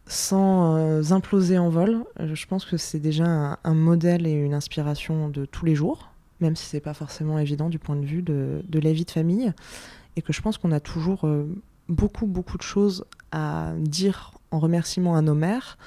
sans 0.07 1.11
imploser 1.11 1.57
en 1.57 1.69
vol, 1.69 2.03
je 2.19 2.45
pense 2.45 2.63
que 2.63 2.77
c'est 2.77 2.99
déjà 2.99 3.57
un, 3.63 3.73
modèle 3.73 4.27
et 4.27 4.33
une 4.33 4.53
inspiration 4.53 5.29
de 5.29 5.45
tous 5.45 5.65
les 5.65 5.73
jours, 5.73 6.11
même 6.41 6.55
si 6.55 6.65
c'est 6.65 6.79
pas 6.79 6.93
forcément 6.93 7.39
évident 7.39 7.69
du 7.69 7.79
point 7.79 7.95
de 7.95 8.05
vue 8.05 8.21
de, 8.21 8.63
de 8.69 8.79
la 8.79 8.93
vie 8.93 9.05
de 9.05 9.09
famille, 9.09 9.51
et 10.15 10.21
que 10.21 10.31
je 10.31 10.43
pense 10.43 10.59
qu'on 10.59 10.71
a 10.71 10.79
toujours 10.79 11.27
beaucoup, 11.89 12.27
beaucoup 12.27 12.57
de 12.59 12.61
choses 12.61 13.03
à 13.31 13.73
dire 13.79 14.33
en 14.51 14.59
remerciement 14.59 15.15
à 15.15 15.23
nos 15.23 15.33
mères, 15.33 15.79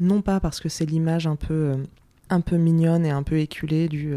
non 0.00 0.22
pas 0.22 0.40
parce 0.40 0.60
que 0.60 0.70
c'est 0.70 0.86
l'image 0.86 1.26
un 1.26 1.36
peu, 1.36 1.74
un 2.30 2.40
peu 2.40 2.56
mignonne 2.56 3.04
et 3.04 3.10
un 3.10 3.24
peu 3.24 3.38
éculée 3.40 3.90
du 3.90 4.14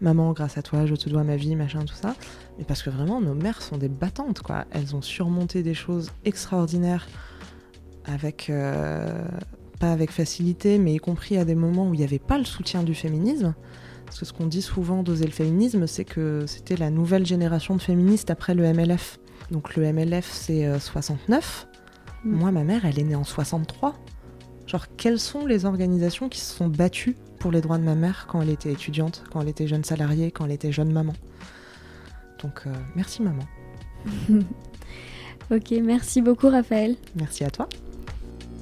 maman, 0.00 0.32
grâce 0.32 0.58
à 0.58 0.62
toi, 0.62 0.86
je 0.86 0.94
te 0.94 1.08
dois 1.08 1.24
ma 1.24 1.36
vie, 1.36 1.56
machin, 1.56 1.84
tout 1.84 1.94
ça. 1.94 2.14
Mais 2.58 2.64
parce 2.64 2.82
que 2.82 2.90
vraiment, 2.90 3.20
nos 3.20 3.34
mères 3.34 3.62
sont 3.62 3.76
des 3.76 3.88
battantes, 3.88 4.40
quoi. 4.40 4.64
Elles 4.70 4.96
ont 4.96 5.02
surmonté 5.02 5.62
des 5.62 5.74
choses 5.74 6.10
extraordinaires 6.24 7.06
avec. 8.04 8.50
Euh, 8.50 9.22
pas 9.80 9.92
avec 9.92 10.12
facilité, 10.12 10.78
mais 10.78 10.92
y 10.92 10.98
compris 10.98 11.38
à 11.38 11.44
des 11.46 11.54
moments 11.54 11.88
où 11.88 11.94
il 11.94 11.98
n'y 11.98 12.04
avait 12.04 12.18
pas 12.18 12.36
le 12.36 12.44
soutien 12.44 12.82
du 12.82 12.94
féminisme. 12.94 13.54
Parce 14.04 14.18
que 14.18 14.26
ce 14.26 14.32
qu'on 14.32 14.46
dit 14.46 14.60
souvent 14.60 15.02
d'oser 15.02 15.24
le 15.24 15.30
féminisme, 15.30 15.86
c'est 15.86 16.04
que 16.04 16.44
c'était 16.46 16.76
la 16.76 16.90
nouvelle 16.90 17.24
génération 17.24 17.76
de 17.76 17.80
féministes 17.80 18.30
après 18.30 18.54
le 18.54 18.70
MLF. 18.74 19.18
Donc 19.50 19.76
le 19.76 19.90
MLF, 19.90 20.30
c'est 20.30 20.78
69. 20.78 21.66
Euh, 21.66 22.28
mm. 22.28 22.32
Moi, 22.32 22.52
ma 22.52 22.62
mère, 22.62 22.84
elle 22.84 22.98
est 22.98 23.04
née 23.04 23.14
en 23.14 23.24
63. 23.24 23.94
Genre, 24.66 24.86
quelles 24.96 25.18
sont 25.18 25.46
les 25.46 25.64
organisations 25.64 26.28
qui 26.28 26.40
se 26.40 26.54
sont 26.54 26.68
battues 26.68 27.16
pour 27.40 27.50
les 27.50 27.60
droits 27.60 27.78
de 27.78 27.82
ma 27.82 27.96
mère 27.96 28.26
quand 28.28 28.40
elle 28.42 28.50
était 28.50 28.70
étudiante, 28.70 29.24
quand 29.32 29.40
elle 29.40 29.48
était 29.48 29.66
jeune 29.66 29.82
salariée, 29.82 30.30
quand 30.30 30.44
elle 30.44 30.52
était 30.52 30.70
jeune 30.70 30.92
maman. 30.92 31.14
Donc 32.40 32.62
euh, 32.66 32.72
merci 32.94 33.22
maman. 33.22 33.42
ok, 35.50 35.70
merci 35.82 36.22
beaucoup 36.22 36.48
Raphaël. 36.48 36.94
Merci 37.16 37.42
à 37.42 37.50
toi. 37.50 37.68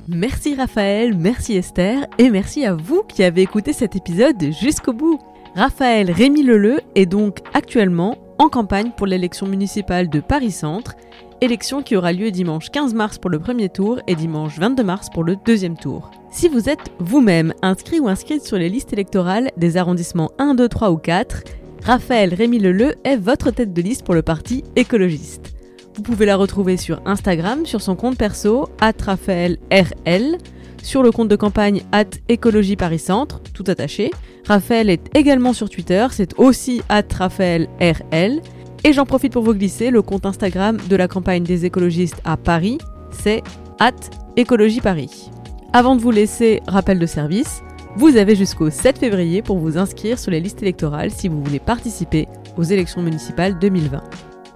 Merci 0.09 0.55
Raphaël, 0.55 1.15
merci 1.15 1.57
Esther 1.57 2.07
et 2.17 2.31
merci 2.31 2.65
à 2.65 2.75
vous 2.75 3.03
qui 3.03 3.23
avez 3.23 3.43
écouté 3.43 3.75
cet 3.75 3.95
épisode 3.95 4.53
jusqu'au 4.53 4.95
bout. 4.95 5.21
Raphaël 5.55 6.11
Rémy 6.11 6.43
Leleu 6.43 6.81
est 6.95 7.05
donc 7.05 7.41
actuellement 7.53 8.17
en 8.39 8.49
campagne 8.49 8.93
pour 8.97 9.07
l'élection 9.07 9.47
municipale 9.47 10.09
de 10.09 10.21
Paris 10.21 10.53
Centre, 10.53 10.95
élection 11.41 11.83
qui 11.83 11.97
aura 11.97 12.13
lieu 12.13 12.31
dimanche 12.31 12.71
15 12.71 12.95
mars 12.95 13.19
pour 13.19 13.31
le 13.31 13.39
premier 13.39 13.69
tour 13.69 14.01
et 14.07 14.15
dimanche 14.15 14.59
22 14.59 14.83
mars 14.83 15.09
pour 15.11 15.25
le 15.25 15.37
deuxième 15.37 15.77
tour. 15.77 16.11
Si 16.31 16.49
vous 16.49 16.69
êtes 16.69 16.91
vous-même 16.99 17.55
inscrit 17.63 18.01
ou 18.01 18.09
inscrite 18.09 18.45
sur 18.45 18.59
les 18.59 18.69
listes 18.69 18.93
électorales 18.93 19.51
des 19.57 19.77
arrondissements 19.77 20.31
1, 20.39 20.55
2, 20.55 20.69
3 20.69 20.91
ou 20.91 20.97
4, 20.97 21.45
Raphaël 21.85 22.35
Rémy 22.35 22.59
Leleu 22.59 22.95
est 23.05 23.17
votre 23.17 23.51
tête 23.51 23.73
de 23.73 23.83
liste 23.83 24.05
pour 24.05 24.15
le 24.15 24.23
parti 24.23 24.65
écologiste. 24.77 25.55
Vous 25.95 26.03
pouvez 26.03 26.27
la 26.27 26.37
retrouver 26.37 26.77
sur 26.77 27.01
Instagram, 27.07 27.67
sur 27.67 27.81
son 27.81 27.97
compte 27.97 28.17
perso, 28.17 28.69
RL, 28.81 30.39
sur 30.83 31.03
le 31.03 31.11
compte 31.11 31.29
de 31.29 31.37
campagne 31.37 31.83
at 31.93 32.05
écologie 32.29 32.77
Paris 32.77 32.99
Centre, 32.99 33.41
tout 33.53 33.65
attaché. 33.67 34.11
Raphaël 34.47 34.91
est 34.91 35.11
également 35.17 35.53
sur 35.53 35.69
Twitter, 35.69 36.07
c'est 36.11 36.39
aussi 36.39 36.83
at 36.89 37.03
RL. 37.11 38.41
Et 38.85 38.93
j'en 38.93 39.07
profite 39.07 39.33
pour 39.33 39.43
vous 39.43 39.55
glisser 39.55 39.91
le 39.91 40.03
compte 40.03 40.27
Instagram 40.27 40.79
de 40.89 40.97
la 40.97 41.09
campagne 41.09 41.43
des 41.43 41.65
écologistes 41.65 42.21
à 42.25 42.37
Paris, 42.37 42.79
c'est 43.11 43.43
at 43.81 43.93
écologie 44.37 44.81
Paris. 44.81 45.31
Avant 45.73 45.97
de 45.97 46.01
vous 46.01 46.11
laisser 46.11 46.63
rappel 46.67 46.99
de 46.99 47.07
service, 47.07 47.63
vous 47.97 48.17
avez 48.17 48.37
jusqu'au 48.37 48.71
7 48.71 48.99
février 48.99 49.43
pour 49.43 49.59
vous 49.59 49.77
inscrire 49.77 50.19
sur 50.19 50.31
les 50.31 50.41
listes 50.41 50.63
électorales 50.63 51.11
si 51.11 51.29
vous 51.29 51.43
voulez 51.43 51.59
participer 51.59 52.29
aux 52.57 52.63
élections 52.63 53.03
municipales 53.03 53.59
2020. 53.59 54.03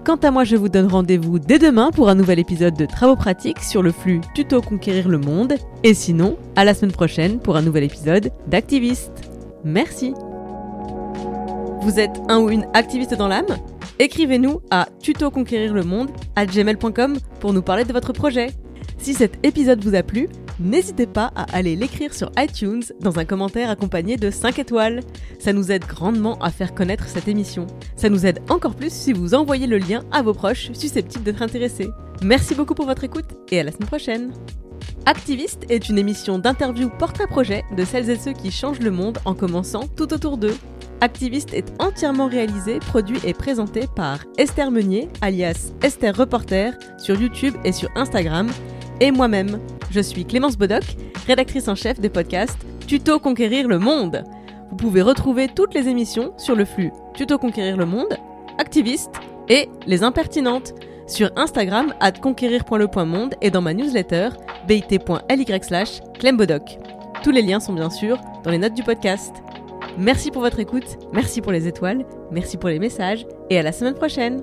Quant 0.05 0.17
à 0.17 0.31
moi, 0.33 0.43
je 0.43 0.57
vous 0.57 0.69
donne 0.69 0.89
rendez-vous 0.89 1.39
dès 1.39 1.61
demain 1.61 1.91
pour 1.93 2.09
un 2.09 2.17
nouvel 2.17 2.41
épisode 2.41 2.75
de 2.75 2.87
Travaux 2.87 3.15
pratiques 3.15 3.61
sur 3.61 3.83
le 3.83 3.93
flux 3.93 4.21
Tuto 4.35 4.61
Conquérir 4.61 5.09
le 5.09 5.19
Monde. 5.19 5.55
Et 5.85 5.95
sinon, 5.95 6.37
à 6.57 6.65
la 6.65 6.75
semaine 6.75 6.93
prochaine 6.93 7.39
pour 7.39 7.57
un 7.57 7.63
nouvel 7.63 7.85
épisode 7.85 8.33
d'Activiste. 8.49 9.13
Merci. 9.65 10.13
Vous 11.83 12.01
êtes 12.01 12.21
un 12.29 12.41
ou 12.41 12.51
une 12.51 12.67
activiste 12.75 13.15
dans 13.15 13.29
l'âme? 13.29 13.57
Écrivez-nous 14.03 14.63
à 14.73 14.89
tutoconquérirlemonde 15.01 16.11
à 16.35 16.45
gmail.com 16.45 17.19
pour 17.39 17.53
nous 17.53 17.63
parler 17.63 17.85
de 17.85 17.93
votre 17.93 18.13
projet. 18.13 18.49
Si 18.99 19.15
cet 19.15 19.39
épisode 19.47 19.85
vous 19.85 19.95
a 19.95 20.03
plu, 20.03 20.29
n'hésitez 20.59 21.07
pas 21.07 21.31
à 21.37 21.45
aller 21.57 21.77
l'écrire 21.77 22.13
sur 22.13 22.33
iTunes 22.37 22.83
dans 23.01 23.21
un 23.21 23.25
commentaire 23.25 23.71
accompagné 23.71 24.17
de 24.17 24.33
5 24.33 24.59
étoiles. 24.59 25.03
Ça 25.39 25.53
nous 25.53 25.71
aide 25.71 25.85
grandement 25.87 26.37
à 26.41 26.51
faire 26.51 26.75
connaître 26.75 27.07
cette 27.07 27.29
émission. 27.29 27.69
Ça 27.95 28.09
nous 28.09 28.27
aide 28.27 28.41
encore 28.49 28.75
plus 28.75 28.93
si 28.93 29.13
vous 29.13 29.35
envoyez 29.35 29.69
le 29.69 29.79
lien 29.79 30.03
à 30.11 30.21
vos 30.21 30.35
proches 30.35 30.73
susceptibles 30.73 31.23
d'être 31.23 31.43
intéressés. 31.43 31.89
Merci 32.25 32.57
beaucoup 32.57 32.75
pour 32.75 32.87
votre 32.87 33.05
écoute 33.05 33.31
et 33.53 33.61
à 33.61 33.63
la 33.63 33.71
semaine 33.71 33.87
prochaine. 33.87 34.33
Activiste 35.07 35.63
est 35.69 35.89
une 35.89 35.99
émission 35.99 36.41
d'interview 36.41 36.91
portrait-projet 36.99 37.63
de 37.77 37.85
celles 37.85 38.11
et 38.11 38.19
ceux 38.19 38.33
qui 38.33 38.51
changent 38.51 38.81
le 38.81 38.91
monde 38.91 39.19
en 39.25 39.35
commençant 39.35 39.87
tout 39.97 40.13
autour 40.13 40.39
d'eux. 40.39 40.57
Activiste 41.03 41.53
est 41.53 41.73
entièrement 41.81 42.29
réalisé, 42.29 42.79
produit 42.79 43.19
et 43.25 43.35
présenté 43.35 43.89
par 43.93 44.21
Esther 44.39 44.71
Meunier, 44.71 45.09
alias 45.21 45.73
Esther 45.83 46.17
Reporter, 46.17 46.75
sur 46.97 47.21
YouTube 47.21 47.57
et 47.65 47.73
sur 47.73 47.91
Instagram, 47.97 48.49
et 49.01 49.11
moi-même. 49.11 49.59
Je 49.91 49.99
suis 49.99 50.25
Clémence 50.25 50.57
Bodoc, 50.57 50.85
rédactrice 51.27 51.67
en 51.67 51.75
chef 51.75 51.99
des 51.99 52.09
podcasts 52.09 52.57
Tuto 52.87 53.19
Conquérir 53.19 53.67
le 53.67 53.81
Monde. 53.81 54.23
Vous 54.71 54.77
pouvez 54.77 55.03
retrouver 55.03 55.49
toutes 55.49 55.75
les 55.75 55.89
émissions 55.89 56.35
sur 56.39 56.55
le 56.55 56.65
flux 56.65 56.93
Tuto 57.15 57.37
Conquérir 57.37 57.77
le 57.77 57.85
Monde, 57.85 58.17
Activiste 58.59 59.11
et 59.49 59.69
Les 59.89 60.05
Impertinentes 60.05 60.73
sur 61.09 61.33
Instagram 61.35 61.95
at 61.99 62.13
conquérir.le.monde 62.13 63.35
et 63.41 63.51
dans 63.51 63.61
ma 63.61 63.75
newsletter 63.75 64.29
bit.ly 64.69 65.63
slash 65.63 66.01
clembodoc. 66.21 66.79
Tous 67.25 67.33
les 67.33 67.43
liens 67.43 67.59
sont 67.59 67.73
bien 67.73 67.91
sûr 67.91 68.21
dans 68.45 68.53
les 68.53 68.59
notes 68.59 68.75
du 68.75 68.85
podcast. 68.85 69.33
Merci 69.99 70.31
pour 70.31 70.43
votre 70.43 70.59
écoute, 70.59 70.99
merci 71.13 71.43
pour 71.43 71.53
les 71.53 71.69
étoiles, 71.69 72.05
merci 72.31 72.57
pour 72.57 72.71
les 72.71 72.79
messages 72.79 73.27
et 73.51 73.59
à 73.59 73.63
la 73.63 73.73
semaine 73.73 73.95
prochaine. 73.95 74.43